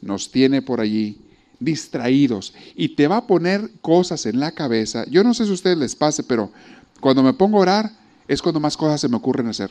nos 0.01 0.33
tiene 0.33 0.61
por 0.61 0.81
allí 0.81 1.21
distraídos 1.61 2.53
y 2.75 2.97
te 2.97 3.07
va 3.07 3.19
a 3.19 3.27
poner 3.29 3.71
cosas 3.81 4.27
en 4.27 4.41
la 4.41 4.51
cabeza. 4.51 5.05
Yo 5.09 5.23
no 5.23 5.35
sé 5.35 5.45
si 5.45 5.53
a 5.53 5.55
ustedes 5.55 5.79
les 5.79 5.95
pase, 5.95 6.25
pero 6.25 6.51
cuando 7.01 7.23
me 7.23 7.33
pongo 7.33 7.59
a 7.59 7.61
orar 7.61 7.93
es 8.27 8.43
cuando 8.43 8.59
más 8.59 8.77
cosas 8.77 9.01
se 9.01 9.09
me 9.09 9.19
ocurren 9.19 9.47
hacer. 9.47 9.71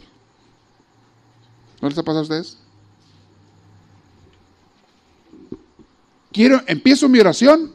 ¿No 1.82 1.90
les 1.90 1.98
ha 1.98 2.04
pasado 2.04 2.20
a 2.20 2.24
ustedes? 2.24 2.58
Quiero, 6.32 6.62
empiezo 6.68 7.10
mi 7.10 7.20
oración 7.20 7.72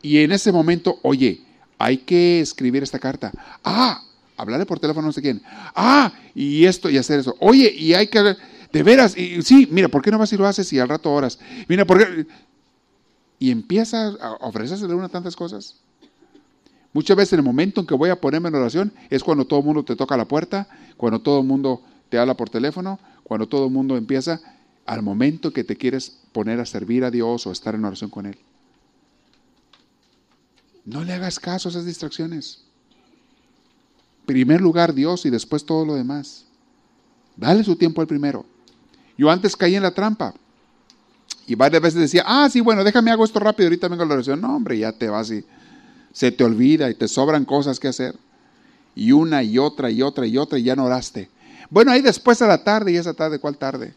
y 0.00 0.18
en 0.18 0.32
ese 0.32 0.52
momento, 0.52 0.98
oye, 1.02 1.42
hay 1.78 1.98
que 1.98 2.40
escribir 2.40 2.82
esta 2.82 2.98
carta. 2.98 3.32
Ah, 3.64 4.02
hablarle 4.36 4.66
por 4.66 4.78
teléfono 4.78 5.06
no 5.06 5.12
sé 5.12 5.22
quién. 5.22 5.42
Ah, 5.74 6.12
y 6.34 6.64
esto 6.64 6.88
y 6.90 6.98
hacer 6.98 7.20
eso. 7.20 7.36
Oye, 7.40 7.72
y 7.72 7.94
hay 7.94 8.06
que 8.06 8.36
de 8.72 8.82
veras, 8.82 9.16
y, 9.16 9.42
sí, 9.42 9.68
mira, 9.70 9.88
¿por 9.88 10.02
qué 10.02 10.10
no 10.10 10.18
vas 10.18 10.32
y 10.32 10.36
lo 10.36 10.46
haces 10.46 10.72
y 10.72 10.78
al 10.78 10.88
rato 10.88 11.12
horas? 11.12 11.38
Mira, 11.68 11.84
¿por 11.84 11.98
qué? 11.98 12.26
Y 13.38 13.50
empieza 13.50 14.06
a 14.08 14.32
ofrecerse 14.40 14.84
una 14.86 15.08
tantas 15.08 15.36
cosas. 15.36 15.76
Muchas 16.92 17.16
veces 17.16 17.34
en 17.34 17.40
el 17.40 17.44
momento 17.44 17.80
en 17.80 17.86
que 17.86 17.94
voy 17.94 18.10
a 18.10 18.20
ponerme 18.20 18.48
en 18.48 18.54
oración 18.54 18.92
es 19.10 19.22
cuando 19.22 19.46
todo 19.46 19.60
el 19.60 19.66
mundo 19.66 19.84
te 19.84 19.96
toca 19.96 20.16
la 20.16 20.26
puerta, 20.26 20.68
cuando 20.96 21.20
todo 21.20 21.40
el 21.40 21.46
mundo 21.46 21.82
te 22.08 22.18
habla 22.18 22.34
por 22.34 22.50
teléfono, 22.50 22.98
cuando 23.24 23.48
todo 23.48 23.66
el 23.66 23.72
mundo 23.72 23.96
empieza, 23.96 24.40
al 24.86 25.02
momento 25.02 25.52
que 25.52 25.64
te 25.64 25.76
quieres 25.76 26.18
poner 26.32 26.60
a 26.60 26.66
servir 26.66 27.04
a 27.04 27.10
Dios 27.10 27.46
o 27.46 27.52
estar 27.52 27.74
en 27.74 27.84
oración 27.84 28.10
con 28.10 28.26
Él. 28.26 28.38
No 30.84 31.04
le 31.04 31.12
hagas 31.12 31.38
caso 31.38 31.68
a 31.68 31.70
esas 31.70 31.86
distracciones. 31.86 32.64
Primer 34.26 34.60
lugar 34.60 34.94
Dios 34.94 35.24
y 35.26 35.30
después 35.30 35.64
todo 35.64 35.84
lo 35.84 35.94
demás. 35.94 36.44
Dale 37.36 37.62
su 37.64 37.76
tiempo 37.76 38.00
al 38.00 38.06
primero. 38.06 38.44
Yo 39.16 39.30
antes 39.30 39.56
caí 39.56 39.74
en 39.74 39.82
la 39.82 39.94
trampa. 39.94 40.34
Y 41.46 41.54
varias 41.54 41.82
veces 41.82 42.00
decía, 42.00 42.24
ah, 42.26 42.48
sí, 42.50 42.60
bueno, 42.60 42.84
déjame 42.84 43.10
hago 43.10 43.24
esto 43.24 43.40
rápido, 43.40 43.66
ahorita 43.66 43.88
vengo 43.88 44.02
a 44.02 44.06
la 44.06 44.14
oración. 44.14 44.40
No, 44.40 44.56
hombre, 44.56 44.78
ya 44.78 44.92
te 44.92 45.08
vas 45.08 45.30
y 45.30 45.44
se 46.12 46.30
te 46.30 46.44
olvida 46.44 46.90
y 46.90 46.94
te 46.94 47.08
sobran 47.08 47.44
cosas 47.44 47.80
que 47.80 47.88
hacer. 47.88 48.16
Y 48.94 49.12
una 49.12 49.42
y 49.42 49.58
otra 49.58 49.90
y 49.90 50.02
otra 50.02 50.26
y 50.26 50.38
otra 50.38 50.58
y 50.58 50.64
ya 50.64 50.76
no 50.76 50.84
oraste. 50.84 51.30
Bueno, 51.70 51.90
ahí 51.90 52.02
después 52.02 52.42
a 52.42 52.46
la 52.46 52.62
tarde, 52.62 52.92
y 52.92 52.96
esa 52.96 53.14
tarde, 53.14 53.38
¿cuál 53.38 53.56
tarde? 53.56 53.94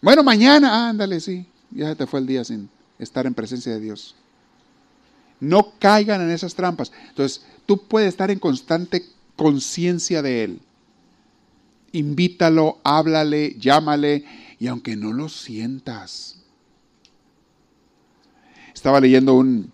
Bueno, 0.00 0.22
mañana, 0.22 0.88
ándale, 0.88 1.20
sí. 1.20 1.46
Ya 1.70 1.94
te 1.94 2.06
fue 2.06 2.20
el 2.20 2.26
día 2.26 2.44
sin 2.44 2.68
estar 2.98 3.26
en 3.26 3.34
presencia 3.34 3.72
de 3.72 3.80
Dios. 3.80 4.14
No 5.38 5.72
caigan 5.78 6.20
en 6.20 6.30
esas 6.30 6.54
trampas. 6.54 6.92
Entonces, 7.08 7.44
tú 7.66 7.86
puedes 7.86 8.08
estar 8.08 8.30
en 8.30 8.38
constante 8.38 9.06
conciencia 9.36 10.22
de 10.22 10.44
Él. 10.44 10.60
Invítalo, 11.92 12.78
háblale, 12.84 13.56
llámale, 13.58 14.24
y 14.58 14.66
aunque 14.66 14.96
no 14.96 15.12
lo 15.12 15.28
sientas. 15.28 16.36
Estaba 18.74 19.00
leyendo 19.00 19.34
un, 19.34 19.72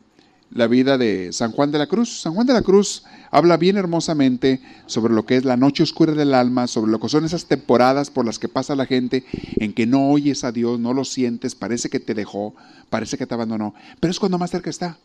la 0.51 0.67
vida 0.67 0.97
de 0.99 1.33
San 1.33 1.53
Juan 1.53 1.71
de 1.71 1.79
la 1.79 1.87
Cruz. 1.87 2.21
San 2.21 2.35
Juan 2.35 2.47
de 2.47 2.55
la 2.55 2.63
Cruz 2.63 3.05
habla 3.31 3.57
bien 3.57 3.77
hermosamente 3.77 4.61
sobre 4.87 5.15
lo 5.15 5.27
que 5.27 5.37
es 5.37 5.45
la 5.45 5.57
noche 5.57 5.83
oscura 5.83 6.13
del 6.13 6.35
alma, 6.35 6.67
sobre 6.67 6.91
lo 6.91 7.01
que 7.01 7.09
son 7.09 7.25
esas 7.25 7.47
temporadas 7.47 8.11
por 8.11 8.25
las 8.25 8.39
que 8.39 8.49
pasa 8.49 8.77
la 8.77 8.87
gente 8.87 9.25
en 9.57 9.73
que 9.73 9.87
no 9.87 10.11
oyes 10.11 10.45
a 10.45 10.53
Dios, 10.53 10.79
no 10.79 10.93
lo 10.93 11.05
sientes, 11.05 11.55
parece 11.55 11.89
que 11.89 12.01
te 12.01 12.15
dejó, 12.15 12.55
parece 12.91 13.19
que 13.19 13.27
te 13.27 13.35
abandonó, 13.35 13.75
pero 14.01 14.11
es 14.11 14.19
cuando 14.19 14.39
más 14.39 14.51
cerca 14.51 14.71
está. 14.71 14.99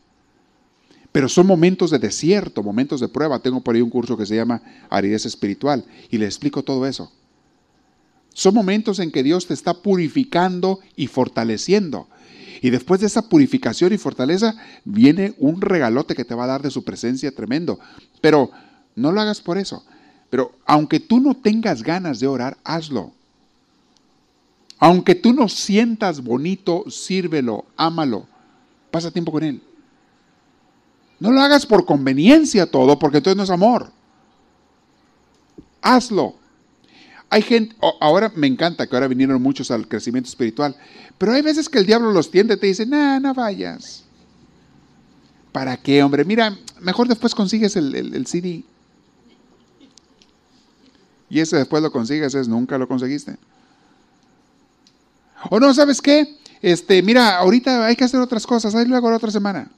Pero 1.12 1.28
son 1.28 1.46
momentos 1.46 1.90
de 1.90 1.98
desierto, 1.98 2.62
momentos 2.62 2.98
de 3.00 3.08
prueba. 3.08 3.38
Tengo 3.38 3.60
por 3.60 3.74
ahí 3.74 3.82
un 3.82 3.90
curso 3.90 4.16
que 4.16 4.24
se 4.24 4.34
llama 4.34 4.62
Aridez 4.88 5.26
Espiritual 5.26 5.84
y 6.10 6.16
le 6.16 6.24
explico 6.24 6.62
todo 6.62 6.86
eso. 6.86 7.12
Son 8.32 8.54
momentos 8.54 8.98
en 8.98 9.10
que 9.10 9.22
Dios 9.22 9.46
te 9.46 9.52
está 9.52 9.74
purificando 9.74 10.80
y 10.96 11.06
fortaleciendo. 11.06 12.08
Y 12.62 12.70
después 12.70 13.00
de 13.00 13.08
esa 13.08 13.28
purificación 13.28 13.92
y 13.92 13.98
fortaleza 13.98 14.54
viene 14.84 15.34
un 15.38 15.60
regalote 15.60 16.14
que 16.14 16.24
te 16.24 16.36
va 16.36 16.44
a 16.44 16.46
dar 16.46 16.62
de 16.62 16.70
su 16.70 16.84
presencia 16.84 17.34
tremendo. 17.34 17.80
Pero 18.20 18.52
no 18.94 19.10
lo 19.10 19.20
hagas 19.20 19.40
por 19.40 19.58
eso. 19.58 19.84
Pero 20.30 20.52
aunque 20.64 21.00
tú 21.00 21.18
no 21.18 21.34
tengas 21.34 21.82
ganas 21.82 22.20
de 22.20 22.28
orar, 22.28 22.56
hazlo. 22.62 23.12
Aunque 24.78 25.16
tú 25.16 25.32
no 25.32 25.48
sientas 25.48 26.22
bonito, 26.22 26.88
sírvelo, 26.88 27.64
ámalo, 27.76 28.26
pasa 28.92 29.10
tiempo 29.10 29.32
con 29.32 29.42
Él. 29.42 29.60
No 31.18 31.32
lo 31.32 31.40
hagas 31.40 31.66
por 31.66 31.84
conveniencia 31.84 32.70
todo, 32.70 32.96
porque 32.96 33.18
entonces 33.18 33.36
no 33.36 33.42
es 33.42 33.50
amor. 33.50 33.90
Hazlo. 35.80 36.36
Hay 37.32 37.40
gente, 37.40 37.74
ahora 37.98 38.30
me 38.36 38.46
encanta 38.46 38.86
que 38.86 38.94
ahora 38.94 39.08
vinieron 39.08 39.40
muchos 39.40 39.70
al 39.70 39.88
crecimiento 39.88 40.28
espiritual, 40.28 40.76
pero 41.16 41.32
hay 41.32 41.40
veces 41.40 41.66
que 41.66 41.78
el 41.78 41.86
diablo 41.86 42.12
los 42.12 42.30
tiende 42.30 42.58
te 42.58 42.66
dice, 42.66 42.84
no, 42.84 43.18
no 43.20 43.32
vayas. 43.32 44.04
¿Para 45.50 45.78
qué, 45.78 46.02
hombre? 46.02 46.26
Mira, 46.26 46.54
mejor 46.78 47.08
después 47.08 47.34
consigues 47.34 47.74
el, 47.76 47.94
el 47.94 48.26
CD. 48.26 48.64
Y 51.30 51.40
ese 51.40 51.56
después 51.56 51.82
lo 51.82 51.90
consigues, 51.90 52.34
es 52.34 52.48
nunca 52.48 52.76
lo 52.76 52.86
conseguiste. 52.86 53.38
O 55.48 55.58
no, 55.58 55.72
¿sabes 55.72 56.02
qué? 56.02 56.36
Este, 56.60 57.02
mira, 57.02 57.38
ahorita 57.38 57.86
hay 57.86 57.96
que 57.96 58.04
hacer 58.04 58.20
otras 58.20 58.46
cosas, 58.46 58.74
ahí 58.74 58.84
luego 58.84 59.08
la 59.08 59.16
otra 59.16 59.30
semana. 59.30 59.70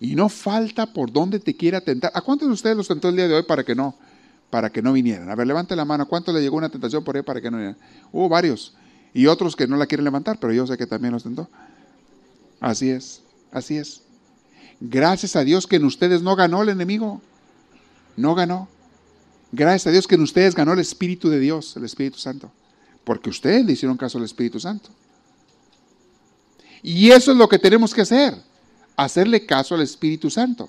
Y 0.00 0.14
no 0.14 0.28
falta 0.28 0.92
por 0.92 1.10
dónde 1.10 1.40
te 1.40 1.56
quiera 1.56 1.80
tentar. 1.80 2.12
¿A 2.14 2.20
cuántos 2.20 2.46
de 2.46 2.52
ustedes 2.52 2.76
los 2.76 2.88
tentó 2.88 3.08
el 3.08 3.16
día 3.16 3.26
de 3.26 3.36
hoy 3.36 3.44
para 3.44 3.64
que 3.64 3.74
no, 3.74 3.96
para 4.50 4.70
que 4.70 4.82
no 4.82 4.92
vinieran? 4.92 5.30
A 5.30 5.34
ver, 5.34 5.46
levante 5.46 5.76
la 5.76 5.84
mano. 5.84 6.04
¿A 6.04 6.06
cuántos 6.06 6.34
le 6.34 6.40
llegó 6.40 6.56
una 6.56 6.68
tentación 6.68 7.04
por 7.04 7.16
ahí 7.16 7.22
para 7.22 7.40
que 7.40 7.50
no 7.50 7.58
vinieran? 7.58 7.78
Hubo 8.12 8.28
varios. 8.28 8.74
Y 9.14 9.26
otros 9.26 9.56
que 9.56 9.66
no 9.66 9.76
la 9.76 9.86
quieren 9.86 10.04
levantar, 10.04 10.38
pero 10.40 10.52
yo 10.52 10.66
sé 10.66 10.76
que 10.76 10.86
también 10.86 11.12
los 11.12 11.22
tentó. 11.22 11.48
Así 12.60 12.90
es, 12.90 13.22
así 13.52 13.76
es. 13.76 14.02
Gracias 14.80 15.36
a 15.36 15.44
Dios 15.44 15.66
que 15.66 15.76
en 15.76 15.84
ustedes 15.84 16.22
no 16.22 16.36
ganó 16.36 16.62
el 16.62 16.68
enemigo. 16.68 17.20
No 18.16 18.34
ganó. 18.34 18.68
Gracias 19.52 19.86
a 19.86 19.90
Dios 19.90 20.06
que 20.06 20.16
en 20.16 20.22
ustedes 20.22 20.54
ganó 20.54 20.72
el 20.72 20.78
Espíritu 20.78 21.30
de 21.30 21.40
Dios, 21.40 21.76
el 21.76 21.84
Espíritu 21.84 22.18
Santo. 22.18 22.50
Porque 23.04 23.30
ustedes 23.30 23.64
le 23.64 23.72
hicieron 23.72 23.96
caso 23.96 24.18
al 24.18 24.24
Espíritu 24.24 24.60
Santo. 24.60 24.90
Y 26.82 27.10
eso 27.10 27.32
es 27.32 27.38
lo 27.38 27.48
que 27.48 27.58
tenemos 27.58 27.94
que 27.94 28.02
hacer 28.02 28.34
hacerle 28.98 29.46
caso 29.46 29.76
al 29.76 29.82
Espíritu 29.82 30.28
Santo. 30.28 30.68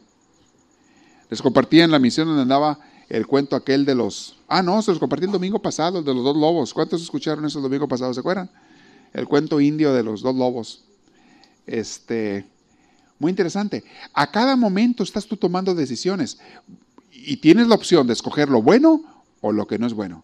Les 1.31 1.41
compartí 1.41 1.81
en 1.81 1.89
la 1.89 1.97
misión 1.97 2.27
donde 2.27 2.43
andaba 2.43 2.79
el 3.09 3.25
cuento 3.25 3.55
aquel 3.55 3.85
de 3.85 3.95
los... 3.95 4.37
Ah, 4.47 4.61
no, 4.61 4.81
se 4.81 4.91
los 4.91 4.99
compartí 4.99 5.25
el 5.25 5.31
domingo 5.31 5.59
pasado, 5.59 5.99
el 5.99 6.05
de 6.05 6.13
los 6.13 6.23
dos 6.23 6.37
lobos. 6.37 6.73
¿Cuántos 6.73 7.01
escucharon 7.01 7.43
eso 7.45 7.57
el 7.57 7.63
domingo 7.63 7.87
pasado? 7.87 8.13
¿Se 8.13 8.19
acuerdan? 8.19 8.49
El 9.13 9.27
cuento 9.27 9.59
indio 9.59 9.93
de 9.93 10.03
los 10.03 10.21
dos 10.21 10.35
lobos. 10.35 10.83
Este, 11.65 12.45
muy 13.17 13.31
interesante. 13.31 13.83
A 14.13 14.31
cada 14.31 14.55
momento 14.55 15.03
estás 15.03 15.25
tú 15.25 15.37
tomando 15.37 15.73
decisiones 15.73 16.37
y 17.11 17.37
tienes 17.37 17.67
la 17.67 17.75
opción 17.75 18.05
de 18.05 18.13
escoger 18.13 18.47
lo 18.47 18.61
bueno 18.61 19.03
o 19.41 19.51
lo 19.51 19.67
que 19.67 19.79
no 19.79 19.87
es 19.87 19.93
bueno. 19.93 20.23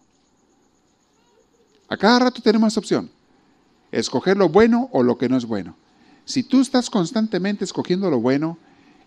A 1.88 1.96
cada 1.96 2.20
rato 2.20 2.40
tenemos 2.40 2.72
esa 2.72 2.80
opción. 2.80 3.10
Escoger 3.90 4.36
lo 4.36 4.48
bueno 4.48 4.88
o 4.92 5.02
lo 5.02 5.18
que 5.18 5.28
no 5.28 5.36
es 5.36 5.44
bueno. 5.44 5.76
Si 6.24 6.42
tú 6.42 6.60
estás 6.60 6.90
constantemente 6.90 7.64
escogiendo 7.64 8.10
lo 8.10 8.20
bueno, 8.20 8.58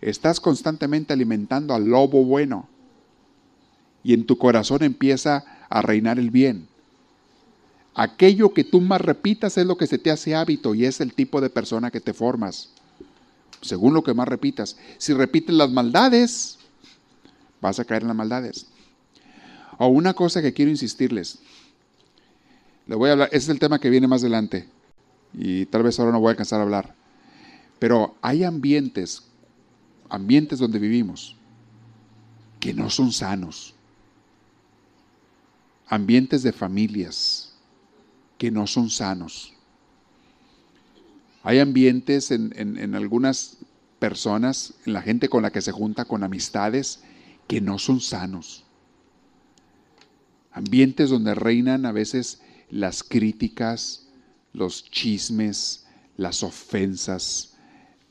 estás 0.01 0.39
constantemente 0.39 1.13
alimentando 1.13 1.73
al 1.73 1.85
lobo 1.85 2.23
bueno. 2.23 2.67
Y 4.03 4.13
en 4.13 4.25
tu 4.25 4.37
corazón 4.37 4.83
empieza 4.83 5.45
a 5.69 5.81
reinar 5.81 6.19
el 6.19 6.31
bien. 6.31 6.67
Aquello 7.95 8.53
que 8.53 8.63
tú 8.63 8.81
más 8.81 9.01
repitas 9.01 9.57
es 9.57 9.65
lo 9.65 9.77
que 9.77 9.87
se 9.87 9.97
te 9.97 10.11
hace 10.11 10.35
hábito 10.35 10.73
y 10.73 10.85
es 10.85 11.01
el 11.01 11.13
tipo 11.13 11.41
de 11.41 11.49
persona 11.49 11.91
que 11.91 11.99
te 11.99 12.13
formas. 12.13 12.69
Según 13.61 13.93
lo 13.93 14.03
que 14.03 14.13
más 14.13 14.27
repitas. 14.27 14.77
Si 14.97 15.13
repites 15.13 15.53
las 15.53 15.69
maldades, 15.69 16.59
vas 17.61 17.79
a 17.79 17.85
caer 17.85 18.03
en 18.03 18.07
las 18.07 18.17
maldades. 18.17 18.67
O 19.77 19.87
una 19.87 20.13
cosa 20.13 20.41
que 20.41 20.53
quiero 20.53 20.71
insistirles. 20.71 21.39
Le 22.87 22.95
voy 22.95 23.09
a 23.09 23.13
hablar, 23.13 23.29
ese 23.31 23.37
es 23.37 23.49
el 23.49 23.59
tema 23.59 23.79
que 23.79 23.89
viene 23.89 24.07
más 24.07 24.21
adelante. 24.21 24.67
Y 25.33 25.65
tal 25.67 25.83
vez 25.83 25.99
ahora 25.99 26.11
no 26.11 26.19
voy 26.19 26.29
a 26.29 26.31
alcanzar 26.31 26.59
a 26.59 26.63
hablar. 26.63 26.95
Pero 27.79 28.15
hay 28.21 28.43
ambientes, 28.43 29.23
ambientes 30.09 30.59
donde 30.59 30.79
vivimos, 30.79 31.35
que 32.59 32.73
no 32.73 32.89
son 32.89 33.11
sanos. 33.11 33.75
Ambientes 35.89 36.43
de 36.43 36.53
familias 36.53 37.53
que 38.37 38.51
no 38.51 38.67
son 38.67 38.89
sanos. 38.89 39.53
Hay 41.43 41.59
ambientes 41.59 42.31
en, 42.31 42.53
en, 42.55 42.95
algunas 42.95 43.57
personas, 43.97 44.73
en 44.85 44.93
la 44.93 45.01
gente 45.01 45.29
con 45.29 45.41
la 45.43 45.51
que 45.51 45.61
se 45.61 45.71
junta, 45.71 46.05
con 46.05 46.23
amistades, 46.23 47.01
que 47.47 47.59
no 47.59 47.79
son 47.79 48.01
sanos. 48.01 48.65
Ambientes 50.51 51.09
donde 51.09 51.33
reinan 51.35 51.85
a 51.85 51.91
veces 51.91 52.41
las 52.69 53.03
críticas, 53.03 54.07
los 54.53 54.83
chismes, 54.89 55.85
las 56.17 56.43
ofensas, 56.43 57.55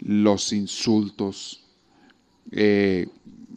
los 0.00 0.52
insultos, 0.52 1.64
eh, 2.50 3.08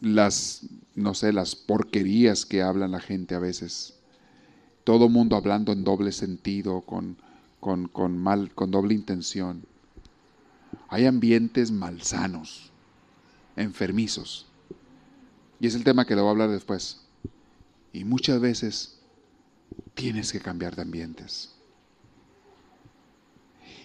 las, 0.01 0.65
no 0.95 1.13
sé, 1.13 1.31
las 1.33 1.55
porquerías 1.55 2.45
que 2.45 2.61
habla 2.61 2.87
la 2.87 2.99
gente 2.99 3.35
a 3.35 3.39
veces. 3.39 3.95
Todo 4.91 5.07
mundo 5.07 5.37
hablando 5.37 5.71
en 5.71 5.85
doble 5.85 6.11
sentido, 6.11 6.81
con, 6.81 7.15
con, 7.61 7.87
con, 7.87 8.17
mal, 8.17 8.53
con 8.53 8.71
doble 8.71 8.93
intención. 8.93 9.63
Hay 10.89 11.05
ambientes 11.05 11.71
malsanos, 11.71 12.71
enfermizos. 13.55 14.47
Y 15.61 15.67
es 15.67 15.75
el 15.75 15.85
tema 15.85 16.03
que 16.03 16.13
le 16.13 16.19
voy 16.19 16.27
a 16.27 16.31
hablar 16.31 16.49
después. 16.49 17.05
Y 17.93 18.03
muchas 18.03 18.41
veces 18.41 18.99
tienes 19.93 20.33
que 20.33 20.41
cambiar 20.41 20.75
de 20.75 20.81
ambientes. 20.81 21.55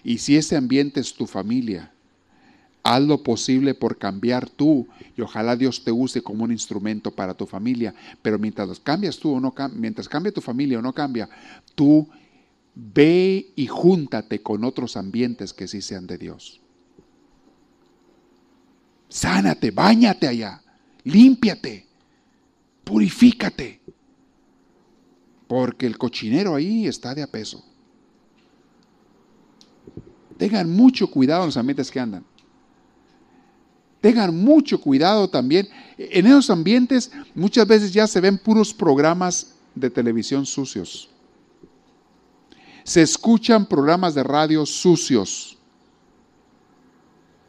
Y 0.03 0.17
si 0.17 0.35
ese 0.35 0.57
ambiente 0.57 0.99
es 0.99 1.13
tu 1.13 1.25
familia, 1.25 1.93
haz 2.87 3.03
lo 3.03 3.21
posible 3.21 3.73
por 3.73 3.97
cambiar 3.97 4.49
tú 4.49 4.87
y 5.17 5.21
ojalá 5.21 5.57
Dios 5.57 5.83
te 5.83 5.91
use 5.91 6.21
como 6.21 6.45
un 6.45 6.53
instrumento 6.53 7.11
para 7.11 7.33
tu 7.33 7.45
familia. 7.45 7.93
Pero 8.21 8.39
mientras 8.39 8.79
cambias 8.79 9.17
tú 9.17 9.33
o 9.33 9.39
no 9.41 9.53
mientras 9.73 10.07
cambia 10.07 10.31
tu 10.31 10.39
familia 10.39 10.79
o 10.79 10.81
no 10.81 10.93
cambia, 10.93 11.27
tú 11.75 12.07
ve 12.73 13.51
y 13.55 13.67
júntate 13.67 14.41
con 14.41 14.63
otros 14.63 14.95
ambientes 14.95 15.53
que 15.53 15.67
sí 15.67 15.81
sean 15.81 16.07
de 16.07 16.17
Dios. 16.17 16.61
Sánate, 19.09 19.71
bañate 19.71 20.27
allá, 20.27 20.61
límpiate, 21.03 21.87
purifícate. 22.83 23.81
Porque 25.47 25.85
el 25.85 25.97
cochinero 25.97 26.55
ahí 26.55 26.87
está 26.87 27.15
de 27.15 27.23
a 27.23 27.27
peso. 27.27 27.63
Tengan 30.37 30.69
mucho 30.69 31.09
cuidado 31.09 31.43
en 31.43 31.47
los 31.47 31.57
ambientes 31.57 31.89
que 31.89 31.99
andan. 31.99 32.26
Tengan 34.01 34.35
mucho 34.35 34.79
cuidado 34.79 35.29
también. 35.29 35.67
En 35.97 36.25
esos 36.27 36.49
ambientes 36.49 37.11
muchas 37.33 37.67
veces 37.67 37.91
ya 37.91 38.07
se 38.07 38.21
ven 38.21 38.37
puros 38.37 38.73
programas 38.73 39.55
de 39.73 39.89
televisión 39.89 40.45
sucios. 40.45 41.09
Se 42.83 43.01
escuchan 43.01 43.65
programas 43.65 44.13
de 44.13 44.23
radio 44.23 44.65
sucios. 44.65 45.57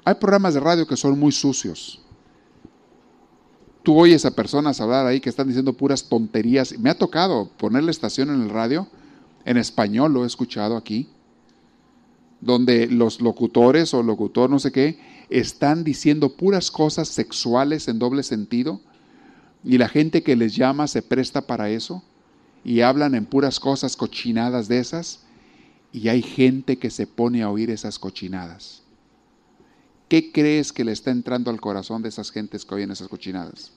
Hay 0.05 0.15
programas 0.15 0.55
de 0.55 0.61
radio 0.61 0.87
que 0.87 0.97
son 0.97 1.19
muy 1.19 1.33
sucios. 1.33 2.01
Tú 3.83 3.99
oyes 3.99 4.25
a 4.25 4.31
personas 4.31 4.81
hablar 4.81 5.07
ahí 5.07 5.21
que 5.21 5.29
están 5.29 5.47
diciendo 5.47 5.73
puras 5.73 6.09
tonterías. 6.09 6.79
Me 6.79 6.91
ha 6.91 6.99
tocado 6.99 7.49
poner 7.57 7.85
la 7.85 7.91
estación 7.91 8.31
en 8.31 8.43
el 8.43 8.51
radio. 8.51 8.89
En 9.45 9.57
español 9.57 10.13
lo 10.13 10.25
he 10.25 10.27
escuchado 10.27 10.77
aquí 10.77 11.09
donde 12.41 12.87
los 12.87 13.21
locutores 13.21 13.93
o 13.95 14.03
locutor 14.03 14.49
no 14.49 14.59
sé 14.59 14.71
qué 14.71 14.99
están 15.31 15.85
diciendo 15.85 16.37
puras 16.37 16.71
cosas 16.71 17.09
sexuales 17.09 17.89
en 17.89 17.99
doble 17.99 18.23
sentido 18.23 18.81
y 19.65 19.79
la 19.79 19.89
gente 19.89 20.23
que 20.23 20.37
les 20.37 20.57
llama 20.57 20.87
se 20.87 21.03
presta 21.03 21.47
para 21.47 21.71
eso 21.71 22.03
y 22.65 22.81
hablan 22.81 23.15
en 23.15 23.27
puras 23.27 23.61
cosas 23.61 23.97
cochinadas 23.97 24.69
de 24.69 24.79
esas 24.79 25.21
y 25.93 26.09
hay 26.09 26.23
gente 26.23 26.79
que 26.79 26.91
se 26.91 27.07
pone 27.07 27.43
a 27.43 27.51
oír 27.51 27.71
esas 27.71 27.99
cochinadas. 27.99 28.83
¿Qué 30.09 30.33
crees 30.33 30.73
que 30.73 30.85
le 30.85 30.93
está 30.93 31.11
entrando 31.11 31.51
al 31.51 31.61
corazón 31.61 32.03
de 32.03 32.09
esas 32.09 32.31
gentes 32.31 32.65
que 32.65 32.75
oyen 32.75 32.91
esas 32.91 33.09
cochinadas? 33.09 33.73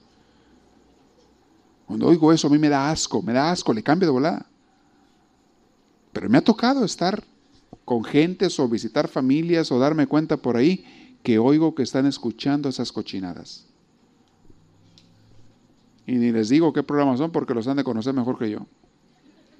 Cuando 1.86 2.06
oigo 2.06 2.32
eso 2.32 2.46
a 2.46 2.50
mí 2.50 2.58
me 2.58 2.70
da 2.70 2.90
asco, 2.90 3.20
me 3.20 3.34
da 3.34 3.50
asco, 3.50 3.74
le 3.74 3.82
cambio 3.82 4.06
de 4.06 4.12
volada. 4.12 4.46
Pero 6.12 6.28
me 6.30 6.38
ha 6.38 6.44
tocado 6.44 6.84
estar 6.84 7.22
con 7.84 8.04
gentes 8.04 8.58
o 8.58 8.68
visitar 8.68 9.08
familias 9.08 9.70
o 9.72 9.78
darme 9.78 10.06
cuenta 10.06 10.36
por 10.36 10.56
ahí 10.56 11.01
que 11.22 11.38
oigo 11.38 11.74
que 11.74 11.82
están 11.82 12.06
escuchando 12.06 12.68
esas 12.68 12.92
cochinadas. 12.92 13.64
Y 16.06 16.16
ni 16.16 16.32
les 16.32 16.48
digo 16.48 16.72
qué 16.72 16.82
programas 16.82 17.18
son 17.18 17.30
porque 17.30 17.54
los 17.54 17.66
han 17.68 17.76
de 17.76 17.84
conocer 17.84 18.12
mejor 18.12 18.38
que 18.38 18.50
yo. 18.50 18.66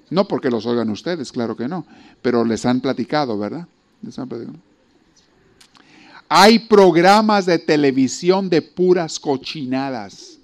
No 0.09 0.27
porque 0.27 0.49
los 0.49 0.65
oigan 0.65 0.89
ustedes, 0.89 1.31
claro 1.31 1.55
que 1.55 1.67
no, 1.67 1.85
pero 2.21 2.43
les 2.43 2.65
han 2.65 2.81
platicado, 2.81 3.37
¿verdad? 3.37 3.67
Les 4.01 4.17
han 4.19 4.27
platicado. 4.27 4.57
Hay 6.27 6.59
programas 6.59 7.45
de 7.45 7.59
televisión 7.59 8.49
de 8.49 8.61
puras 8.61 9.19
cochinadas, 9.19 10.39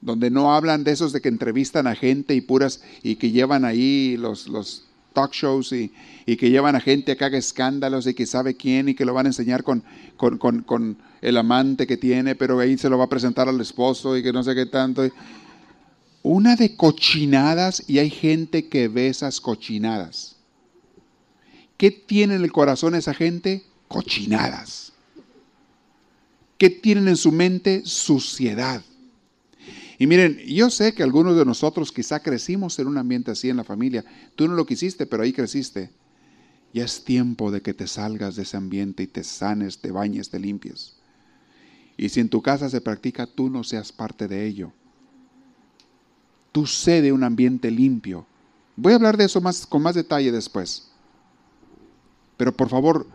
donde 0.00 0.30
no 0.30 0.54
hablan 0.54 0.84
de 0.84 0.92
esos 0.92 1.12
de 1.12 1.20
que 1.20 1.28
entrevistan 1.28 1.86
a 1.86 1.94
gente 1.94 2.34
y 2.34 2.40
puras 2.40 2.82
y 3.02 3.16
que 3.16 3.30
llevan 3.30 3.64
ahí 3.64 4.16
los, 4.16 4.48
los 4.48 4.85
talk 5.16 5.32
shows 5.32 5.72
y, 5.72 5.90
que 6.36 6.50
llevan 6.50 6.76
a 6.76 6.80
gente 6.80 7.16
que 7.16 7.24
haga 7.24 7.38
escándalos 7.38 8.06
y 8.06 8.12
que 8.12 8.26
sabe 8.26 8.54
quién 8.54 8.90
y 8.90 8.94
que 8.94 9.06
lo 9.06 9.14
van 9.14 9.24
a 9.24 9.30
enseñar 9.30 9.62
con, 9.62 9.82
con, 10.18 10.98
el 11.22 11.36
amante 11.38 11.86
que 11.86 11.96
tiene, 11.96 12.34
pero 12.34 12.58
ahí 12.60 12.76
se 12.76 12.90
lo 12.90 12.98
va 12.98 13.04
a 13.04 13.08
presentar 13.08 13.48
al 13.48 13.58
esposo 13.60 14.16
y 14.16 14.22
que 14.22 14.32
no 14.32 14.42
sé 14.42 14.54
qué 14.54 14.66
tanto. 14.66 15.08
Una 16.22 16.54
de 16.54 16.76
cochinadas 16.76 17.82
y 17.88 17.98
hay 17.98 18.10
gente 18.10 18.68
que 18.68 18.88
ve 18.88 19.08
esas 19.08 19.40
cochinadas. 19.40 20.36
¿Qué 21.78 21.90
tiene 21.90 22.34
en 22.34 22.44
el 22.44 22.52
corazón 22.52 22.94
esa 22.94 23.14
gente? 23.14 23.64
Cochinadas. 23.88 24.92
¿Qué 26.58 26.68
tienen 26.68 27.08
en 27.08 27.16
su 27.16 27.32
mente? 27.32 27.82
Suciedad. 27.86 28.82
Y 29.98 30.06
miren, 30.06 30.38
yo 30.46 30.68
sé 30.70 30.94
que 30.94 31.02
algunos 31.02 31.36
de 31.36 31.44
nosotros 31.44 31.90
quizá 31.90 32.20
crecimos 32.20 32.78
en 32.78 32.86
un 32.86 32.98
ambiente 32.98 33.30
así 33.30 33.48
en 33.48 33.56
la 33.56 33.64
familia. 33.64 34.04
Tú 34.34 34.46
no 34.46 34.54
lo 34.54 34.66
quisiste, 34.66 35.06
pero 35.06 35.22
ahí 35.22 35.32
creciste. 35.32 35.90
Ya 36.74 36.84
es 36.84 37.04
tiempo 37.04 37.50
de 37.50 37.62
que 37.62 37.72
te 37.72 37.86
salgas 37.86 38.36
de 38.36 38.42
ese 38.42 38.56
ambiente 38.56 39.02
y 39.02 39.06
te 39.06 39.24
sanes, 39.24 39.78
te 39.78 39.90
bañes, 39.90 40.28
te 40.28 40.38
limpies. 40.38 40.96
Y 41.96 42.10
si 42.10 42.20
en 42.20 42.28
tu 42.28 42.42
casa 42.42 42.68
se 42.68 42.82
practica, 42.82 43.26
tú 43.26 43.48
no 43.48 43.64
seas 43.64 43.90
parte 43.90 44.28
de 44.28 44.46
ello. 44.46 44.72
Tú 46.52 46.66
sé 46.66 47.00
de 47.00 47.12
un 47.12 47.24
ambiente 47.24 47.70
limpio. 47.70 48.26
Voy 48.76 48.92
a 48.92 48.96
hablar 48.96 49.16
de 49.16 49.24
eso 49.24 49.40
más, 49.40 49.66
con 49.66 49.82
más 49.82 49.94
detalle 49.94 50.30
después. 50.30 50.90
Pero 52.36 52.54
por 52.54 52.68
favor, 52.68 53.06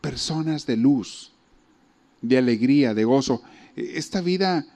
personas 0.00 0.64
de 0.64 0.78
luz, 0.78 1.32
de 2.22 2.38
alegría, 2.38 2.94
de 2.94 3.04
gozo. 3.04 3.42
Esta 3.76 4.22
vida 4.22 4.66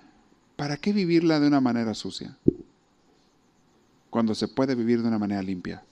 ¿Para 0.63 0.77
qué 0.77 0.93
vivirla 0.93 1.41
de 1.41 1.49
una 1.49 1.61
manera 1.61 1.93
sucia? 1.93 2.39
Cuando 4.11 4.33
se 4.33 4.47
puede 4.47 4.77
vivir 4.77 5.03
de 5.03 5.09
una 5.09 5.19
manera 5.19 5.43
limpia. 5.43 5.83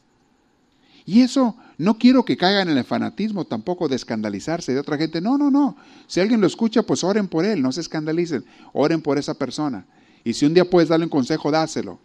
Y 1.05 1.23
eso 1.23 1.57
no 1.77 1.99
quiero 1.99 2.25
que 2.25 2.37
caigan 2.37 2.69
en 2.69 2.79
el 2.79 2.85
fanatismo 2.85 3.45
tampoco 3.45 3.89
de 3.89 3.97
escandalizarse 3.97 4.73
de 4.73 4.79
otra 4.79 4.97
gente. 4.97 5.21
No, 5.21 5.37
no, 5.37 5.51
no. 5.51 5.77
Si 6.07 6.21
alguien 6.21 6.41
lo 6.41 6.47
escucha, 6.47 6.85
pues 6.85 7.03
oren 7.03 7.27
por 7.27 7.45
él, 7.45 7.61
no 7.61 7.73
se 7.73 7.81
escandalicen. 7.81 8.45
Oren 8.73 9.03
por 9.03 9.19
esa 9.19 9.35
persona. 9.35 9.85
Y 10.23 10.35
si 10.35 10.47
un 10.47 10.55
día 10.55 10.65
puedes 10.65 10.89
darle 10.89 11.07
un 11.07 11.11
consejo, 11.11 11.51
dáselo. 11.51 11.99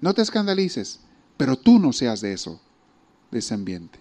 No 0.00 0.12
te 0.12 0.22
escandalices, 0.22 0.98
pero 1.36 1.54
tú 1.54 1.78
no 1.78 1.92
seas 1.92 2.20
de 2.20 2.32
eso, 2.32 2.60
de 3.30 3.38
ese 3.38 3.54
ambiente. 3.54 4.00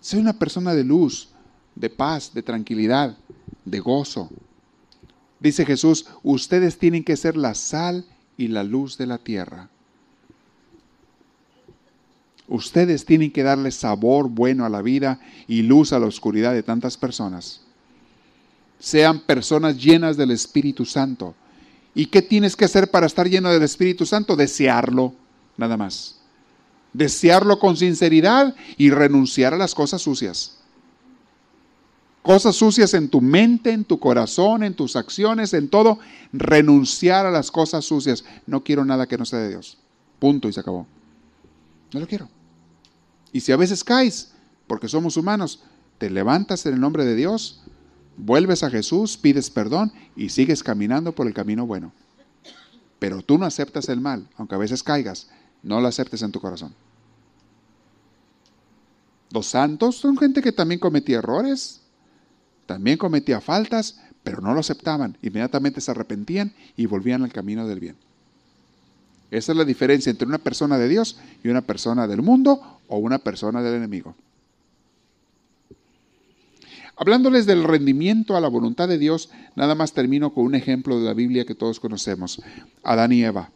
Sé 0.00 0.18
una 0.18 0.36
persona 0.36 0.74
de 0.74 0.82
luz, 0.82 1.28
de 1.76 1.90
paz, 1.90 2.34
de 2.34 2.42
tranquilidad, 2.42 3.16
de 3.64 3.78
gozo, 3.78 4.30
Dice 5.44 5.66
Jesús, 5.66 6.06
ustedes 6.22 6.78
tienen 6.78 7.04
que 7.04 7.18
ser 7.18 7.36
la 7.36 7.54
sal 7.54 8.06
y 8.38 8.48
la 8.48 8.64
luz 8.64 8.96
de 8.96 9.04
la 9.04 9.18
tierra. 9.18 9.68
Ustedes 12.48 13.04
tienen 13.04 13.30
que 13.30 13.42
darle 13.42 13.70
sabor 13.70 14.30
bueno 14.30 14.64
a 14.64 14.70
la 14.70 14.80
vida 14.80 15.20
y 15.46 15.60
luz 15.60 15.92
a 15.92 15.98
la 15.98 16.06
oscuridad 16.06 16.54
de 16.54 16.62
tantas 16.62 16.96
personas. 16.96 17.60
Sean 18.78 19.20
personas 19.20 19.76
llenas 19.76 20.16
del 20.16 20.30
Espíritu 20.30 20.86
Santo. 20.86 21.34
¿Y 21.94 22.06
qué 22.06 22.22
tienes 22.22 22.56
que 22.56 22.64
hacer 22.64 22.90
para 22.90 23.04
estar 23.04 23.28
lleno 23.28 23.52
del 23.52 23.62
Espíritu 23.64 24.06
Santo? 24.06 24.36
Desearlo, 24.36 25.12
nada 25.58 25.76
más. 25.76 26.16
Desearlo 26.94 27.58
con 27.58 27.76
sinceridad 27.76 28.56
y 28.78 28.88
renunciar 28.88 29.52
a 29.52 29.58
las 29.58 29.74
cosas 29.74 30.00
sucias. 30.00 30.63
Cosas 32.24 32.56
sucias 32.56 32.94
en 32.94 33.10
tu 33.10 33.20
mente, 33.20 33.70
en 33.70 33.84
tu 33.84 34.00
corazón, 34.00 34.62
en 34.62 34.72
tus 34.72 34.96
acciones, 34.96 35.52
en 35.52 35.68
todo. 35.68 35.98
Renunciar 36.32 37.26
a 37.26 37.30
las 37.30 37.50
cosas 37.50 37.84
sucias. 37.84 38.24
No 38.46 38.64
quiero 38.64 38.82
nada 38.86 39.06
que 39.06 39.18
no 39.18 39.26
sea 39.26 39.40
de 39.40 39.50
Dios. 39.50 39.76
Punto 40.18 40.48
y 40.48 40.54
se 40.54 40.60
acabó. 40.60 40.86
No 41.92 42.00
lo 42.00 42.06
quiero. 42.06 42.30
Y 43.30 43.40
si 43.40 43.52
a 43.52 43.58
veces 43.58 43.84
caes, 43.84 44.32
porque 44.66 44.88
somos 44.88 45.18
humanos, 45.18 45.64
te 45.98 46.08
levantas 46.08 46.64
en 46.64 46.72
el 46.72 46.80
nombre 46.80 47.04
de 47.04 47.14
Dios, 47.14 47.60
vuelves 48.16 48.62
a 48.62 48.70
Jesús, 48.70 49.18
pides 49.18 49.50
perdón 49.50 49.92
y 50.16 50.30
sigues 50.30 50.62
caminando 50.62 51.14
por 51.14 51.26
el 51.26 51.34
camino 51.34 51.66
bueno. 51.66 51.92
Pero 53.00 53.20
tú 53.20 53.36
no 53.36 53.44
aceptas 53.44 53.90
el 53.90 54.00
mal, 54.00 54.30
aunque 54.38 54.54
a 54.54 54.58
veces 54.58 54.82
caigas, 54.82 55.28
no 55.62 55.78
lo 55.78 55.88
aceptes 55.88 56.22
en 56.22 56.32
tu 56.32 56.40
corazón. 56.40 56.74
Los 59.30 59.44
santos 59.44 59.96
son 59.96 60.16
gente 60.16 60.40
que 60.40 60.52
también 60.52 60.80
cometía 60.80 61.18
errores, 61.18 61.83
también 62.66 62.98
cometía 62.98 63.40
faltas, 63.40 64.00
pero 64.22 64.40
no 64.40 64.54
lo 64.54 64.60
aceptaban. 64.60 65.16
Inmediatamente 65.22 65.80
se 65.80 65.90
arrepentían 65.90 66.52
y 66.76 66.86
volvían 66.86 67.22
al 67.22 67.32
camino 67.32 67.66
del 67.66 67.80
bien. 67.80 67.96
Esa 69.30 69.52
es 69.52 69.58
la 69.58 69.64
diferencia 69.64 70.10
entre 70.10 70.28
una 70.28 70.38
persona 70.38 70.78
de 70.78 70.88
Dios 70.88 71.18
y 71.42 71.48
una 71.48 71.62
persona 71.62 72.06
del 72.06 72.22
mundo 72.22 72.80
o 72.88 72.98
una 72.98 73.18
persona 73.18 73.62
del 73.62 73.74
enemigo. 73.74 74.14
Hablándoles 76.96 77.44
del 77.44 77.64
rendimiento 77.64 78.36
a 78.36 78.40
la 78.40 78.48
voluntad 78.48 78.86
de 78.86 78.98
Dios, 78.98 79.30
nada 79.56 79.74
más 79.74 79.92
termino 79.92 80.32
con 80.32 80.44
un 80.44 80.54
ejemplo 80.54 81.00
de 81.00 81.06
la 81.06 81.14
Biblia 81.14 81.44
que 81.44 81.56
todos 81.56 81.80
conocemos, 81.80 82.40
Adán 82.84 83.12
y 83.12 83.24
Eva. 83.24 83.50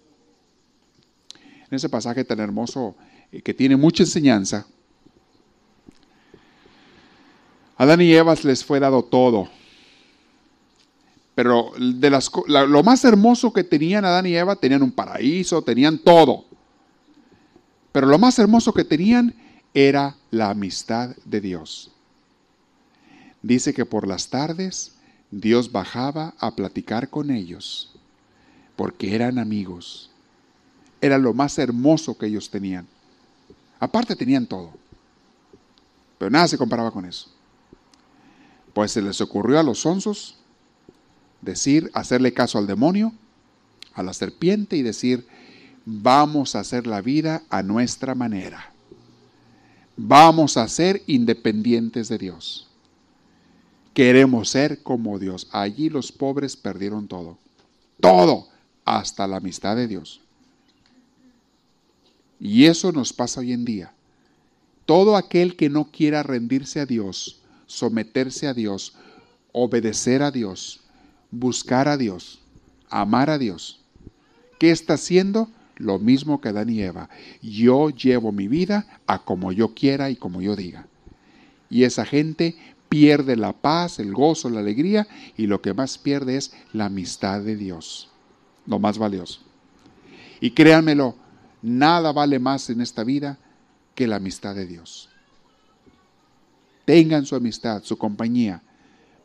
En 1.71 1.77
ese 1.77 1.89
pasaje 1.89 2.25
tan 2.25 2.41
hermoso 2.41 2.97
eh, 3.31 3.43
que 3.43 3.55
tiene 3.55 3.77
mucha 3.77 4.03
enseñanza, 4.03 4.67
Adán 7.79 8.01
y 8.01 8.13
Eva 8.13 8.35
les 8.43 8.65
fue 8.65 8.81
dado 8.81 9.05
todo, 9.05 9.49
pero 11.37 11.71
de 11.79 12.11
las, 12.11 12.29
lo 12.49 12.83
más 12.83 13.05
hermoso 13.05 13.53
que 13.53 13.63
tenían 13.63 14.05
Adán 14.05 14.27
y 14.27 14.35
Eva, 14.35 14.57
tenían 14.57 14.83
un 14.83 14.91
paraíso, 14.91 15.63
tenían 15.63 15.97
todo. 16.01 16.45
Pero 17.93 18.09
lo 18.09 18.19
más 18.19 18.37
hermoso 18.41 18.75
que 18.75 18.83
tenían 18.83 19.33
era 19.73 20.17
la 20.33 20.51
amistad 20.51 21.15
de 21.25 21.41
Dios. 21.41 21.93
Dice 23.41 23.73
que 23.73 23.85
por 23.85 24.09
las 24.09 24.29
tardes 24.29 24.97
Dios 25.31 25.71
bajaba 25.71 26.35
a 26.41 26.57
platicar 26.57 27.09
con 27.09 27.31
ellos, 27.31 27.93
porque 28.75 29.15
eran 29.15 29.39
amigos. 29.39 30.11
Era 31.01 31.19
lo 31.19 31.33
más 31.35 31.57
hermoso 31.59 32.19
que 32.19 32.27
ellos 32.27 32.51
tenían. 32.51 32.85
Aparte 33.79 34.17
tenían 34.17 34.45
todo. 34.45 34.73
Pero 36.19 36.33
nada 36.33 36.49
se 36.49 36.59
comparaba 36.59 36.91
con 36.91 37.05
eso. 37.05 37.38
Pues 38.79 38.93
se 38.93 39.03
les 39.03 39.21
ocurrió 39.21 39.59
a 39.59 39.65
los 39.65 39.85
onzos 39.85 40.37
decir, 41.41 41.91
hacerle 41.95 42.33
caso 42.33 42.59
al 42.59 42.69
demonio, 42.69 43.13
a 43.93 44.05
la 44.05 44.13
serpiente 44.13 44.77
y 44.77 44.83
decir, 44.83 45.27
vamos 45.85 46.55
a 46.55 46.61
hacer 46.61 46.87
la 46.87 47.01
vida 47.01 47.43
a 47.51 47.65
nuestra 47.65 48.15
manera. 48.15 48.73
Vamos 49.97 50.57
a 50.57 50.69
ser 50.69 51.03
independientes 51.09 52.09
de 52.09 52.19
Dios. 52.19 52.69
Queremos 53.95 54.51
ser 54.51 54.81
como 54.85 55.19
Dios. 55.19 55.49
Allí 55.51 55.91
los 55.91 56.13
pobres 56.13 56.57
perdieron 56.57 57.09
todo. 57.09 57.37
Todo, 58.01 58.47
hasta 58.85 59.27
la 59.27 59.39
amistad 59.39 59.75
de 59.75 59.89
Dios. 59.89 60.21
Y 62.39 62.67
eso 62.67 62.93
nos 62.93 63.13
pasa 63.13 63.41
hoy 63.41 63.53
en 63.53 63.65
día. 63.65 63.93
Todo 64.87 65.17
aquel 65.17 65.57
que 65.57 65.69
no 65.69 65.91
quiera 65.91 66.23
rendirse 66.23 66.79
a 66.79 66.87
Dios, 66.87 67.38
someterse 67.69 68.49
a 68.49 68.55
Dios, 68.55 68.95
obedecer 69.53 70.25
a 70.25 70.33
Dios, 70.33 70.81
buscar 71.31 71.87
a 71.87 71.97
Dios, 71.97 72.41
amar 72.91 73.31
a 73.31 73.39
Dios. 73.39 73.81
¿Qué 74.59 74.73
está 74.73 74.95
haciendo? 74.95 75.49
Lo 75.77 76.01
mismo 76.01 76.41
que 76.41 76.49
Adán 76.49 76.71
y 76.71 76.83
Eva. 76.83 77.09
Yo 77.41 77.91
llevo 77.91 78.33
mi 78.33 78.49
vida 78.49 79.01
a 79.07 79.25
como 79.25 79.53
yo 79.53 79.75
quiera 79.75 80.11
y 80.11 80.17
como 80.17 80.43
yo 80.43 80.57
diga. 80.57 80.89
Y 81.71 81.85
esa 81.85 82.05
gente 82.05 82.57
pierde 82.89 83.37
la 83.37 83.53
paz, 83.53 84.01
el 84.01 84.13
gozo, 84.13 84.51
la 84.51 84.61
alegría 84.61 85.07
y 85.37 85.47
lo 85.47 85.61
que 85.61 85.75
más 85.75 85.99
pierde 85.99 86.37
es 86.37 86.53
la 86.73 86.87
amistad 86.87 87.43
de 87.43 87.55
Dios. 87.55 88.09
Lo 88.67 88.81
más 88.81 88.99
valioso. 88.99 89.41
Y 90.41 90.51
créanmelo, 90.53 91.15
nada 91.63 92.13
vale 92.13 92.39
más 92.39 92.71
en 92.71 92.81
esta 92.81 93.05
vida 93.05 93.39
que 93.95 94.07
la 94.07 94.17
amistad 94.17 94.55
de 94.55 94.67
Dios. 94.67 95.11
Tengan 96.89 97.27
su 97.27 97.37
amistad, 97.37 97.83
su 97.85 97.99
compañía, 97.99 98.63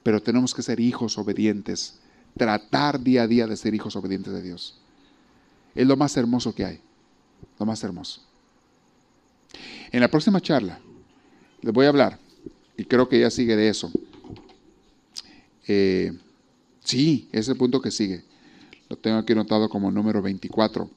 pero 0.03 0.21
tenemos 0.21 0.53
que 0.53 0.61
ser 0.61 0.81
hijos 0.81 1.17
obedientes, 1.17 1.97
tratar 2.35 2.99
día 2.99 3.23
a 3.23 3.27
día 3.27 3.47
de 3.47 3.55
ser 3.55 3.73
hijos 3.73 3.95
obedientes 3.95 4.33
de 4.33 4.41
Dios. 4.41 4.81
Es 5.73 5.87
lo 5.87 5.95
más 5.95 6.17
hermoso 6.17 6.53
que 6.53 6.65
hay, 6.65 6.81
lo 7.57 7.65
más 7.65 7.81
hermoso. 7.81 8.21
En 9.93 10.01
la 10.01 10.09
próxima 10.09 10.41
charla 10.41 10.77
les 11.61 11.73
voy 11.73 11.85
a 11.85 11.89
hablar, 11.89 12.19
y 12.75 12.83
creo 12.83 13.07
que 13.07 13.21
ya 13.21 13.31
sigue 13.31 13.55
de 13.55 13.69
eso. 13.69 13.89
Eh, 15.65 16.11
sí, 16.83 17.29
es 17.31 17.47
el 17.47 17.55
punto 17.55 17.79
que 17.79 17.91
sigue. 17.91 18.25
Lo 18.89 18.97
tengo 18.97 19.15
aquí 19.19 19.31
anotado 19.31 19.69
como 19.69 19.89
número 19.89 20.21
24. 20.21 20.89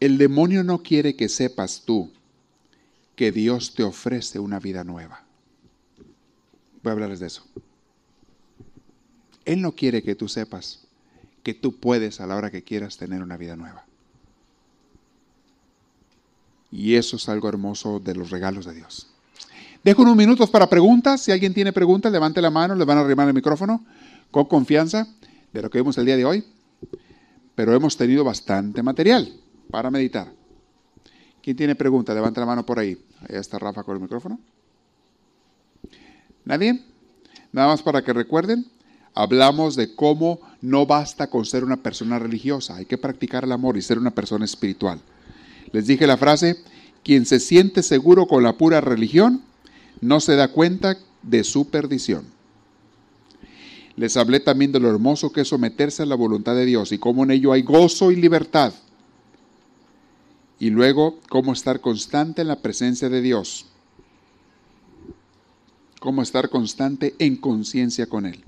El 0.00 0.18
demonio 0.18 0.64
no 0.64 0.82
quiere 0.82 1.14
que 1.14 1.28
sepas 1.28 1.84
tú 1.86 2.10
que 3.16 3.32
Dios 3.32 3.74
te 3.74 3.82
ofrece 3.82 4.38
una 4.38 4.60
vida 4.60 4.84
nueva. 4.84 5.24
Voy 6.82 6.90
a 6.90 6.92
hablarles 6.92 7.18
de 7.18 7.26
eso. 7.26 7.44
Él 9.44 9.62
no 9.62 9.72
quiere 9.72 10.02
que 10.02 10.14
tú 10.14 10.28
sepas 10.28 10.86
que 11.42 11.54
tú 11.54 11.76
puedes 11.76 12.20
a 12.20 12.26
la 12.26 12.36
hora 12.36 12.50
que 12.50 12.62
quieras 12.62 12.96
tener 12.96 13.22
una 13.22 13.36
vida 13.36 13.56
nueva. 13.56 13.84
Y 16.70 16.96
eso 16.96 17.16
es 17.16 17.28
algo 17.28 17.48
hermoso 17.48 18.00
de 18.00 18.14
los 18.14 18.30
regalos 18.30 18.66
de 18.66 18.74
Dios. 18.74 19.08
Dejo 19.84 20.02
unos 20.02 20.16
minutos 20.16 20.50
para 20.50 20.68
preguntas. 20.68 21.20
Si 21.20 21.30
alguien 21.30 21.54
tiene 21.54 21.72
preguntas, 21.72 22.10
levante 22.10 22.42
la 22.42 22.50
mano, 22.50 22.74
le 22.74 22.84
van 22.84 22.98
a 22.98 23.02
arrimar 23.02 23.28
el 23.28 23.34
micrófono 23.34 23.84
con 24.32 24.46
confianza 24.46 25.06
de 25.52 25.62
lo 25.62 25.70
que 25.70 25.78
vimos 25.78 25.96
el 25.96 26.06
día 26.06 26.16
de 26.16 26.24
hoy. 26.24 26.44
Pero 27.54 27.72
hemos 27.72 27.96
tenido 27.96 28.24
bastante 28.24 28.82
material 28.82 29.32
para 29.70 29.90
meditar. 29.90 30.32
¿Quién 31.46 31.56
tiene 31.56 31.76
preguntas? 31.76 32.12
Levante 32.12 32.40
la 32.40 32.46
mano 32.46 32.66
por 32.66 32.80
ahí. 32.80 32.98
Ahí 33.20 33.36
está 33.36 33.56
Rafa 33.60 33.84
con 33.84 33.94
el 33.94 34.02
micrófono. 34.02 34.40
¿Nadie? 36.44 36.82
Nada 37.52 37.68
más 37.68 37.82
para 37.82 38.02
que 38.02 38.12
recuerden, 38.12 38.66
hablamos 39.14 39.76
de 39.76 39.94
cómo 39.94 40.40
no 40.60 40.86
basta 40.86 41.30
con 41.30 41.44
ser 41.44 41.62
una 41.62 41.76
persona 41.76 42.18
religiosa, 42.18 42.74
hay 42.74 42.84
que 42.84 42.98
practicar 42.98 43.44
el 43.44 43.52
amor 43.52 43.76
y 43.76 43.82
ser 43.82 43.96
una 43.96 44.10
persona 44.10 44.44
espiritual. 44.44 44.98
Les 45.70 45.86
dije 45.86 46.08
la 46.08 46.16
frase, 46.16 46.56
quien 47.04 47.26
se 47.26 47.38
siente 47.38 47.84
seguro 47.84 48.26
con 48.26 48.42
la 48.42 48.58
pura 48.58 48.80
religión 48.80 49.42
no 50.00 50.18
se 50.18 50.34
da 50.34 50.48
cuenta 50.48 50.98
de 51.22 51.44
su 51.44 51.70
perdición. 51.70 52.24
Les 53.94 54.16
hablé 54.16 54.40
también 54.40 54.72
de 54.72 54.80
lo 54.80 54.90
hermoso 54.90 55.30
que 55.30 55.42
es 55.42 55.48
someterse 55.48 56.02
a 56.02 56.06
la 56.06 56.16
voluntad 56.16 56.56
de 56.56 56.66
Dios 56.66 56.90
y 56.90 56.98
cómo 56.98 57.22
en 57.22 57.30
ello 57.30 57.52
hay 57.52 57.62
gozo 57.62 58.10
y 58.10 58.16
libertad. 58.16 58.72
Y 60.58 60.70
luego 60.70 61.18
cómo 61.28 61.52
estar 61.52 61.80
constante 61.80 62.42
en 62.42 62.48
la 62.48 62.60
presencia 62.62 63.08
de 63.08 63.20
Dios 63.20 63.66
cómo 66.06 66.22
estar 66.22 66.48
constante 66.50 67.16
en 67.18 67.34
conciencia 67.34 68.06
con 68.06 68.26
Él. 68.26 68.40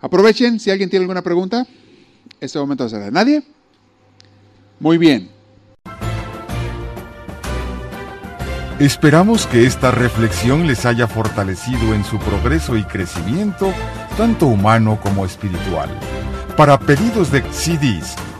Aprovechen, 0.00 0.58
si 0.58 0.70
alguien 0.70 0.90
tiene 0.90 1.04
alguna 1.04 1.22
pregunta, 1.22 1.64
este 2.40 2.58
momento 2.58 2.88
será. 2.88 3.08
¿Nadie? 3.12 3.44
Muy 4.80 4.98
bien. 4.98 5.30
Esperamos 8.80 9.46
que 9.46 9.64
esta 9.64 9.92
reflexión 9.92 10.66
les 10.66 10.84
haya 10.84 11.06
fortalecido 11.06 11.94
en 11.94 12.04
su 12.04 12.18
progreso 12.18 12.76
y 12.76 12.82
crecimiento, 12.82 13.72
tanto 14.18 14.46
humano 14.46 14.98
como 15.00 15.24
espiritual. 15.24 15.88
Para 16.56 16.80
pedidos 16.80 17.30
de 17.30 17.42
CDs 17.52 18.16